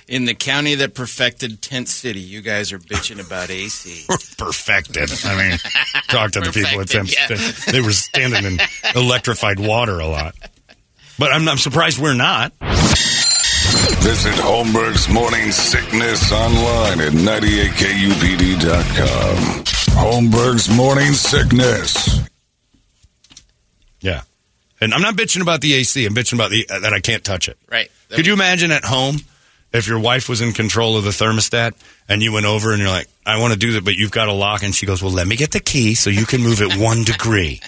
In 0.06 0.24
the 0.24 0.34
county 0.34 0.76
that 0.76 0.94
perfected 0.94 1.60
Tent 1.60 1.88
City, 1.88 2.20
you 2.20 2.42
guys 2.42 2.72
are 2.72 2.78
bitching 2.78 3.18
about 3.18 3.50
AC. 3.50 4.04
perfected. 4.38 5.10
I 5.24 5.36
mean, 5.36 5.58
talk 6.06 6.30
to 6.30 6.40
the 6.42 6.52
people 6.52 6.80
at. 6.80 6.90
Perfected, 6.90 7.40
yeah. 7.40 7.72
They 7.72 7.80
were 7.80 7.90
standing 7.90 8.44
in 8.44 8.60
electrified 8.94 9.58
water 9.58 9.98
a 9.98 10.06
lot. 10.06 10.36
But 11.18 11.32
I'm, 11.32 11.48
I'm 11.48 11.58
surprised 11.58 11.98
we're 11.98 12.14
not. 12.14 12.52
Visit 14.02 14.34
Holmberg's 14.34 15.08
Morning 15.08 15.50
Sickness 15.50 16.32
online 16.32 17.00
at 17.00 17.12
98kupd.com. 17.12 19.64
Holmberg's 19.96 20.68
Morning 20.68 21.12
Sickness. 21.12 22.20
Yeah. 24.00 24.22
And 24.80 24.94
I'm 24.94 25.02
not 25.02 25.16
bitching 25.16 25.42
about 25.42 25.60
the 25.60 25.74
AC. 25.74 26.04
I'm 26.06 26.14
bitching 26.14 26.34
about 26.34 26.50
the 26.50 26.66
uh, 26.70 26.80
that 26.80 26.92
I 26.92 27.00
can't 27.00 27.24
touch 27.24 27.48
it. 27.48 27.58
Right. 27.70 27.90
Could 28.10 28.26
you 28.26 28.32
imagine 28.32 28.70
at 28.70 28.84
home 28.84 29.16
if 29.72 29.88
your 29.88 29.98
wife 29.98 30.28
was 30.28 30.40
in 30.40 30.52
control 30.52 30.96
of 30.96 31.04
the 31.04 31.10
thermostat 31.10 31.72
and 32.08 32.22
you 32.22 32.32
went 32.32 32.46
over 32.46 32.72
and 32.72 32.80
you're 32.80 32.90
like, 32.90 33.08
I 33.24 33.40
want 33.40 33.52
to 33.52 33.58
do 33.58 33.72
that, 33.72 33.84
but 33.84 33.94
you've 33.94 34.12
got 34.12 34.28
a 34.28 34.32
lock, 34.32 34.62
and 34.62 34.74
she 34.74 34.86
goes, 34.86 35.02
Well, 35.02 35.12
let 35.12 35.26
me 35.26 35.34
get 35.34 35.50
the 35.50 35.60
key 35.60 35.94
so 35.94 36.10
you 36.10 36.26
can 36.26 36.42
move 36.42 36.62
it 36.62 36.76
one 36.76 37.02
degree. 37.02 37.60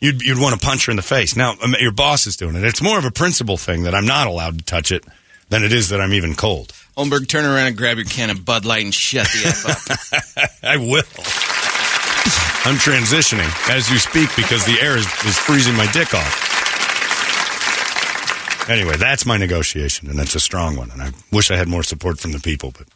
You'd, 0.00 0.20
you'd 0.20 0.38
want 0.38 0.60
to 0.60 0.66
punch 0.66 0.86
her 0.86 0.90
in 0.90 0.96
the 0.96 1.02
face. 1.02 1.36
Now, 1.36 1.54
um, 1.62 1.76
your 1.78 1.92
boss 1.92 2.26
is 2.26 2.36
doing 2.36 2.56
it. 2.56 2.64
It's 2.64 2.82
more 2.82 2.98
of 2.98 3.04
a 3.04 3.12
principle 3.12 3.56
thing 3.56 3.84
that 3.84 3.94
I'm 3.94 4.04
not 4.04 4.26
allowed 4.26 4.58
to 4.58 4.64
touch 4.64 4.90
it 4.90 5.04
than 5.52 5.62
it 5.64 5.72
is 5.74 5.90
that 5.90 6.00
I'm 6.00 6.14
even 6.14 6.34
cold. 6.34 6.72
Holmberg, 6.96 7.28
turn 7.28 7.44
around 7.44 7.66
and 7.66 7.76
grab 7.76 7.98
your 7.98 8.06
can 8.06 8.30
of 8.30 8.42
Bud 8.42 8.64
Light 8.64 8.84
and 8.84 8.94
shut 8.94 9.26
the 9.26 9.48
F 9.48 9.66
up. 9.68 10.50
I 10.62 10.78
will. 10.78 11.04
I'm 12.64 12.78
transitioning 12.78 13.50
as 13.68 13.90
you 13.90 13.98
speak 13.98 14.30
because 14.34 14.64
the 14.64 14.80
air 14.80 14.96
is, 14.96 15.04
is 15.26 15.36
freezing 15.38 15.74
my 15.76 15.86
dick 15.92 16.14
off. 16.14 16.48
Anyway, 18.70 18.96
that's 18.96 19.26
my 19.26 19.36
negotiation, 19.36 20.08
and 20.08 20.18
it's 20.20 20.34
a 20.34 20.40
strong 20.40 20.74
one. 20.76 20.90
And 20.90 21.02
I 21.02 21.10
wish 21.30 21.50
I 21.50 21.56
had 21.56 21.68
more 21.68 21.82
support 21.82 22.18
from 22.18 22.32
the 22.32 22.40
people, 22.40 22.70
but 22.70 22.86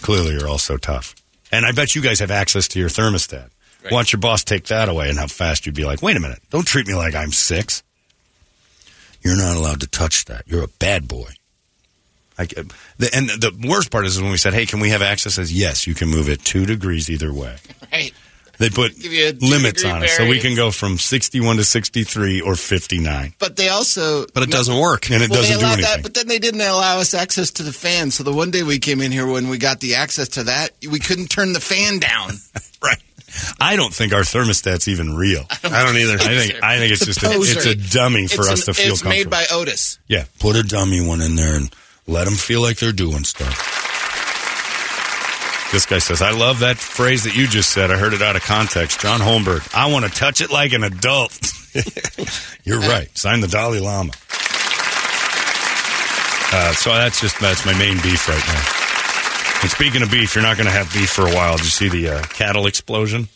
clearly 0.00 0.32
you're 0.32 0.48
all 0.48 0.58
so 0.58 0.76
tough. 0.76 1.14
And 1.52 1.64
I 1.64 1.70
bet 1.70 1.94
you 1.94 2.02
guys 2.02 2.18
have 2.18 2.32
access 2.32 2.66
to 2.68 2.80
your 2.80 2.88
thermostat. 2.88 3.48
Right. 3.84 3.92
Watch 3.92 4.12
your 4.12 4.20
boss 4.20 4.42
take 4.42 4.64
that 4.64 4.88
away, 4.88 5.08
and 5.08 5.18
how 5.18 5.28
fast 5.28 5.66
you'd 5.66 5.76
be 5.76 5.84
like, 5.84 6.02
wait 6.02 6.16
a 6.16 6.20
minute, 6.20 6.40
don't 6.50 6.66
treat 6.66 6.88
me 6.88 6.94
like 6.94 7.14
I'm 7.14 7.30
six. 7.30 7.84
You're 9.20 9.36
not 9.36 9.56
allowed 9.56 9.82
to 9.82 9.86
touch 9.86 10.24
that. 10.24 10.42
You're 10.48 10.64
a 10.64 10.68
bad 10.80 11.06
boy. 11.06 11.28
I, 12.38 12.44
the, 12.46 13.10
and 13.14 13.28
the 13.28 13.52
worst 13.68 13.90
part 13.90 14.06
is 14.06 14.20
when 14.20 14.30
we 14.30 14.36
said, 14.38 14.54
hey, 14.54 14.66
can 14.66 14.80
we 14.80 14.90
have 14.90 15.02
access? 15.02 15.34
Says, 15.34 15.52
yes, 15.52 15.86
you 15.86 15.94
can 15.94 16.08
move 16.08 16.28
it 16.28 16.44
two 16.44 16.66
degrees 16.66 17.10
either 17.10 17.32
way. 17.32 17.56
right. 17.92 18.12
They 18.58 18.68
put 18.70 18.96
Give 19.00 19.12
you 19.12 19.32
limits 19.40 19.82
two-degree 19.82 19.90
on 19.90 20.02
it, 20.04 20.10
so 20.10 20.26
we 20.28 20.38
can 20.38 20.54
go 20.54 20.70
from 20.70 20.96
61 20.98 21.56
to 21.56 21.64
63 21.64 22.42
or 22.42 22.54
59. 22.54 23.34
But 23.40 23.56
they 23.56 23.68
also. 23.70 24.26
But 24.34 24.44
it 24.44 24.50
doesn't 24.50 24.78
work. 24.78 25.10
And 25.10 25.22
it 25.22 25.30
Well, 25.30 25.40
doesn't 25.40 25.56
they 25.56 25.60
do 25.60 25.66
anything. 25.66 25.82
That, 25.84 26.02
but 26.02 26.14
then 26.14 26.28
they 26.28 26.38
didn't 26.38 26.60
allow 26.60 26.98
us 27.00 27.12
access 27.14 27.50
to 27.52 27.62
the 27.64 27.72
fan. 27.72 28.10
So 28.12 28.22
the 28.22 28.32
one 28.32 28.50
day 28.52 28.62
we 28.62 28.78
came 28.78 29.00
in 29.00 29.10
here 29.10 29.26
when 29.26 29.48
we 29.48 29.58
got 29.58 29.80
the 29.80 29.96
access 29.96 30.28
to 30.30 30.44
that, 30.44 30.70
we 30.88 31.00
couldn't 31.00 31.28
turn 31.28 31.54
the 31.54 31.60
fan 31.60 31.98
down. 31.98 32.32
right. 32.84 33.02
I 33.58 33.74
don't 33.74 33.92
think 33.92 34.12
our 34.12 34.20
thermostat's 34.20 34.86
even 34.86 35.16
real. 35.16 35.44
I 35.64 35.84
don't 35.84 35.96
either. 35.96 36.18
I 36.20 36.36
think 36.46 36.62
I 36.62 36.78
think 36.78 36.92
it's, 36.92 37.08
It's 37.08 37.16
a 37.16 37.20
just 37.20 37.34
a, 37.34 37.40
it's 37.40 37.66
a 37.66 37.74
dummy 37.98 38.28
for 38.28 38.42
It's 38.42 38.50
us 38.50 38.68
an- 38.68 38.74
to 38.74 38.80
feel 38.80 38.92
It's 38.92 39.02
comfortable. 39.02 39.30
made 39.30 39.30
by 39.30 39.46
Otis. 39.50 39.98
yeah, 40.06 40.26
put 40.38 40.54
a 40.56 40.62
dummy 40.62 41.04
one 41.04 41.20
in 41.22 41.34
there 41.34 41.56
and 41.56 41.74
let 42.06 42.24
them 42.24 42.34
feel 42.34 42.60
like 42.60 42.78
they're 42.78 42.92
doing 42.92 43.24
stuff. 43.24 43.68
This 45.72 45.86
guy 45.86 45.98
says, 45.98 46.20
"I 46.20 46.32
love 46.32 46.60
that 46.60 46.76
phrase 46.76 47.24
that 47.24 47.34
you 47.34 47.46
just 47.46 47.70
said. 47.70 47.90
I 47.90 47.96
heard 47.96 48.12
it 48.12 48.20
out 48.22 48.36
of 48.36 48.42
context." 48.42 49.00
John 49.00 49.20
Holmberg, 49.20 49.66
I 49.74 49.90
want 49.90 50.04
to 50.04 50.10
touch 50.10 50.40
it 50.40 50.50
like 50.50 50.72
an 50.72 50.84
adult. 50.84 51.32
You're 52.64 52.80
right. 52.80 53.08
Sign 53.16 53.40
the 53.40 53.48
Dalai 53.48 53.80
Lama. 53.80 54.12
Uh, 56.54 56.72
so 56.74 56.92
that's 56.92 57.18
just 57.20 57.40
that's 57.40 57.64
my 57.64 57.72
main 57.78 57.96
beef 58.02 58.28
right 58.28 58.46
now. 58.46 59.62
And 59.62 59.70
speaking 59.70 60.02
of 60.02 60.10
beef, 60.10 60.34
you're 60.34 60.42
not 60.44 60.56
going 60.58 60.66
to 60.66 60.72
have 60.72 60.92
beef 60.92 61.08
for 61.08 61.22
a 61.22 61.32
while. 61.32 61.56
Did 61.56 61.64
you 61.64 61.70
see 61.70 61.88
the 61.88 62.08
uh, 62.08 62.22
cattle 62.24 62.66
explosion? 62.66 63.28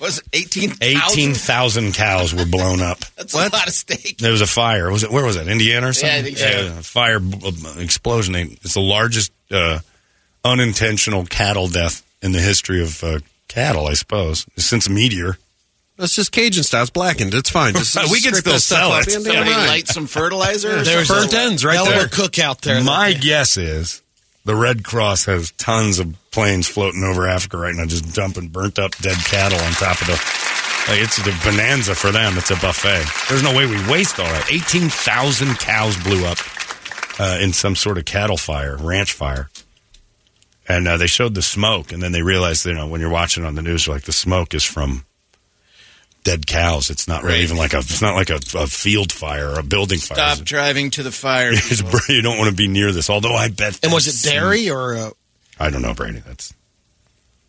Was 0.00 0.18
it 0.18 0.24
18,000? 0.32 0.82
18,000 0.82 1.94
cows 1.94 2.34
were 2.34 2.44
blown 2.46 2.80
up. 2.82 2.98
That's 3.16 3.32
a 3.34 3.38
lot 3.38 3.66
of 3.66 3.72
steak. 3.72 4.18
There 4.18 4.32
was 4.32 4.40
a 4.40 4.46
fire. 4.46 4.90
Was 4.90 5.02
it 5.04 5.10
where 5.10 5.24
was 5.24 5.36
it? 5.36 5.48
Indiana 5.48 5.88
or 5.88 5.92
something? 5.92 6.18
I 6.18 6.22
think 6.22 6.38
so. 6.38 6.74
a 6.78 6.82
fire 6.82 7.18
b- 7.20 7.36
b- 7.38 7.82
explosion. 7.82 8.34
It's 8.34 8.74
the 8.74 8.80
largest 8.80 9.32
uh, 9.50 9.78
unintentional 10.44 11.24
cattle 11.26 11.68
death 11.68 12.02
in 12.22 12.32
the 12.32 12.40
history 12.40 12.82
of 12.82 13.02
uh, 13.02 13.18
cattle, 13.48 13.86
I 13.86 13.94
suppose, 13.94 14.46
since 14.56 14.86
a 14.86 14.90
meteor. 14.90 15.38
That's 15.96 16.14
just 16.14 16.30
Cajun 16.30 16.62
style. 16.62 16.82
It's 16.82 16.90
blackened. 16.90 17.32
It's 17.32 17.48
fine. 17.48 17.72
Just, 17.72 17.96
We 18.12 18.20
can 18.20 18.34
still 18.34 18.58
sell 18.58 18.92
it. 18.98 19.06
the 19.06 19.14
end 19.14 19.24
Somebody 19.24 19.50
light 19.50 19.88
some 19.88 20.06
fertilizer 20.06 20.82
There's 20.82 21.08
burnt 21.08 21.32
ends 21.32 21.64
right 21.64 21.74
hell 21.74 21.86
there. 21.86 22.04
of 22.04 22.10
cook 22.10 22.38
out 22.38 22.60
there. 22.60 22.82
My 22.84 23.14
guess 23.14 23.56
is 23.56 24.02
the 24.46 24.54
Red 24.54 24.84
Cross 24.84 25.24
has 25.24 25.50
tons 25.52 25.98
of 25.98 26.14
planes 26.30 26.68
floating 26.68 27.02
over 27.02 27.26
Africa 27.26 27.58
right 27.58 27.74
now, 27.74 27.84
just 27.84 28.14
dumping 28.14 28.48
burnt 28.48 28.78
up 28.78 28.96
dead 28.98 29.16
cattle 29.18 29.58
on 29.58 29.72
top 29.72 30.00
of 30.00 30.06
the. 30.06 30.12
Like 30.88 31.02
it's 31.02 31.16
the 31.16 31.36
bonanza 31.44 31.96
for 31.96 32.12
them. 32.12 32.38
It's 32.38 32.52
a 32.52 32.54
buffet. 32.54 33.04
There's 33.28 33.42
no 33.42 33.56
way 33.56 33.66
we 33.66 33.76
waste 33.90 34.20
all 34.20 34.26
that. 34.26 34.52
Eighteen 34.52 34.88
thousand 34.88 35.58
cows 35.58 36.00
blew 36.04 36.24
up 36.24 36.38
uh, 37.18 37.38
in 37.40 37.52
some 37.52 37.74
sort 37.74 37.98
of 37.98 38.04
cattle 38.04 38.36
fire, 38.36 38.76
ranch 38.76 39.12
fire, 39.12 39.50
and 40.68 40.86
uh, 40.86 40.96
they 40.96 41.08
showed 41.08 41.34
the 41.34 41.42
smoke, 41.42 41.90
and 41.90 42.00
then 42.00 42.12
they 42.12 42.22
realized, 42.22 42.64
you 42.66 42.74
know, 42.74 42.86
when 42.86 43.00
you're 43.00 43.10
watching 43.10 43.44
on 43.44 43.56
the 43.56 43.62
news, 43.62 43.88
like 43.88 44.02
the 44.02 44.12
smoke 44.12 44.54
is 44.54 44.62
from 44.62 45.04
dead 46.26 46.46
cows. 46.46 46.90
It's 46.90 47.06
not 47.08 47.22
really 47.22 47.36
Right. 47.36 47.42
even 47.44 47.56
like 47.56 47.72
a. 47.72 47.78
It's 47.78 48.02
not 48.02 48.14
like 48.16 48.30
a, 48.30 48.40
a 48.58 48.66
field 48.66 49.12
fire 49.12 49.48
or 49.52 49.58
a 49.60 49.62
building 49.62 49.98
fire. 50.00 50.16
Stop 50.34 50.44
driving 50.44 50.90
to 50.90 51.02
the 51.02 51.12
fire. 51.12 51.52
You 52.08 52.20
don't 52.22 52.36
want 52.38 52.50
to 52.50 52.56
be 52.56 52.68
near 52.68 52.92
this. 52.92 53.08
Although 53.08 53.34
I 53.34 53.48
bet. 53.48 53.78
and 53.82 53.92
was 53.92 54.06
it 54.06 54.28
dairy 54.28 54.68
or 54.68 54.96
uh, 54.96 55.10
I 55.58 55.70
don't 55.70 55.82
know, 55.82 55.94
Brady. 55.94 56.18
That's 56.18 56.52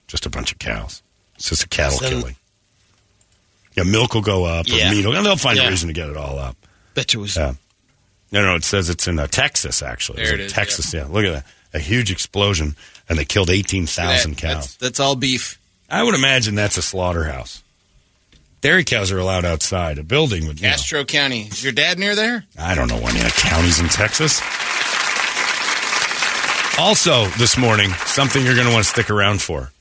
just 0.07 0.25
a 0.25 0.29
bunch 0.29 0.51
of 0.51 0.59
cows. 0.59 1.01
It's 1.35 1.49
just 1.49 1.63
a 1.63 1.67
cattle 1.67 1.99
Then- 1.99 2.09
killing. 2.11 2.35
Yeah, 3.75 3.83
milk 3.83 4.13
will 4.15 4.21
go 4.21 4.45
up. 4.45 4.67
Yeah. 4.67 4.87
Or 4.89 4.91
meat 4.95 5.05
will, 5.05 5.15
and 5.15 5.25
they'll 5.25 5.35
find 5.37 5.59
a 5.59 5.67
reason 5.69 5.87
to 5.87 5.93
get 5.93 6.09
it 6.09 6.17
all 6.17 6.39
up. 6.39 6.55
bet 6.95 7.13
you 7.13 7.19
was 7.19 7.35
Yeah. 7.35 7.53
No, 8.31 8.41
no, 8.41 8.55
it 8.55 8.63
says 8.63 8.89
it's 8.89 9.07
in 9.07 9.19
uh, 9.19 9.27
Texas, 9.27 9.81
actually. 9.83 10.17
There 10.23 10.25
It's 10.25 10.31
it 10.33 10.39
in 10.39 10.45
is, 10.47 10.53
Texas, 10.53 10.93
yeah. 10.93 11.05
Look 11.05 11.23
at 11.25 11.31
that. 11.33 11.45
A 11.73 11.79
huge 11.79 12.11
explosion, 12.11 12.75
and 13.07 13.17
they 13.19 13.23
killed 13.25 13.49
18,000 13.49 14.31
That- 14.35 14.41
cows. 14.41 14.53
That's, 14.55 14.75
that's 14.77 14.99
all 14.99 15.15
beef. 15.15 15.59
I 15.89 16.03
would 16.03 16.15
imagine 16.15 16.55
that's 16.55 16.77
a 16.77 16.81
slaughterhouse. 16.81 17.61
Dairy 18.67 18.83
cows 18.83 19.13
are 19.13 19.17
allowed 19.17 19.45
outside. 19.45 19.97
A 19.97 20.03
building 20.03 20.45
would, 20.45 20.59
you 20.59 20.67
know, 20.67 21.03
County. 21.05 21.43
Is 21.43 21.63
your 21.63 21.71
dad 21.71 21.97
near 21.97 22.15
there? 22.17 22.43
I 22.59 22.75
don't 22.75 22.89
know 22.89 22.97
any 22.97 23.17
counties 23.29 23.79
in 23.79 23.87
Texas. 23.87 24.41
Also, 26.77 27.27
this 27.39 27.57
morning, 27.57 27.91
something 28.07 28.43
you're 28.43 28.55
going 28.55 28.67
to 28.67 28.73
want 28.73 28.83
to 28.83 28.89
stick 28.89 29.09
around 29.09 29.41
for. 29.41 29.71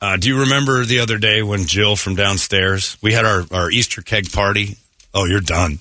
Uh, 0.00 0.16
do 0.16 0.28
you 0.30 0.40
remember 0.40 0.86
the 0.86 1.00
other 1.00 1.18
day 1.18 1.42
when 1.42 1.66
Jill 1.66 1.94
from 1.94 2.14
downstairs, 2.14 2.96
we 3.02 3.12
had 3.12 3.26
our, 3.26 3.44
our 3.52 3.70
Easter 3.70 4.00
keg 4.00 4.32
party? 4.32 4.78
Oh, 5.12 5.26
you're 5.26 5.40
done. 5.40 5.80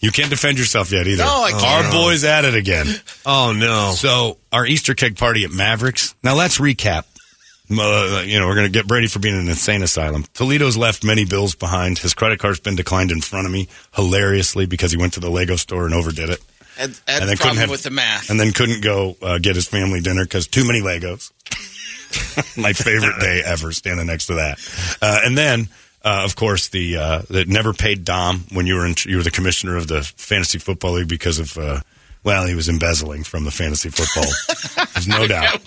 You 0.00 0.12
can't 0.12 0.30
defend 0.30 0.56
yourself 0.56 0.92
yet 0.92 1.06
either. 1.06 1.24
No, 1.24 1.42
I 1.42 1.50
can't. 1.50 1.84
Our 1.84 1.92
boy's 1.92 2.24
at 2.24 2.46
it 2.46 2.54
again. 2.54 2.86
Oh 3.26 3.52
no! 3.54 3.92
So 3.94 4.38
our 4.50 4.64
Easter 4.64 4.94
keg 4.94 5.18
party 5.18 5.44
at 5.44 5.50
Mavericks. 5.50 6.14
Now 6.22 6.36
let's 6.36 6.58
recap. 6.58 7.04
Uh, 7.70 8.22
you 8.26 8.38
know, 8.38 8.46
we're 8.46 8.54
going 8.54 8.66
to 8.66 8.72
get 8.72 8.86
Brady 8.86 9.06
for 9.06 9.18
being 9.20 9.34
in 9.34 9.40
an 9.42 9.48
insane 9.48 9.82
asylum. 9.82 10.24
Toledo's 10.34 10.76
left 10.76 11.02
many 11.02 11.24
bills 11.24 11.54
behind. 11.54 11.98
His 11.98 12.12
credit 12.12 12.38
card's 12.38 12.60
been 12.60 12.76
declined 12.76 13.10
in 13.10 13.20
front 13.22 13.46
of 13.46 13.52
me 13.52 13.68
hilariously 13.94 14.66
because 14.66 14.90
he 14.92 14.98
went 14.98 15.14
to 15.14 15.20
the 15.20 15.30
Lego 15.30 15.56
store 15.56 15.86
and 15.86 15.94
overdid 15.94 16.28
it. 16.28 16.40
And 16.78 16.94
then 17.06 17.36
couldn't 17.36 17.56
have- 17.58 17.70
with 17.70 17.82
the 17.84 17.90
math. 17.90 18.28
And 18.30 18.38
then 18.38 18.52
couldn't 18.52 18.82
go 18.82 19.16
uh, 19.22 19.38
get 19.38 19.54
his 19.56 19.66
family 19.66 20.00
dinner 20.00 20.24
because 20.24 20.46
too 20.46 20.66
many 20.66 20.80
Legos. 20.80 21.30
My 22.56 22.72
favorite 22.72 23.18
day 23.20 23.42
ever, 23.44 23.72
standing 23.72 24.06
next 24.06 24.26
to 24.26 24.34
that. 24.34 24.58
Uh, 25.00 25.20
and 25.24 25.36
then, 25.36 25.68
uh, 26.04 26.22
of 26.24 26.36
course, 26.36 26.68
the 26.68 26.96
uh, 26.96 27.22
that 27.30 27.48
never 27.48 27.72
paid 27.72 28.04
Dom 28.04 28.44
when 28.52 28.66
you 28.66 28.74
were 28.74 28.86
in, 28.86 28.94
you 29.06 29.16
were 29.16 29.22
the 29.22 29.30
commissioner 29.30 29.76
of 29.76 29.88
the 29.88 30.02
fantasy 30.02 30.58
football 30.58 30.92
league 30.92 31.08
because 31.08 31.38
of 31.38 31.56
uh, 31.58 31.80
well, 32.24 32.46
he 32.46 32.54
was 32.54 32.68
embezzling 32.68 33.22
from 33.24 33.44
the 33.44 33.50
fantasy 33.50 33.90
football. 33.90 34.86
There's 34.94 35.06
no 35.06 35.26
doubt. 35.28 35.60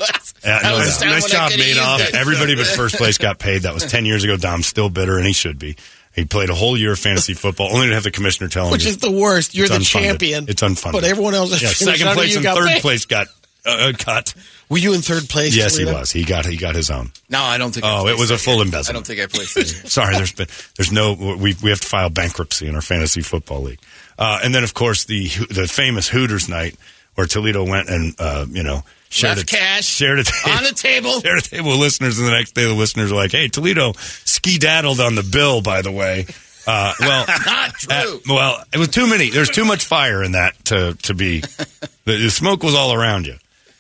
Yeah, 0.44 0.60
no 0.64 0.78
doubt. 0.80 1.02
Nice 1.02 1.32
job, 1.32 1.52
could've 1.52 1.66
used 1.66 1.80
Madoff. 1.80 2.00
it. 2.10 2.16
Everybody 2.16 2.56
but 2.56 2.66
first 2.68 2.96
place 2.96 3.18
got 3.18 3.40
paid. 3.40 3.62
That 3.64 3.74
was 3.74 3.86
ten 3.86 4.06
years 4.06 4.24
ago. 4.24 4.38
Dom's 4.38 4.68
still 4.68 4.90
bitter, 4.90 5.18
and 5.18 5.26
he 5.26 5.34
should 5.34 5.60
be. 5.60 5.76
He 6.14 6.26
played 6.26 6.50
a 6.50 6.56
whole 6.56 6.76
year 6.76 6.94
of 6.94 7.00
fantasy 7.00 7.36
football, 7.36 7.70
only 7.76 7.90
to 7.90 7.94
have 7.94 8.04
the 8.04 8.10
commissioner 8.10 8.50
tell 8.50 8.66
him, 8.66 8.72
Which 8.72 8.88
is 8.88 8.98
the 8.98 9.12
worst. 9.12 9.54
You're 9.54 9.68
the 9.68 9.76
unfunded. 9.76 9.86
champion. 10.04 10.46
It's 10.50 10.64
unfunded. 10.64 10.94
But 10.94 11.04
everyone 11.04 11.36
else 11.36 11.52
is 11.54 11.62
yeah, 11.62 11.70
second 11.94 12.08
place 12.16 12.32
you 12.34 12.38
and 12.38 12.58
third 12.58 12.68
paid. 12.68 12.82
place 12.82 13.06
got 13.06 13.28
uh, 13.68 13.92
cut. 13.98 14.34
Were 14.70 14.80
you 14.80 14.94
in 14.94 15.02
third 15.02 15.30
place? 15.30 15.56
Yes, 15.56 15.78
he 15.78 15.86
was. 15.86 16.12
He 16.12 16.24
got 16.26 16.46
he 16.48 16.58
got 16.58 16.74
his 16.74 16.90
own. 16.90 17.12
No, 17.30 17.40
I 17.42 17.58
don't 17.60 17.72
think. 17.72 17.86
Oh, 17.86 18.02
placed 18.04 18.18
it 18.18 18.20
was 18.20 18.32
a 18.32 18.38
full 18.40 18.56
year. 18.56 18.64
embezzlement. 18.66 18.90
I 18.90 18.94
don't 18.94 19.06
think 19.08 19.20
I 19.22 19.28
placed 19.38 19.56
that 19.56 19.72
year. 19.72 19.86
Sorry, 19.90 20.16
there's 20.16 20.34
been 20.34 20.48
there's 20.76 20.92
no 20.92 21.14
we 21.14 21.56
we 21.62 21.70
have 21.70 21.82
to 21.82 21.88
file 21.88 22.10
bankruptcy 22.10 22.68
in 22.68 22.74
our 22.76 22.82
fantasy 22.82 23.22
football 23.22 23.62
league, 23.62 23.80
uh, 24.18 24.40
and 24.44 24.54
then 24.54 24.64
of 24.64 24.74
course 24.74 25.06
the 25.06 25.28
the 25.50 25.68
famous 25.68 26.08
Hooters 26.08 26.50
night 26.50 26.76
where 27.16 27.28
Toledo 27.28 27.64
went 27.66 27.90
and 27.90 28.16
uh, 28.20 28.46
you 28.50 28.64
know 28.64 28.84
shared 29.10 29.38
Left 29.38 29.52
a, 29.52 29.56
cash 29.56 29.86
shared 29.86 30.20
a 30.20 30.24
table, 30.24 30.58
on 30.58 30.64
the 30.64 30.74
table. 30.74 31.22
shared 31.22 31.40
a 31.40 31.42
table 31.42 31.70
with 31.72 31.80
listeners, 31.80 32.20
and 32.20 32.28
the 32.28 32.32
next 32.32 32.54
day 32.54 32.66
the 32.66 32.74
listeners 32.74 33.12
are 33.12 33.16
like, 33.16 33.32
"Hey, 33.32 33.48
Toledo 33.48 33.94
ski 33.98 34.58
daddled 34.58 35.00
on 35.00 35.16
the 35.16 35.24
bill." 35.24 35.62
By 35.62 35.82
the 35.82 35.92
way, 35.92 36.28
uh, 36.68 36.94
well, 37.00 37.26
Not 37.46 37.74
true. 37.76 37.94
uh, 37.94 38.18
well, 38.28 38.64
it 38.74 38.78
was 38.78 38.90
too 38.90 39.08
many. 39.08 39.30
There's 39.30 39.50
too 39.50 39.66
much 39.66 39.86
fire 39.86 40.22
in 40.24 40.34
that 40.34 40.54
to 40.66 40.96
to 41.04 41.14
be. 41.14 41.40
The, 41.40 42.18
the 42.18 42.30
smoke 42.30 42.64
was 42.64 42.76
all 42.76 42.94
around 42.94 43.26
you. 43.26 43.36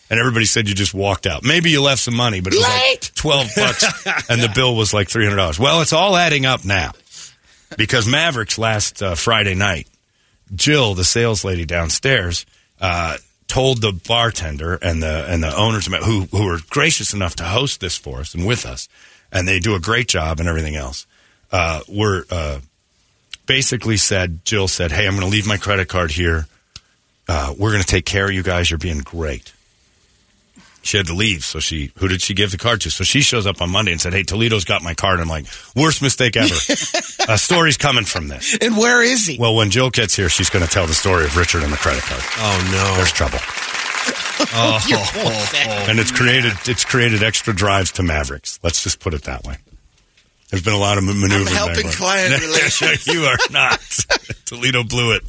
And 0.09 0.21
everybody 0.21 0.45
said 0.45 0.69
you 0.69 0.73
just 0.73 0.93
walked 0.93 1.27
out. 1.27 1.43
Maybe 1.43 1.69
you 1.69 1.81
left 1.81 2.01
some 2.01 2.15
money, 2.15 2.39
but 2.39 2.53
it 2.53 2.55
was 2.55 2.65
like 2.65 3.13
twelve 3.13 3.49
bucks, 3.57 3.83
and 4.29 4.41
the 4.41 4.47
bill 4.55 4.73
was 4.73 4.93
like 4.93 5.09
three 5.09 5.25
hundred 5.25 5.35
dollars. 5.35 5.59
Well, 5.59 5.81
it's 5.81 5.91
all 5.91 6.15
adding 6.15 6.45
up 6.45 6.63
now 6.63 6.93
because 7.77 8.07
Mavericks 8.07 8.57
last 8.57 9.03
uh, 9.03 9.15
Friday 9.15 9.53
night, 9.53 9.85
Jill, 10.53 10.93
the 10.93 11.03
sales 11.03 11.43
lady 11.43 11.65
downstairs, 11.65 12.45
uh, 12.79 13.17
told 13.47 13.81
the 13.81 13.91
bartender 13.91 14.75
and 14.75 15.01
the 15.01 15.25
and 15.27 15.43
the 15.43 15.55
owners 15.55 15.87
who 15.87 16.21
who 16.25 16.45
were 16.45 16.59
gracious 16.69 17.13
enough 17.13 17.35
to 17.37 17.43
host 17.43 17.79
this 17.79 17.97
for 17.97 18.19
us 18.19 18.33
and 18.33 18.45
with 18.45 18.65
us, 18.65 18.87
and 19.31 19.47
they 19.47 19.59
do 19.59 19.75
a 19.75 19.79
great 19.79 20.07
job 20.07 20.39
and 20.39 20.47
everything 20.47 20.75
else. 20.75 21.07
Uh, 21.51 21.81
were 21.87 22.25
uh, 22.29 22.59
basically 23.45 23.97
said 23.97 24.43
Jill 24.45 24.67
said, 24.67 24.91
"Hey, 24.91 25.07
I'm 25.07 25.15
going 25.15 25.25
to 25.25 25.31
leave 25.31 25.47
my 25.47 25.57
credit 25.57 25.87
card 25.87 26.11
here. 26.11 26.47
Uh, 27.27 27.53
we're 27.57 27.71
going 27.71 27.81
to 27.81 27.87
take 27.87 28.05
care 28.05 28.25
of 28.25 28.31
you 28.31 28.43
guys. 28.43 28.69
You're 28.69 28.77
being 28.77 28.99
great." 28.99 29.53
She 30.87 30.95
had 30.95 31.07
to 31.07 31.13
leave, 31.13 31.43
so 31.43 31.59
she 31.59 31.91
who 31.97 32.07
did 32.07 32.21
she 32.21 32.33
give 32.33 32.51
the 32.51 32.57
card 32.57 32.79
to? 32.81 32.89
So 32.89 33.03
she 33.03 33.19
shows 33.19 33.45
up 33.45 33.61
on 33.61 33.69
Monday 33.69 33.91
and 33.91 33.99
said, 33.99 34.13
"Hey, 34.13 34.23
Toledo's 34.23 34.63
got 34.63 34.81
my 34.81 34.93
card." 34.93 35.19
I'm 35.19 35.27
like, 35.27 35.45
"Worst 35.75 36.01
mistake 36.01 36.37
ever." 36.37 36.55
a 37.27 37.37
story's 37.37 37.75
coming 37.75 38.05
from 38.05 38.29
this. 38.29 38.57
And 38.61 38.77
where 38.77 39.03
is 39.03 39.27
he? 39.27 39.37
Well, 39.37 39.53
when 39.53 39.69
Jill 39.69 39.89
gets 39.89 40.15
here, 40.15 40.29
she's 40.29 40.49
going 40.49 40.63
to 40.63 40.71
tell 40.71 40.87
the 40.87 40.93
story 40.93 41.25
of 41.25 41.35
Richard 41.35 41.63
and 41.63 41.73
the 41.73 41.77
credit 41.77 42.03
card. 42.03 42.23
Oh 42.37 42.69
no! 42.71 42.95
There's 42.95 43.11
trouble, 43.11 43.37
oh, 43.43 44.79
oh, 44.79 45.11
oh, 45.15 45.49
oh, 45.67 45.85
and 45.89 45.99
it's 45.99 46.11
created 46.11 46.53
it's 46.65 46.85
created 46.85 47.21
extra 47.21 47.53
drives 47.53 47.91
to 47.93 48.03
Mavericks. 48.03 48.57
Let's 48.63 48.81
just 48.81 49.01
put 49.01 49.13
it 49.13 49.23
that 49.23 49.43
way. 49.43 49.57
There's 50.49 50.63
been 50.63 50.73
a 50.73 50.79
lot 50.79 50.97
of 50.97 51.03
maneuvering. 51.03 51.47
helping 51.47 51.75
back 51.75 51.83
and 51.83 51.93
forth. 51.93 51.97
client 51.97 52.41
relations. 52.47 53.07
you 53.07 53.23
are 53.25 53.37
not. 53.51 53.81
Toledo 54.45 54.85
blew 54.85 55.11
it. 55.11 55.23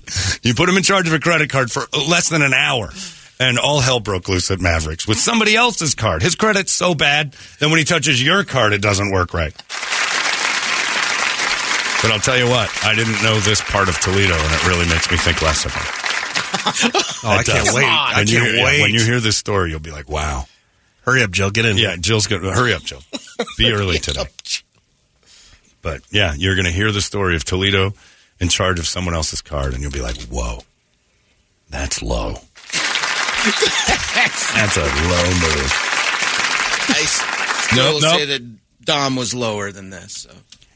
You 0.45 0.55
put 0.55 0.69
him 0.69 0.77
in 0.77 0.85
charge 0.85 1.09
of 1.09 1.15
a 1.15 1.19
credit 1.19 1.51
card 1.51 1.73
for 1.73 1.83
less 2.07 2.29
than 2.29 2.43
an 2.43 2.55
hour. 2.55 2.93
And 3.41 3.59
all 3.59 3.81
hell 3.81 4.01
broke 4.01 4.29
loose 4.29 4.51
at 4.51 4.61
Mavericks 4.61 5.07
with 5.07 5.19
somebody 5.19 5.55
else's 5.55 5.95
card. 5.95 6.23
His 6.23 6.35
credit's 6.35 6.73
so 6.73 6.95
bad 6.95 7.35
that 7.61 7.69
when 7.69 7.79
he 7.79 7.85
touches 7.85 8.23
your 8.23 8.43
card, 8.45 8.73
it 8.73 8.83
doesn't 8.83 9.11
work 9.13 9.33
right. 9.33 9.55
But 12.01 12.13
I'll 12.13 12.21
tell 12.21 12.39
you 12.39 12.49
what, 12.49 12.71
I 12.85 12.95
didn't 12.95 13.21
know 13.25 13.39
this 13.41 13.61
part 13.61 13.89
of 13.89 13.99
Toledo, 14.01 14.35
and 14.35 14.53
it 14.55 14.67
really 14.69 14.89
makes 14.89 15.11
me 15.11 15.17
think 15.17 15.43
less 15.43 15.65
of 15.65 15.75
him. 15.75 15.83
Oh, 17.25 17.31
I 17.31 17.43
can't 17.43 17.75
wait! 17.75 17.85
I 17.85 18.13
When 18.19 18.29
you, 18.29 18.39
can't 18.39 18.55
yeah, 18.57 18.65
wait. 18.65 18.81
when 18.83 18.91
you 18.93 19.03
hear 19.05 19.19
this 19.19 19.37
story, 19.37 19.71
you'll 19.71 19.81
be 19.81 19.91
like, 19.91 20.09
wow. 20.09 20.45
Hurry 21.05 21.25
up, 21.25 21.33
Jill. 21.33 21.51
Get 21.51 21.67
in. 21.67 21.77
Yeah, 21.77 21.97
Jill's 21.97 22.29
going 22.29 22.43
to 22.43 22.53
hurry 22.53 22.73
up, 22.73 22.83
Jill. 22.83 23.03
Be 23.59 23.73
early 23.73 23.99
today. 23.99 24.27
But 25.83 26.03
yeah, 26.11 26.35
you're 26.37 26.55
going 26.55 26.67
to 26.67 26.71
hear 26.71 26.93
the 26.93 27.03
story 27.03 27.35
of 27.35 27.45
Toledo 27.45 27.93
in 28.39 28.49
charge 28.49 28.79
of 28.79 28.87
someone 28.87 29.15
else's 29.15 29.41
card, 29.43 29.75
and 29.75 29.83
you'll 29.83 29.91
be 29.91 30.01
like, 30.01 30.17
whoa, 30.27 30.61
that's 31.71 32.03
low. 32.03 32.37
That's 33.45 34.77
a 34.77 34.83
low 34.83 35.29
move. 35.41 35.73
I 36.91 37.05
still 37.07 37.93
Nope, 37.93 38.03
nope. 38.03 38.19
say 38.19 38.25
that 38.27 38.43
Dom 38.85 39.17
was 39.17 39.35
lower 39.35 39.71
than 39.73 39.91
this. 39.91 40.13
So. 40.29 40.31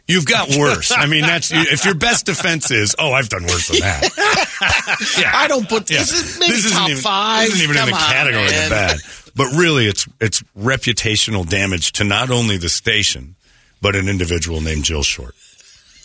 You've 0.07 0.27
got 0.27 0.51
worse. 0.57 0.93
I 0.95 1.07
mean, 1.07 1.23
that's 1.23 1.51
if 1.53 1.85
your 1.85 1.95
best 1.95 2.27
defense 2.27 2.71
is, 2.71 2.95
oh, 2.99 3.13
I've 3.13 3.29
done 3.29 3.45
worse 3.45 3.69
than 3.69 3.81
that. 3.81 5.15
yeah, 5.19 5.31
I 5.35 5.49
don't 5.49 5.69
put 5.69 5.91
yeah. 5.91 5.99
this 6.01 6.13
is 6.13 6.39
maybe 6.39 6.53
This 6.53 6.65
isn't 6.67 6.77
top 6.79 6.91
even, 6.91 7.03
five. 7.03 7.47
This 7.47 7.55
isn't 7.55 7.71
even 7.71 7.83
in 7.83 7.89
the 7.89 7.95
on, 7.95 8.13
category 8.13 8.45
man. 8.45 8.65
of 8.65 8.71
bad. 8.71 8.99
But 9.35 9.53
really, 9.57 9.87
it's 9.87 10.07
it's 10.21 10.43
reputational 10.59 11.49
damage 11.49 11.93
to 11.93 12.05
not 12.05 12.31
only 12.31 12.59
the 12.59 12.69
station, 12.69 13.37
but 13.81 13.97
an 13.97 14.09
individual 14.09 14.61
named 14.61 14.85
Jill 14.85 15.03
Short. 15.03 15.35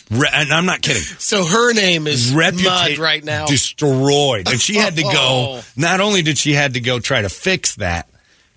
Re- 0.10 0.30
and 0.32 0.52
I'm 0.54 0.66
not 0.66 0.82
kidding. 0.82 1.04
So 1.20 1.46
her 1.46 1.74
name 1.74 2.08
is 2.08 2.32
Reputa- 2.32 2.64
mud 2.64 2.98
right 2.98 3.24
now. 3.24 3.46
destroyed, 3.48 4.48
and 4.48 4.60
she 4.62 4.76
had 4.76 4.96
to 4.96 5.04
go. 5.04 5.62
Not 5.76 6.00
only 6.00 6.22
did 6.22 6.38
she 6.38 6.54
had 6.54 6.76
to 6.76 6.80
go 6.80 7.00
try 7.00 7.22
to 7.22 7.30
fix 7.30 7.76
that 7.76 8.08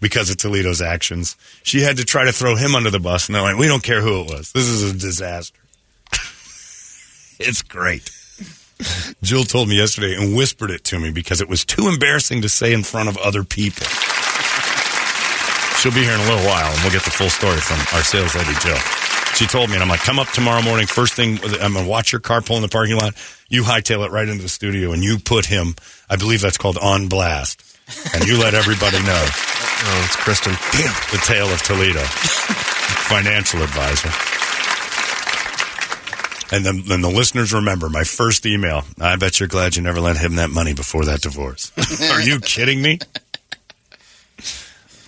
because 0.01 0.31
of 0.31 0.37
Toledo's 0.37 0.81
actions, 0.81 1.37
she 1.65 1.81
had 1.81 1.97
to 1.97 2.05
try 2.05 2.25
to 2.27 2.33
throw 2.33 2.55
him 2.57 2.75
under 2.77 2.91
the 2.91 3.01
bus. 3.01 3.29
And 3.29 3.35
they're 3.35 3.43
like, 3.43 3.57
"We 3.59 3.67
don't 3.67 3.83
care 3.83 4.01
who 4.01 4.21
it 4.23 4.31
was. 4.31 4.53
This 4.53 4.67
is 4.69 4.89
a 4.91 4.97
disaster." 4.97 5.59
it's 7.41 7.63
great. 7.63 8.11
Jill 9.23 9.45
told 9.45 9.69
me 9.69 9.77
yesterday 9.77 10.15
and 10.17 10.35
whispered 10.37 10.71
it 10.71 10.85
to 10.85 10.99
me 10.99 11.11
because 11.11 11.41
it 11.41 11.49
was 11.49 11.65
too 11.65 11.89
embarrassing 11.89 12.43
to 12.43 12.49
say 12.49 12.73
in 12.73 12.83
front 12.83 13.09
of 13.11 13.17
other 13.19 13.45
people. 13.45 13.87
She'll 15.81 15.93
be 15.93 16.03
here 16.05 16.13
in 16.13 16.21
a 16.21 16.25
little 16.25 16.45
while, 16.47 16.71
and 16.73 16.81
we'll 16.83 16.93
get 16.93 17.05
the 17.05 17.11
full 17.11 17.31
story 17.31 17.57
from 17.59 17.79
our 17.97 18.05
sales 18.05 18.35
lady, 18.35 18.53
Jill. 18.61 18.77
She 19.35 19.47
told 19.47 19.71
me, 19.71 19.77
and 19.77 19.83
I'm 19.83 19.89
like, 19.89 20.01
come 20.01 20.19
up 20.19 20.29
tomorrow 20.29 20.63
morning. 20.63 20.87
First 20.87 21.15
thing, 21.15 21.39
I'm 21.61 21.73
going 21.73 21.85
to 21.85 21.91
watch 21.91 22.13
your 22.13 22.21
car 22.21 22.43
pull 22.43 22.57
in 22.57 22.63
the 22.63 22.69
parking 22.69 22.97
lot. 22.97 23.15
You 23.49 23.63
hightail 23.63 24.05
it 24.05 24.11
right 24.13 24.29
into 24.29 24.43
the 24.43 24.49
studio, 24.49 24.93
and 24.93 25.03
you 25.03 25.19
put 25.19 25.47
him, 25.47 25.75
I 26.09 26.17
believe 26.17 26.41
that's 26.43 26.59
called 26.59 26.77
on 26.79 27.09
blast. 27.09 27.63
And 28.15 28.25
you 28.27 28.39
let 28.39 28.55
everybody 28.55 28.99
know 29.03 29.27
Oh, 29.83 30.03
it's 30.05 30.17
Kristen. 30.17 30.53
Damn. 30.73 30.93
the 31.11 31.23
tale 31.25 31.47
of 31.49 31.63
Toledo, 31.63 32.01
financial 33.09 33.63
advisor. 33.63 34.11
And 36.55 36.67
then, 36.67 36.83
then 36.87 37.01
the 37.01 37.09
listeners 37.09 37.55
remember 37.55 37.89
my 37.89 38.05
first 38.05 38.45
email. 38.45 38.85
I 39.01 39.17
bet 39.17 39.41
you're 39.41 39.49
glad 39.49 39.77
you 39.77 39.83
never 39.83 40.01
lent 40.01 40.19
him 40.19 40.37
that 40.37 40.51
money 40.51 40.75
before 40.75 41.07
that 41.07 41.23
divorce. 41.23 41.73
Are 42.11 42.21
you 42.21 42.41
kidding 42.41 42.83
me? 42.83 42.99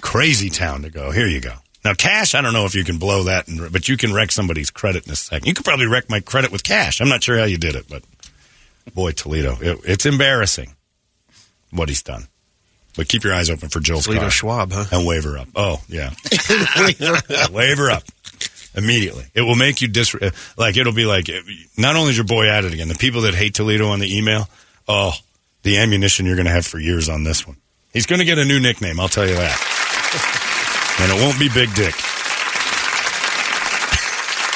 Crazy 0.00 0.48
town 0.48 0.82
to 0.82 0.90
go. 0.90 1.10
Here 1.10 1.26
you 1.26 1.40
go. 1.40 1.54
Now, 1.84 1.94
cash, 1.94 2.34
I 2.34 2.40
don't 2.40 2.52
know 2.52 2.64
if 2.64 2.74
you 2.74 2.84
can 2.84 2.98
blow 2.98 3.24
that, 3.24 3.48
and, 3.48 3.72
but 3.72 3.88
you 3.88 3.96
can 3.96 4.12
wreck 4.12 4.30
somebody's 4.30 4.70
credit 4.70 5.06
in 5.06 5.12
a 5.12 5.16
second. 5.16 5.46
You 5.46 5.54
could 5.54 5.64
probably 5.64 5.86
wreck 5.86 6.08
my 6.08 6.20
credit 6.20 6.52
with 6.52 6.62
cash. 6.62 7.00
I'm 7.00 7.08
not 7.08 7.24
sure 7.24 7.38
how 7.38 7.44
you 7.44 7.58
did 7.58 7.74
it, 7.74 7.86
but 7.88 8.02
boy, 8.94 9.12
Toledo, 9.12 9.56
it, 9.60 9.80
it's 9.84 10.06
embarrassing 10.06 10.74
what 11.70 11.88
he's 11.88 12.02
done. 12.02 12.28
But 12.96 13.08
keep 13.08 13.24
your 13.24 13.34
eyes 13.34 13.50
open 13.50 13.68
for 13.68 13.80
Jill's 13.80 14.04
Toledo 14.04 14.22
car. 14.22 14.30
Schwab, 14.30 14.72
huh? 14.72 14.84
And 14.92 15.06
wave 15.06 15.24
her 15.24 15.38
up. 15.38 15.48
Oh, 15.56 15.80
yeah. 15.88 16.10
wave 17.50 17.78
her 17.78 17.90
up 17.90 18.04
immediately. 18.74 19.24
It 19.34 19.42
will 19.42 19.56
make 19.56 19.80
you 19.80 19.88
dis 19.88 20.14
like 20.56 20.76
it'll 20.76 20.92
be 20.92 21.04
like 21.04 21.28
not 21.76 21.96
only 21.96 22.10
is 22.10 22.16
your 22.16 22.26
boy 22.26 22.48
at 22.48 22.64
it 22.64 22.72
again, 22.72 22.88
the 22.88 22.94
people 22.94 23.22
that 23.22 23.34
hate 23.34 23.54
Toledo 23.54 23.88
on 23.88 24.00
the 24.00 24.16
email, 24.16 24.48
oh, 24.88 25.12
the 25.62 25.78
ammunition 25.78 26.26
you're 26.26 26.36
going 26.36 26.46
to 26.46 26.52
have 26.52 26.66
for 26.66 26.78
years 26.78 27.08
on 27.08 27.24
this 27.24 27.46
one. 27.46 27.56
He's 27.92 28.06
going 28.06 28.18
to 28.20 28.24
get 28.24 28.38
a 28.38 28.44
new 28.44 28.60
nickname, 28.60 29.00
I'll 29.00 29.08
tell 29.08 29.28
you 29.28 29.34
that. 29.34 30.38
and 31.00 31.12
it 31.12 31.22
won't 31.22 31.38
be 31.38 31.48
Big 31.48 31.74
Dick. 31.74 31.94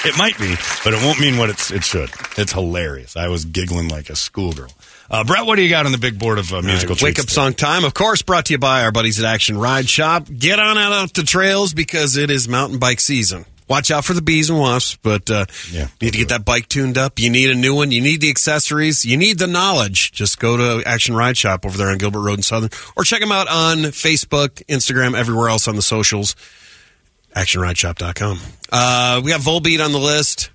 It 0.06 0.16
might 0.16 0.38
be, 0.38 0.54
but 0.84 0.94
it 0.94 1.02
won't 1.02 1.18
mean 1.18 1.36
what 1.36 1.50
it's, 1.50 1.72
it 1.72 1.82
should. 1.82 2.10
It's 2.38 2.52
hilarious. 2.52 3.16
I 3.16 3.26
was 3.26 3.44
giggling 3.44 3.88
like 3.88 4.08
a 4.08 4.14
schoolgirl. 4.14 4.70
Uh, 5.10 5.24
Brett, 5.24 5.46
what 5.46 5.56
do 5.56 5.62
you 5.62 5.68
got 5.68 5.84
on 5.84 5.92
the 5.92 5.98
big 5.98 6.18
board 6.18 6.38
of 6.38 6.52
uh, 6.52 6.62
musical 6.62 6.94
right, 6.94 7.02
Wake 7.02 7.18
up 7.18 7.28
song 7.28 7.54
time, 7.54 7.84
of 7.84 7.92
course, 7.92 8.22
brought 8.22 8.46
to 8.46 8.54
you 8.54 8.58
by 8.58 8.84
our 8.84 8.92
buddies 8.92 9.18
at 9.18 9.24
Action 9.24 9.58
Ride 9.58 9.88
Shop. 9.88 10.28
Get 10.32 10.60
on 10.60 10.78
out 10.78 10.92
off 10.92 11.12
the 11.12 11.24
trails 11.24 11.74
because 11.74 12.16
it 12.16 12.30
is 12.30 12.48
mountain 12.48 12.78
bike 12.78 13.00
season. 13.00 13.46
Watch 13.68 13.90
out 13.90 14.04
for 14.04 14.12
the 14.14 14.22
bees 14.22 14.48
and 14.48 14.58
wasps, 14.60 14.96
but 15.02 15.28
uh, 15.30 15.46
Yeah, 15.72 15.88
you 16.00 16.06
need 16.06 16.12
to 16.12 16.18
get 16.18 16.28
that 16.28 16.44
bike 16.44 16.68
tuned 16.68 16.96
up. 16.96 17.18
You 17.18 17.30
need 17.30 17.50
a 17.50 17.54
new 17.54 17.74
one. 17.74 17.90
You 17.90 18.00
need 18.00 18.20
the 18.20 18.30
accessories. 18.30 19.04
You 19.04 19.16
need 19.16 19.38
the 19.40 19.48
knowledge. 19.48 20.12
Just 20.12 20.38
go 20.38 20.56
to 20.56 20.86
Action 20.88 21.16
Ride 21.16 21.36
Shop 21.36 21.66
over 21.66 21.76
there 21.76 21.88
on 21.88 21.98
Gilbert 21.98 22.20
Road 22.22 22.38
in 22.38 22.42
Southern, 22.42 22.70
or 22.96 23.02
check 23.02 23.20
them 23.20 23.32
out 23.32 23.48
on 23.48 23.78
Facebook, 23.90 24.62
Instagram, 24.66 25.16
everywhere 25.18 25.48
else 25.48 25.66
on 25.66 25.74
the 25.74 25.82
socials. 25.82 26.36
ActionRideShop.com. 27.34 28.38
Uh, 28.72 29.20
we 29.22 29.30
got 29.30 29.40
Volbeat 29.40 29.84
on 29.84 29.92
the 29.92 29.98
list. 29.98 30.50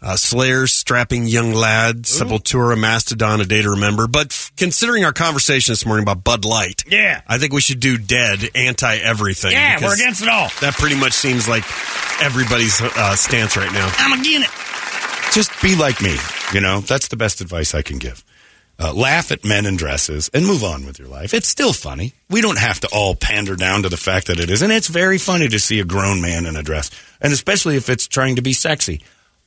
Uh, 0.00 0.16
Slayers, 0.16 0.72
strapping 0.72 1.26
young 1.26 1.52
lad, 1.52 2.02
Sepultura, 2.02 2.78
Mastodon, 2.78 3.40
a 3.40 3.44
day 3.44 3.62
to 3.62 3.70
remember. 3.70 4.06
But 4.06 4.47
considering 4.58 5.04
our 5.04 5.12
conversation 5.12 5.72
this 5.72 5.86
morning 5.86 6.02
about 6.02 6.22
Bud 6.24 6.44
Light, 6.44 6.84
Yeah. 6.86 7.22
I 7.26 7.38
think 7.38 7.52
we 7.52 7.60
should 7.60 7.80
do 7.80 7.96
Dead, 7.96 8.50
anti 8.54 8.96
everything. 8.96 9.52
Yeah, 9.52 9.80
we're 9.82 9.94
against 9.94 10.22
it 10.22 10.28
all. 10.28 10.48
That 10.60 10.74
pretty 10.74 10.96
much 10.96 11.12
seems 11.12 11.48
like 11.48 11.64
everybody's 12.22 12.80
uh, 12.80 13.16
stance 13.16 13.56
right 13.56 13.72
now. 13.72 13.90
I'm 13.98 14.20
against 14.20 14.44
it. 14.48 15.34
just 15.34 15.50
be 15.62 15.76
like 15.76 16.00
me. 16.02 16.16
You 16.52 16.60
know, 16.60 16.80
that's 16.80 17.08
the 17.08 17.16
best 17.16 17.40
advice 17.40 17.74
I 17.74 17.82
can 17.82 17.98
give. 17.98 18.24
Uh, 18.80 18.92
laugh 18.94 19.32
at 19.32 19.44
men 19.44 19.66
in 19.66 19.76
dresses 19.76 20.30
and 20.32 20.46
move 20.46 20.62
on 20.62 20.86
with 20.86 21.00
your 21.00 21.08
life. 21.08 21.34
It's 21.34 21.48
still 21.48 21.72
funny. 21.72 22.12
We 22.30 22.40
don't 22.40 22.58
have 22.58 22.78
to 22.80 22.88
all 22.92 23.16
pander 23.16 23.56
down 23.56 23.82
to 23.82 23.88
the 23.88 23.96
fact 23.96 24.28
that 24.28 24.38
it 24.38 24.50
is. 24.50 24.62
And 24.62 24.70
it's 24.72 24.86
very 24.86 25.18
funny 25.18 25.48
to 25.48 25.58
see 25.58 25.80
a 25.80 25.84
grown 25.84 26.20
man 26.22 26.46
in 26.46 26.54
a 26.54 26.62
dress, 26.62 26.90
and 27.20 27.32
especially 27.32 27.76
if 27.76 27.88
it's 27.90 28.06
trying 28.06 28.36
to 28.36 28.42
be 28.42 28.52
sexy. 28.52 29.00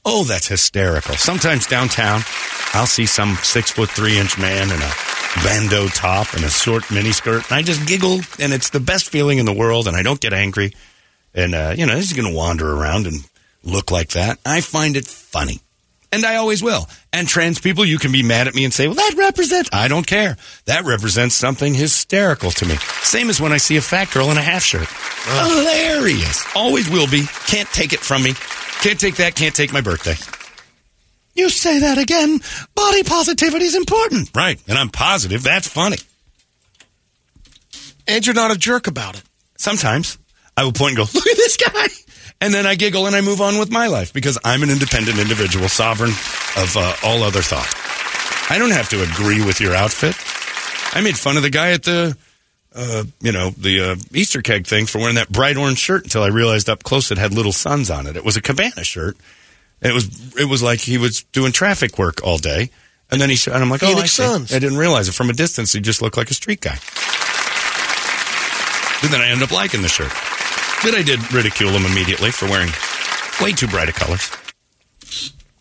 Oh, 0.04 0.24
that's 0.24 0.48
hysterical. 0.48 1.16
Sometimes 1.16 1.68
downtown, 1.68 2.22
I'll 2.74 2.88
see 2.88 3.06
some 3.06 3.36
six 3.44 3.72
foot 3.72 3.90
three 3.90 4.18
inch 4.18 4.38
man 4.38 4.72
in 4.72 4.82
a 4.82 4.92
bandeau 5.44 5.88
top 5.88 6.34
and 6.34 6.44
a 6.44 6.50
short 6.50 6.84
miniskirt, 6.86 7.50
and 7.50 7.58
I 7.58 7.62
just 7.62 7.88
giggle, 7.88 8.20
and 8.40 8.52
it's 8.52 8.72
the 8.72 8.80
best 8.80 9.10
feeling 9.10 9.38
in 9.38 9.46
the 9.46 9.54
world, 9.54 9.88
and 9.88 9.96
I 9.96 10.04
don't 10.04 10.20
get 10.20 10.34
angry. 10.34 10.74
And, 11.34 11.56
uh, 11.56 11.74
you 11.78 11.86
know, 11.86 11.96
he's 11.96 12.14
going 12.14 12.30
to 12.30 12.36
wander 12.36 12.70
around 12.74 13.08
and 13.08 13.18
look 13.64 13.92
like 13.92 14.10
that. 14.10 14.40
I 14.46 14.62
find 14.62 14.98
it 14.98 15.08
funny. 15.08 15.60
And 16.14 16.26
I 16.26 16.36
always 16.36 16.62
will. 16.62 16.90
And 17.14 17.26
trans 17.26 17.62
people, 17.62 17.86
you 17.86 17.98
can 17.98 18.12
be 18.12 18.22
mad 18.22 18.50
at 18.50 18.54
me 18.54 18.66
and 18.66 18.74
say, 18.74 18.88
well, 18.88 18.96
that 18.96 19.16
represents, 19.18 19.70
I 19.72 19.88
don't 19.88 20.06
care. 20.06 20.36
That 20.66 20.84
represents 20.84 21.36
something 21.36 21.74
hysterical 21.74 22.52
to 22.52 22.66
me. 22.66 22.76
Same 23.02 23.30
as 23.30 23.40
when 23.40 23.54
I 23.54 23.58
see 23.58 23.78
a 23.78 23.82
fat 23.82 24.12
girl 24.12 24.30
in 24.30 24.38
a 24.38 24.42
half 24.42 24.62
shirt. 24.62 24.90
Hilarious. 25.24 26.46
Always 26.54 26.90
will 26.90 27.08
be. 27.08 27.24
Can't 27.48 27.70
take 27.70 27.94
it 27.94 28.02
from 28.02 28.24
me. 28.24 28.34
Can't 28.82 29.00
take 29.00 29.16
that. 29.18 29.36
Can't 29.36 29.56
take 29.56 29.72
my 29.72 29.82
birthday. 29.82 30.16
You 31.34 31.50
say 31.50 31.80
that 31.80 31.98
again. 31.98 32.40
Body 32.76 33.04
positivity 33.04 33.66
is 33.66 33.76
important. 33.76 34.30
Right. 34.36 34.60
And 34.68 34.78
I'm 34.78 34.90
positive 34.90 35.44
that's 35.44 35.68
funny. 35.68 35.98
And 38.08 38.26
you're 38.26 38.36
not 38.36 38.52
a 38.52 38.58
jerk 38.58 38.88
about 38.88 39.16
it. 39.16 39.24
Sometimes 39.58 40.18
I 40.58 40.64
will 40.64 40.74
point 40.74 40.98
and 40.98 41.08
go, 41.08 41.12
look 41.14 41.28
at 41.28 41.38
this 41.38 41.58
guy. 41.58 41.88
And 42.42 42.54
then 42.54 42.66
I 42.66 42.74
giggle 42.74 43.06
and 43.06 43.16
I 43.16 43.22
move 43.22 43.40
on 43.40 43.60
with 43.60 43.72
my 43.72 43.86
life 43.88 44.14
because 44.14 44.38
I'm 44.44 44.64
an 44.64 44.72
independent 44.72 45.20
individual, 45.20 45.70
sovereign 45.70 46.10
of 46.10 46.76
uh, 46.76 46.96
all 47.04 47.22
other 47.22 47.42
thought. 47.42 47.72
I 48.52 48.58
don't 48.58 48.72
have 48.72 48.90
to 48.90 49.04
agree 49.04 49.46
with 49.46 49.62
your 49.62 49.76
outfit. 49.76 50.16
I 50.98 51.02
made 51.02 51.18
fun 51.18 51.38
of 51.38 51.44
the 51.44 51.52
guy 51.52 51.72
at 51.72 51.84
the, 51.84 52.18
uh, 52.76 53.04
you 53.20 53.32
know, 53.32 53.50
the 53.52 53.82
uh, 53.82 53.96
Easter 54.14 54.42
keg 54.42 54.66
thing 54.66 54.86
for 54.86 55.00
wearing 55.00 55.16
that 55.16 55.30
bright 55.30 55.58
orange 55.58 55.78
shirt 55.78 56.04
until 56.04 56.24
I 56.24 56.28
realized 56.28 56.70
up 56.70 56.84
close 56.84 57.12
it 57.12 57.18
had 57.18 57.34
little 57.34 57.52
suns 57.52 57.90
on 57.90 58.08
it. 58.08 58.16
It 58.16 58.24
was 58.24 58.38
a 58.38 58.42
cabana 58.42 58.84
shirt. 58.84 59.18
It 59.82 59.94
was 59.94 60.36
it 60.36 60.46
was 60.46 60.62
like 60.62 60.80
he 60.80 60.98
was 60.98 61.24
doing 61.24 61.52
traffic 61.52 61.98
work 61.98 62.24
all 62.24 62.38
day. 62.38 62.70
And 63.10 63.20
then 63.20 63.30
he 63.30 63.36
said, 63.36 63.54
and 63.54 63.62
I'm 63.62 63.70
like, 63.70 63.84
oh, 63.84 63.88
I, 63.88 63.94
Phoenix 63.94 64.12
see. 64.14 64.24
Suns. 64.24 64.54
I 64.54 64.60
didn't 64.60 64.78
realize 64.78 65.10
it. 65.10 65.14
From 65.14 65.30
a 65.30 65.34
distance, 65.34 65.74
he 65.74 65.82
just 65.82 66.02
looked 66.02 66.16
like 66.16 66.32
a 66.32 66.34
street 66.34 66.62
guy. 66.62 66.78
And 69.04 69.12
then 69.12 69.20
I 69.20 69.28
ended 69.28 69.44
up 69.44 69.52
liking 69.52 69.82
the 69.82 69.90
shirt. 69.90 70.12
But 70.84 70.96
I 70.96 71.02
did 71.04 71.34
ridicule 71.34 71.72
him 71.72 71.86
immediately 71.86 72.32
for 72.32 72.46
wearing 72.46 72.70
way 73.42 73.52
too 73.52 73.68
bright 73.68 73.90
of 73.90 73.96
colors. 73.96 74.32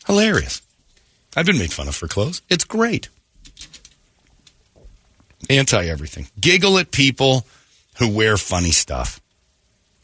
Hilarious. 0.06 0.62
I've 1.36 1.46
been 1.46 1.58
made 1.58 1.72
fun 1.72 1.88
of 1.88 1.96
for 1.96 2.06
clothes. 2.06 2.42
It's 2.48 2.64
great. 2.64 3.08
Anti 5.50 5.84
everything. 5.88 6.28
Giggle 6.40 6.78
at 6.78 6.92
people 6.92 7.44
who 7.98 8.08
wear 8.08 8.36
funny 8.36 8.70
stuff. 8.70 9.20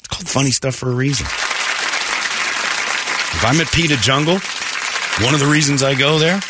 It's 0.01 0.09
called 0.09 0.29
funny 0.29 0.51
stuff 0.51 0.75
for 0.75 0.91
a 0.91 0.95
reason. 0.95 1.25
If 3.37 3.45
I'm 3.45 3.61
at 3.61 3.71
Pita 3.73 3.97
Jungle, 3.97 4.39
one 5.23 5.35
of 5.35 5.41
the 5.41 5.49
reasons 5.51 5.83
I 5.83 5.95
go 5.95 6.19
there, 6.19 6.41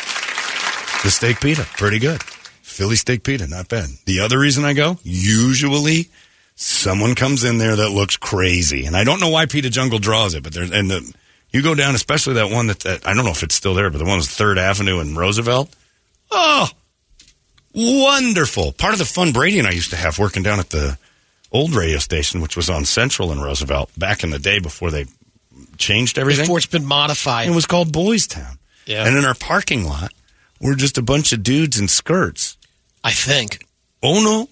the 1.03 1.11
steak 1.11 1.39
pita, 1.39 1.63
pretty 1.77 1.99
good. 1.99 2.21
Philly 2.23 2.95
steak 2.95 3.23
pita, 3.23 3.47
not 3.47 3.69
bad. 3.69 3.89
The 4.05 4.19
other 4.21 4.39
reason 4.39 4.65
I 4.65 4.73
go, 4.73 4.97
usually 5.03 6.09
someone 6.55 7.13
comes 7.13 7.43
in 7.43 7.59
there 7.59 7.75
that 7.75 7.89
looks 7.89 8.17
crazy, 8.17 8.85
and 8.85 8.97
I 8.97 9.03
don't 9.03 9.19
know 9.19 9.29
why 9.29 9.45
Pita 9.45 9.69
Jungle 9.69 9.99
draws 9.99 10.33
it, 10.33 10.43
but 10.43 10.53
there's 10.53 10.71
and 10.71 10.89
the 10.89 11.13
you 11.51 11.61
go 11.61 11.75
down, 11.75 11.95
especially 11.95 12.35
that 12.35 12.49
one 12.49 12.67
that, 12.67 12.79
that 12.81 13.07
I 13.07 13.13
don't 13.13 13.25
know 13.25 13.31
if 13.31 13.43
it's 13.43 13.55
still 13.55 13.73
there, 13.73 13.89
but 13.89 13.99
the 13.99 14.05
one 14.05 14.17
was 14.17 14.27
Third 14.27 14.57
Avenue 14.57 14.99
and 14.99 15.15
Roosevelt. 15.15 15.73
Oh, 16.31 16.69
wonderful! 17.77 18.71
Part 18.73 18.93
of 18.93 18.99
the 18.99 19.05
fun 19.05 19.31
Brady 19.31 19.59
and 19.59 19.67
I 19.67 19.71
used 19.71 19.91
to 19.91 19.95
have 19.95 20.19
working 20.19 20.43
down 20.43 20.59
at 20.59 20.69
the 20.71 20.97
old 21.51 21.73
radio 21.75 21.99
station, 21.99 22.41
which 22.41 22.55
was 22.57 22.69
on 22.69 22.83
Central 22.85 23.31
and 23.31 23.41
Roosevelt 23.41 23.91
back 23.97 24.23
in 24.23 24.31
the 24.31 24.39
day 24.39 24.59
before 24.59 24.91
they 24.91 25.05
changed 25.77 26.17
everything. 26.17 26.43
Before 26.43 26.57
it's 26.57 26.65
been 26.67 26.85
modified. 26.85 27.47
It 27.47 27.55
was 27.55 27.65
called 27.65 27.91
Boys 27.93 28.27
Town. 28.27 28.57
Yeah. 28.85 29.05
And 29.05 29.15
in 29.17 29.25
our 29.25 29.35
parking 29.35 29.85
lot, 29.85 30.11
we're 30.59 30.75
just 30.75 30.97
a 30.97 31.01
bunch 31.01 31.31
of 31.33 31.43
dudes 31.43 31.79
in 31.79 31.87
skirts. 31.87 32.57
I 33.03 33.11
think. 33.11 33.65
Oh 34.03 34.21
no. 34.23 34.49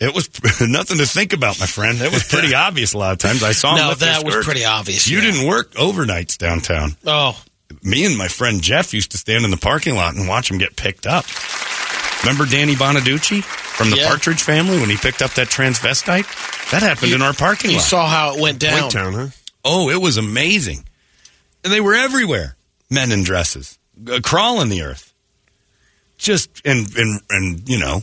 It 0.00 0.14
was 0.14 0.28
nothing 0.60 0.98
to 0.98 1.06
think 1.06 1.32
about, 1.32 1.60
my 1.60 1.66
friend. 1.66 2.00
It 2.00 2.12
was 2.12 2.24
pretty 2.24 2.54
obvious 2.54 2.92
a 2.94 2.98
lot 2.98 3.12
of 3.12 3.18
times. 3.18 3.42
I 3.42 3.52
saw 3.52 3.76
No, 3.76 3.94
that 3.94 4.24
was 4.24 4.44
pretty 4.44 4.64
obvious, 4.64 5.08
You 5.08 5.18
yeah. 5.20 5.30
didn't 5.30 5.46
work 5.46 5.72
overnights 5.74 6.36
downtown. 6.36 6.96
Oh, 7.06 7.40
Me 7.82 8.04
and 8.04 8.18
my 8.18 8.28
friend 8.28 8.60
Jeff 8.60 8.92
used 8.92 9.12
to 9.12 9.18
stand 9.18 9.44
in 9.44 9.50
the 9.52 9.56
parking 9.56 9.94
lot 9.94 10.14
and 10.16 10.26
watch 10.28 10.48
them 10.48 10.58
get 10.58 10.76
picked 10.76 11.06
up. 11.06 11.24
Remember 12.24 12.46
Danny 12.46 12.74
Bonaduce 12.74 13.42
from 13.42 13.90
the 13.90 13.96
Yeah. 13.98 14.08
Partridge 14.08 14.42
family 14.42 14.78
when 14.80 14.88
he 14.90 14.96
picked 14.96 15.22
up 15.22 15.32
that 15.34 15.48
transvestite? 15.48 16.70
That 16.70 16.82
happened 16.82 17.12
in 17.12 17.22
our 17.22 17.32
parking 17.34 17.70
you 17.70 17.76
lot. 17.76 17.82
You 17.84 17.88
saw 17.88 18.06
how 18.08 18.34
it 18.34 18.40
went 18.40 18.58
down. 18.58 18.82
White 18.84 18.90
Town, 18.92 19.12
huh? 19.14 19.26
Oh, 19.64 19.90
it 19.90 20.00
was 20.00 20.16
amazing. 20.16 20.84
And 21.62 21.72
they 21.72 21.80
were 21.80 21.94
everywhere. 21.94 22.56
Men 22.90 23.10
in 23.12 23.22
dresses, 23.24 23.78
uh, 24.10 24.20
crawling 24.22 24.68
the 24.68 24.82
earth. 24.82 25.12
Just 26.18 26.50
and 26.64 26.86
and 26.96 27.20
and 27.30 27.68
you 27.68 27.78
know, 27.78 28.02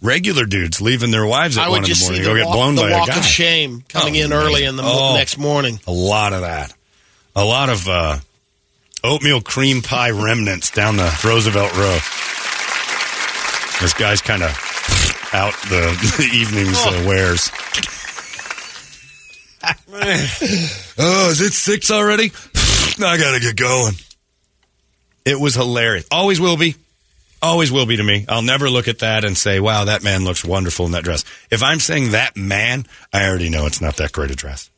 regular 0.00 0.46
dudes 0.46 0.80
leaving 0.80 1.10
their 1.10 1.26
wives 1.26 1.58
at 1.58 1.64
I 1.64 1.68
one 1.68 1.70
would 1.70 1.76
in 1.78 1.82
the 1.82 1.88
just 1.88 2.00
see 2.00 2.06
morning 2.06 2.22
the 2.22 2.28
to 2.28 2.34
go 2.34 2.38
get 2.40 2.46
walk, 2.46 2.54
blown 2.56 2.74
the 2.76 2.82
by 2.82 2.90
walk 2.92 3.08
a 3.08 3.10
guy. 3.12 3.18
of 3.18 3.24
shame 3.24 3.84
coming 3.88 4.16
Oh, 4.16 4.24
in 4.24 4.32
early 4.32 4.64
in 4.64 4.76
the 4.76 4.82
oh. 4.84 5.14
next 5.14 5.36
morning. 5.38 5.78
A 5.86 5.92
lot 5.92 6.32
of 6.32 6.40
that. 6.42 6.72
A 7.36 7.44
lot 7.44 7.68
of 7.68 7.86
uh, 7.88 8.18
oatmeal 9.04 9.40
cream 9.40 9.82
pie 9.82 10.10
remnants 10.10 10.70
down 10.70 10.96
the 10.96 11.12
Roosevelt 11.24 11.76
Road. 11.76 12.00
This 13.80 13.94
guy's 13.94 14.20
kind 14.20 14.42
of 14.42 14.50
out 15.32 15.54
the, 15.68 15.96
the 16.18 16.28
evening's 16.34 16.78
uh, 16.84 17.04
wares. 17.06 17.50
oh, 20.98 21.30
is 21.30 21.40
it 21.40 21.52
six 21.52 21.90
already? 21.90 22.32
I 23.02 23.16
gotta 23.18 23.40
get 23.40 23.56
going. 23.56 23.94
It 25.24 25.38
was 25.38 25.54
hilarious. 25.54 26.06
Always 26.10 26.40
will 26.40 26.56
be. 26.56 26.76
Always 27.42 27.72
will 27.72 27.86
be 27.86 27.96
to 27.96 28.02
me. 28.02 28.26
I'll 28.28 28.42
never 28.42 28.68
look 28.68 28.86
at 28.88 28.98
that 28.98 29.24
and 29.24 29.36
say, 29.36 29.60
wow, 29.60 29.84
that 29.84 30.02
man 30.02 30.24
looks 30.24 30.44
wonderful 30.44 30.84
in 30.86 30.92
that 30.92 31.04
dress. 31.04 31.24
If 31.50 31.62
I'm 31.62 31.80
saying 31.80 32.10
that 32.10 32.36
man, 32.36 32.86
I 33.12 33.26
already 33.26 33.48
know 33.48 33.66
it's 33.66 33.80
not 33.80 33.96
that 33.96 34.12
great 34.12 34.30
a 34.30 34.34
dress. 34.34 34.70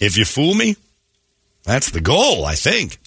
If 0.00 0.16
you 0.16 0.24
fool 0.24 0.54
me, 0.54 0.76
that's 1.64 1.90
the 1.90 2.00
goal, 2.00 2.44
I 2.44 2.54
think. 2.54 2.98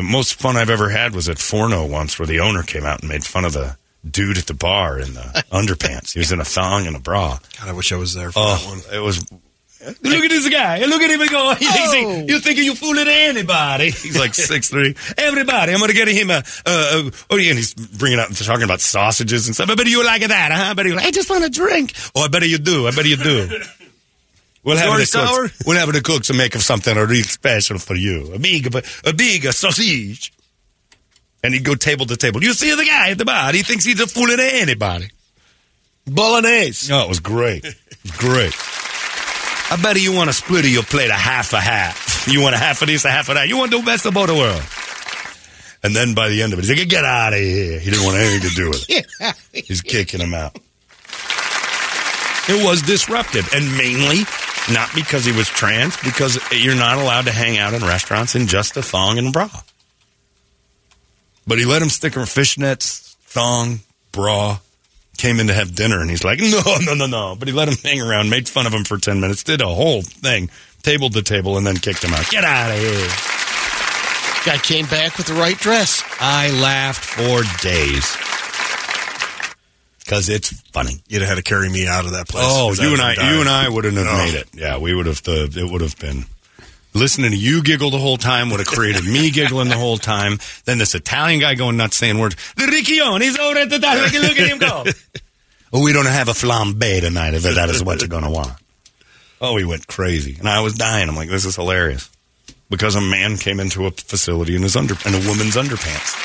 The 0.00 0.04
most 0.08 0.40
fun 0.40 0.56
I've 0.56 0.70
ever 0.70 0.88
had 0.88 1.14
was 1.14 1.28
at 1.28 1.38
Forno 1.38 1.84
once, 1.84 2.18
where 2.18 2.24
the 2.24 2.40
owner 2.40 2.62
came 2.62 2.86
out 2.86 3.00
and 3.00 3.08
made 3.10 3.22
fun 3.22 3.44
of 3.44 3.52
the 3.52 3.76
dude 4.10 4.38
at 4.38 4.46
the 4.46 4.54
bar 4.54 4.98
in 4.98 5.12
the 5.12 5.20
underpants. 5.52 6.14
He 6.14 6.18
was 6.20 6.32
in 6.32 6.40
a 6.40 6.44
thong 6.44 6.86
and 6.86 6.96
a 6.96 6.98
bra. 6.98 7.38
God, 7.58 7.68
I 7.68 7.72
wish 7.72 7.92
I 7.92 7.96
was 7.96 8.14
there 8.14 8.32
for 8.32 8.40
that 8.40 8.62
Oh, 8.64 8.70
one. 8.70 8.80
it 8.96 9.00
was. 9.04 9.22
Look 9.30 10.24
at 10.24 10.30
this 10.30 10.48
guy. 10.48 10.78
Look 10.86 11.02
at 11.02 11.10
him 11.10 11.26
go. 11.28 11.54
He 11.58 11.66
thinks 11.66 11.92
Oh. 11.94 12.14
he, 12.22 12.32
you 12.32 12.38
think 12.40 12.58
you 12.60 12.74
fooling 12.74 13.08
anybody. 13.08 13.90
He's 13.90 14.18
like 14.18 14.34
six 14.34 14.70
three. 14.70 14.94
Everybody, 15.18 15.72
I'm 15.74 15.80
going 15.80 15.90
to 15.90 15.94
get 15.94 16.08
him 16.08 16.30
a. 16.30 16.36
Uh, 16.38 16.42
uh, 16.64 17.10
oh, 17.28 17.36
yeah, 17.36 17.50
and 17.50 17.58
he's 17.58 17.74
bringing 17.74 18.18
up 18.18 18.30
talking 18.34 18.64
about 18.64 18.80
sausages 18.80 19.48
and 19.48 19.54
stuff. 19.54 19.68
I 19.68 19.74
bet 19.74 19.86
you 19.86 20.02
like 20.02 20.22
that, 20.26 20.50
huh? 20.50 20.70
I 20.70 20.72
bet 20.72 20.86
you. 20.86 20.96
I 20.96 21.10
just 21.10 21.28
want 21.28 21.44
a 21.44 21.50
drink. 21.50 21.92
Oh, 22.14 22.22
I 22.22 22.28
bet 22.28 22.42
you 22.48 22.56
do. 22.56 22.86
I 22.86 22.92
bet 22.92 23.04
you 23.04 23.16
do. 23.16 23.50
We'll 24.62 24.76
have 24.76 24.98
the 24.98 25.06
cooks. 25.10 25.66
We'll 25.66 25.78
have 25.78 25.92
the 25.92 26.02
cooks 26.02 26.32
make 26.32 26.54
of 26.54 26.62
something 26.62 26.94
real 26.96 27.24
special 27.24 27.78
for 27.78 27.94
you. 27.94 28.32
A 28.34 28.38
big, 28.38 28.74
a 29.04 29.12
big 29.12 29.44
sausage. 29.52 30.32
And 31.42 31.54
he'd 31.54 31.64
go 31.64 31.74
table 31.74 32.04
to 32.06 32.16
table. 32.16 32.42
You 32.42 32.52
see 32.52 32.74
the 32.74 32.84
guy 32.84 33.10
at 33.10 33.18
the 33.18 33.24
bar? 33.24 33.52
He 33.52 33.62
thinks 33.62 33.84
he's 33.84 33.98
a 34.00 34.06
fool 34.06 34.26
fooling 34.26 34.40
anybody. 34.40 35.10
Bolognese. 36.06 36.92
Oh, 36.92 37.04
it 37.04 37.08
was 37.08 37.20
great. 37.20 37.64
It 37.64 37.74
was 38.02 38.12
great. 38.12 38.54
I 39.72 39.80
bet 39.82 40.00
you 40.00 40.12
want 40.12 40.28
a 40.28 40.32
split 40.32 40.64
of 40.64 40.70
your 40.70 40.82
plate, 40.82 41.10
a 41.10 41.14
half 41.14 41.52
a 41.52 41.60
half. 41.60 42.26
You 42.28 42.42
want 42.42 42.54
a 42.54 42.58
half 42.58 42.82
of 42.82 42.88
this, 42.88 43.04
a 43.04 43.10
half 43.10 43.28
of 43.28 43.36
that. 43.36 43.48
You 43.48 43.56
want 43.56 43.70
the 43.70 43.80
best 43.80 44.04
of 44.04 44.12
both 44.12 44.26
the 44.26 44.34
world. 44.34 44.62
And 45.82 45.96
then 45.96 46.14
by 46.14 46.28
the 46.28 46.42
end 46.42 46.52
of 46.52 46.58
it, 46.58 46.66
he's 46.66 46.78
like, 46.78 46.88
get 46.88 47.04
out 47.04 47.32
of 47.32 47.38
here. 47.38 47.78
He 47.78 47.90
didn't 47.90 48.04
want 48.04 48.18
anything 48.18 48.50
to 48.50 48.54
do 48.54 48.68
with 48.68 48.84
it. 48.88 49.06
He's 49.66 49.80
kicking 49.80 50.20
him 50.20 50.34
out. 50.34 50.54
It 52.48 52.64
was 52.64 52.82
disruptive, 52.82 53.48
and 53.54 53.64
mainly 53.78 54.24
not 54.72 54.94
because 54.94 55.24
he 55.24 55.32
was 55.32 55.48
trans, 55.48 55.96
because 55.98 56.38
you're 56.52 56.74
not 56.74 56.98
allowed 56.98 57.26
to 57.26 57.32
hang 57.32 57.58
out 57.58 57.74
in 57.74 57.82
restaurants 57.82 58.34
in 58.34 58.46
just 58.46 58.76
a 58.76 58.82
thong 58.82 59.18
and 59.18 59.32
bra. 59.32 59.48
But 61.46 61.58
he 61.58 61.64
let 61.64 61.82
him 61.82 61.88
stick 61.88 62.14
her 62.14 62.22
fishnets, 62.22 63.14
thong, 63.22 63.80
bra, 64.12 64.58
came 65.16 65.40
in 65.40 65.48
to 65.48 65.54
have 65.54 65.74
dinner, 65.74 66.00
and 66.00 66.10
he's 66.10 66.24
like, 66.24 66.38
no, 66.42 66.76
no, 66.84 66.94
no, 66.94 67.06
no. 67.06 67.36
But 67.38 67.48
he 67.48 67.54
let 67.54 67.68
him 67.68 67.76
hang 67.82 68.00
around, 68.00 68.30
made 68.30 68.48
fun 68.48 68.66
of 68.66 68.74
him 68.74 68.84
for 68.84 68.98
10 68.98 69.20
minutes, 69.20 69.42
did 69.42 69.60
a 69.60 69.66
whole 69.66 70.02
thing, 70.02 70.50
tabled 70.82 71.12
the 71.12 71.22
table, 71.22 71.56
and 71.56 71.66
then 71.66 71.76
kicked 71.76 72.04
him 72.04 72.14
out. 72.14 72.28
Get 72.30 72.44
out 72.44 72.70
of 72.70 72.78
here. 72.78 73.08
Guy 74.46 74.58
came 74.58 74.86
back 74.86 75.18
with 75.18 75.26
the 75.26 75.34
right 75.34 75.58
dress. 75.58 76.02
I 76.18 76.50
laughed 76.62 77.04
for 77.04 77.42
days. 77.62 78.16
Because 80.10 80.28
it's 80.28 80.50
funny. 80.72 80.94
You'd 81.06 81.20
have 81.22 81.28
had 81.28 81.34
to 81.36 81.42
carry 81.44 81.68
me 81.68 81.86
out 81.86 82.04
of 82.04 82.10
that 82.10 82.26
place. 82.26 82.44
Oh, 82.44 82.72
you 82.72 82.94
and 82.94 83.00
I, 83.00 83.14
died. 83.14 83.32
you 83.32 83.38
and 83.38 83.48
I 83.48 83.68
wouldn't 83.68 83.96
have 83.96 84.08
Oh. 84.08 84.16
made 84.16 84.34
it. 84.34 84.48
Yeah, 84.54 84.76
we 84.78 84.92
would 84.92 85.06
have. 85.06 85.22
The 85.22 85.44
uh, 85.44 85.64
it 85.64 85.70
would 85.70 85.82
have 85.82 85.96
been 86.00 86.24
listening 86.94 87.30
to 87.30 87.36
you 87.36 87.62
giggle 87.62 87.90
the 87.92 87.98
whole 88.00 88.16
time 88.16 88.50
would 88.50 88.58
have 88.58 88.66
created 88.66 89.04
me 89.04 89.30
giggling 89.30 89.68
the 89.68 89.76
whole 89.76 89.98
time. 89.98 90.40
Then 90.64 90.78
this 90.78 90.96
Italian 90.96 91.38
guy 91.38 91.54
going 91.54 91.76
nuts 91.76 91.96
saying 91.96 92.18
words. 92.18 92.34
The 92.56 92.64
Riccione, 92.64 93.20
he's 93.20 93.38
over 93.38 93.56
at 93.60 93.70
the 93.70 93.78
top. 93.78 93.94
Look 93.98 94.12
at 94.12 94.20
look 94.20 94.36
at 94.40 94.48
him 94.48 94.58
go. 94.58 94.84
oh, 95.72 95.84
we 95.84 95.92
don't 95.92 96.06
have 96.06 96.26
a 96.26 96.32
flambe 96.32 97.00
tonight. 97.00 97.34
If 97.34 97.44
that 97.44 97.70
is 97.70 97.80
what 97.84 98.00
you're 98.00 98.08
going 98.08 98.24
to 98.24 98.30
want. 98.30 98.50
Oh, 99.40 99.56
he 99.58 99.64
went 99.64 99.86
crazy, 99.86 100.34
and 100.40 100.48
I 100.48 100.60
was 100.60 100.74
dying. 100.74 101.08
I'm 101.08 101.14
like, 101.14 101.28
this 101.30 101.44
is 101.44 101.54
hilarious 101.54 102.10
because 102.68 102.96
a 102.96 103.00
man 103.00 103.36
came 103.36 103.60
into 103.60 103.86
a 103.86 103.92
facility 103.92 104.56
in 104.56 104.62
his 104.62 104.74
under 104.74 104.94
in 105.06 105.14
a 105.14 105.18
woman's 105.28 105.54
underpants. 105.54 106.16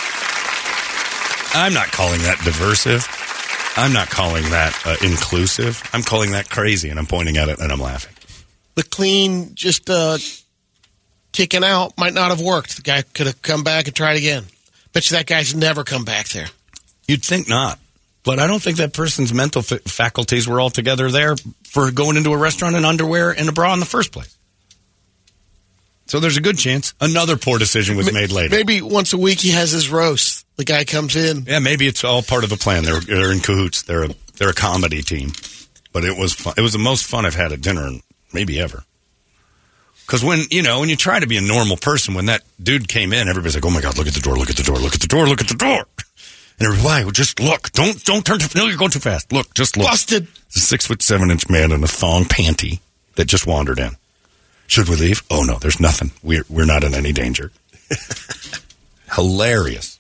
I'm 1.54 1.74
not 1.76 1.92
calling 1.92 2.22
that 2.24 2.40
diversive. 2.44 3.08
I'm 3.78 3.92
not 3.94 4.10
calling 4.10 4.44
that 4.44 4.80
uh, 4.86 4.96
inclusive. 5.04 5.82
I'm 5.94 6.02
calling 6.02 6.32
that 6.32 6.50
crazy, 6.50 6.90
and 6.90 6.98
I'm 6.98 7.06
pointing 7.06 7.38
at 7.38 7.50
it 7.50 7.60
and 7.60 7.72
I'm 7.72 7.82
laughing. 7.82 8.16
The 8.76 8.84
clean, 8.84 9.54
just 9.56 9.90
uh, 9.90 10.18
kicking 11.32 11.64
out 11.64 11.98
might 11.98 12.14
not 12.14 12.30
have 12.30 12.42
worked. 12.42 12.78
The 12.78 12.82
guy 12.82 13.02
could 13.02 13.28
have 13.28 13.42
come 13.42 13.64
back 13.64 13.88
and 13.88 13.96
tried 13.96 14.18
again. 14.18 14.46
Bet 14.94 15.10
you 15.10 15.18
that 15.18 15.26
guy's 15.26 15.54
never 15.54 15.84
come 15.84 16.06
back 16.06 16.30
there. 16.30 16.48
You'd 17.08 17.24
think 17.24 17.48
not, 17.48 17.80
but 18.24 18.40
I 18.40 18.48
don't 18.48 18.62
think 18.62 18.78
that 18.78 18.94
person's 18.94 19.34
mental 19.34 19.62
fa- 19.62 19.80
faculties 19.80 20.48
were 20.48 20.60
altogether 20.60 21.12
there 21.12 21.36
for 21.64 21.92
going 21.92 22.18
into 22.18 22.34
a 22.34 22.38
restaurant 22.38 22.76
in 22.76 22.86
underwear 22.86 23.32
and 23.32 23.48
a 23.48 23.52
bra 23.52 23.74
in 23.74 23.80
the 23.80 23.86
first 23.86 24.12
place. 24.12 24.36
So 26.08 26.20
there's 26.20 26.38
a 26.38 26.42
good 26.42 26.58
chance 26.58 26.94
another 27.02 27.36
poor 27.36 27.60
decision 27.60 27.98
was 27.98 28.12
made 28.12 28.32
later. 28.32 28.56
Maybe 28.56 28.82
once 28.82 29.14
a 29.14 29.18
week 29.18 29.40
he 29.40 29.52
has 29.52 29.72
his 29.72 29.90
roast. 29.90 30.35
The 30.58 30.66
guy 30.66 30.86
comes 30.86 31.16
in. 31.16 31.44
Yeah, 31.46 31.60
maybe 31.60 31.88
it's 31.88 32.04
all 32.04 32.22
part 32.22 32.44
of 32.44 32.50
the 32.50 32.58
plan. 32.58 32.84
They're, 32.84 33.00
they're 33.00 33.32
in 33.32 33.40
cahoots. 33.40 33.82
They're 33.82 34.06
a, 34.06 34.10
they're 34.38 34.50
a 34.50 34.54
comedy 34.54 35.02
team. 35.02 35.32
But 35.92 36.06
it 36.06 36.18
was 36.18 36.34
fun. 36.34 36.54
It 36.58 36.62
was 36.62 36.74
the 36.74 36.80
most 36.80 37.06
fun 37.06 37.26
I've 37.26 37.36
had 37.36 37.52
at 37.52 37.62
dinner, 37.62 37.90
maybe 38.34 38.60
ever. 38.60 38.84
Because 40.06 40.24
when 40.24 40.42
you 40.52 40.62
know 40.62 40.82
when 40.82 40.90
you 40.90 40.96
try 40.96 41.20
to 41.20 41.26
be 41.26 41.38
a 41.38 41.42
normal 41.42 41.78
person, 41.78 42.14
when 42.14 42.28
that 42.28 42.44
dude 42.62 42.88
came 42.88 43.12
in, 43.12 43.28
everybody's 43.28 43.56
like, 43.56 43.66
"Oh 43.66 43.72
my 43.72 43.82
god, 43.82 43.98
look 43.98 44.08
at 44.08 44.14
the 44.14 44.20
door! 44.20 44.36
Look 44.36 44.50
at 44.50 44.56
the 44.56 44.64
door! 44.64 44.78
Look 44.78 44.94
at 44.94 45.02
the 45.02 45.08
door! 45.08 45.26
Look 45.26 45.42
at 45.42 45.48
the 45.48 45.56
door!" 45.56 45.86
And 46.60 46.68
everybody, 46.68 46.86
why? 46.86 47.04
Well, 47.04 47.12
just 47.12 47.40
look! 47.40 47.72
Don't 47.72 48.04
don't 48.04 48.26
turn 48.26 48.40
too. 48.40 48.48
No, 48.56 48.68
you're 48.68 48.78
going 48.78 48.92
too 48.92 49.00
fast. 49.00 49.32
Look, 49.32 49.54
just 49.56 49.78
look. 49.78 49.88
Busted. 49.88 50.28
It's 50.48 50.58
a 50.58 50.60
six 50.60 50.86
foot 50.86 51.02
seven 51.02 51.32
inch 51.32 51.50
man 51.50 51.72
in 51.72 51.84
a 51.84 51.88
thong 51.88 52.26
panty 52.26 52.82
that 53.16 53.26
just 53.26 53.48
wandered 53.48 53.80
in. 53.80 53.92
Should 54.68 54.90
we 54.90 54.96
leave? 54.96 55.24
Oh 55.32 55.44
no, 55.44 55.58
there's 55.58 55.80
nothing. 55.80 56.12
We're 56.22 56.46
we're 56.50 56.66
not 56.66 56.84
in 56.84 56.94
any 56.94 57.12
danger. 57.12 57.52
Hilarious. 59.16 59.95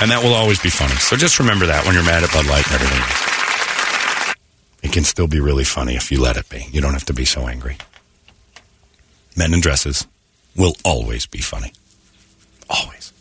And 0.00 0.10
that 0.10 0.22
will 0.22 0.34
always 0.34 0.60
be 0.60 0.70
funny. 0.70 0.94
So 0.96 1.16
just 1.16 1.38
remember 1.38 1.66
that 1.66 1.84
when 1.86 1.94
you're 1.94 2.04
mad 2.04 2.22
at 2.22 2.32
Bud 2.32 2.46
Light 2.46 2.66
and 2.66 2.74
everything. 2.74 3.34
It 4.82 4.92
can 4.92 5.04
still 5.04 5.26
be 5.26 5.40
really 5.40 5.64
funny 5.64 5.94
if 5.96 6.12
you 6.12 6.20
let 6.20 6.36
it 6.36 6.48
be. 6.48 6.66
You 6.70 6.80
don't 6.80 6.92
have 6.92 7.06
to 7.06 7.14
be 7.14 7.24
so 7.24 7.48
angry. 7.48 7.78
Men 9.36 9.54
in 9.54 9.60
dresses 9.60 10.06
will 10.56 10.76
always 10.84 11.26
be 11.26 11.38
funny. 11.38 11.72
Always. 12.68 13.12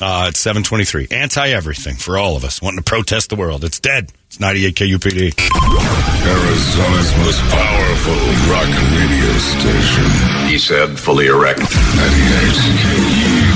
Uh, 0.00 0.26
it's 0.28 0.38
723. 0.40 1.08
Anti-everything 1.10 1.96
for 1.96 2.18
all 2.18 2.36
of 2.36 2.44
us. 2.44 2.60
Wanting 2.60 2.78
to 2.78 2.84
protest 2.84 3.30
the 3.30 3.36
world. 3.36 3.64
It's 3.64 3.80
dead. 3.80 4.12
It's 4.28 4.38
98 4.38 4.74
KUPD. 4.74 5.32
Arizona's 6.26 7.16
most 7.18 7.40
powerful 7.50 8.20
rock 8.52 8.68
radio 8.92 9.32
station. 9.38 10.48
He 10.48 10.58
said, 10.58 10.98
fully 10.98 11.26
erect. 11.26 11.60
98 11.60 11.66
KUPD. 11.66 13.55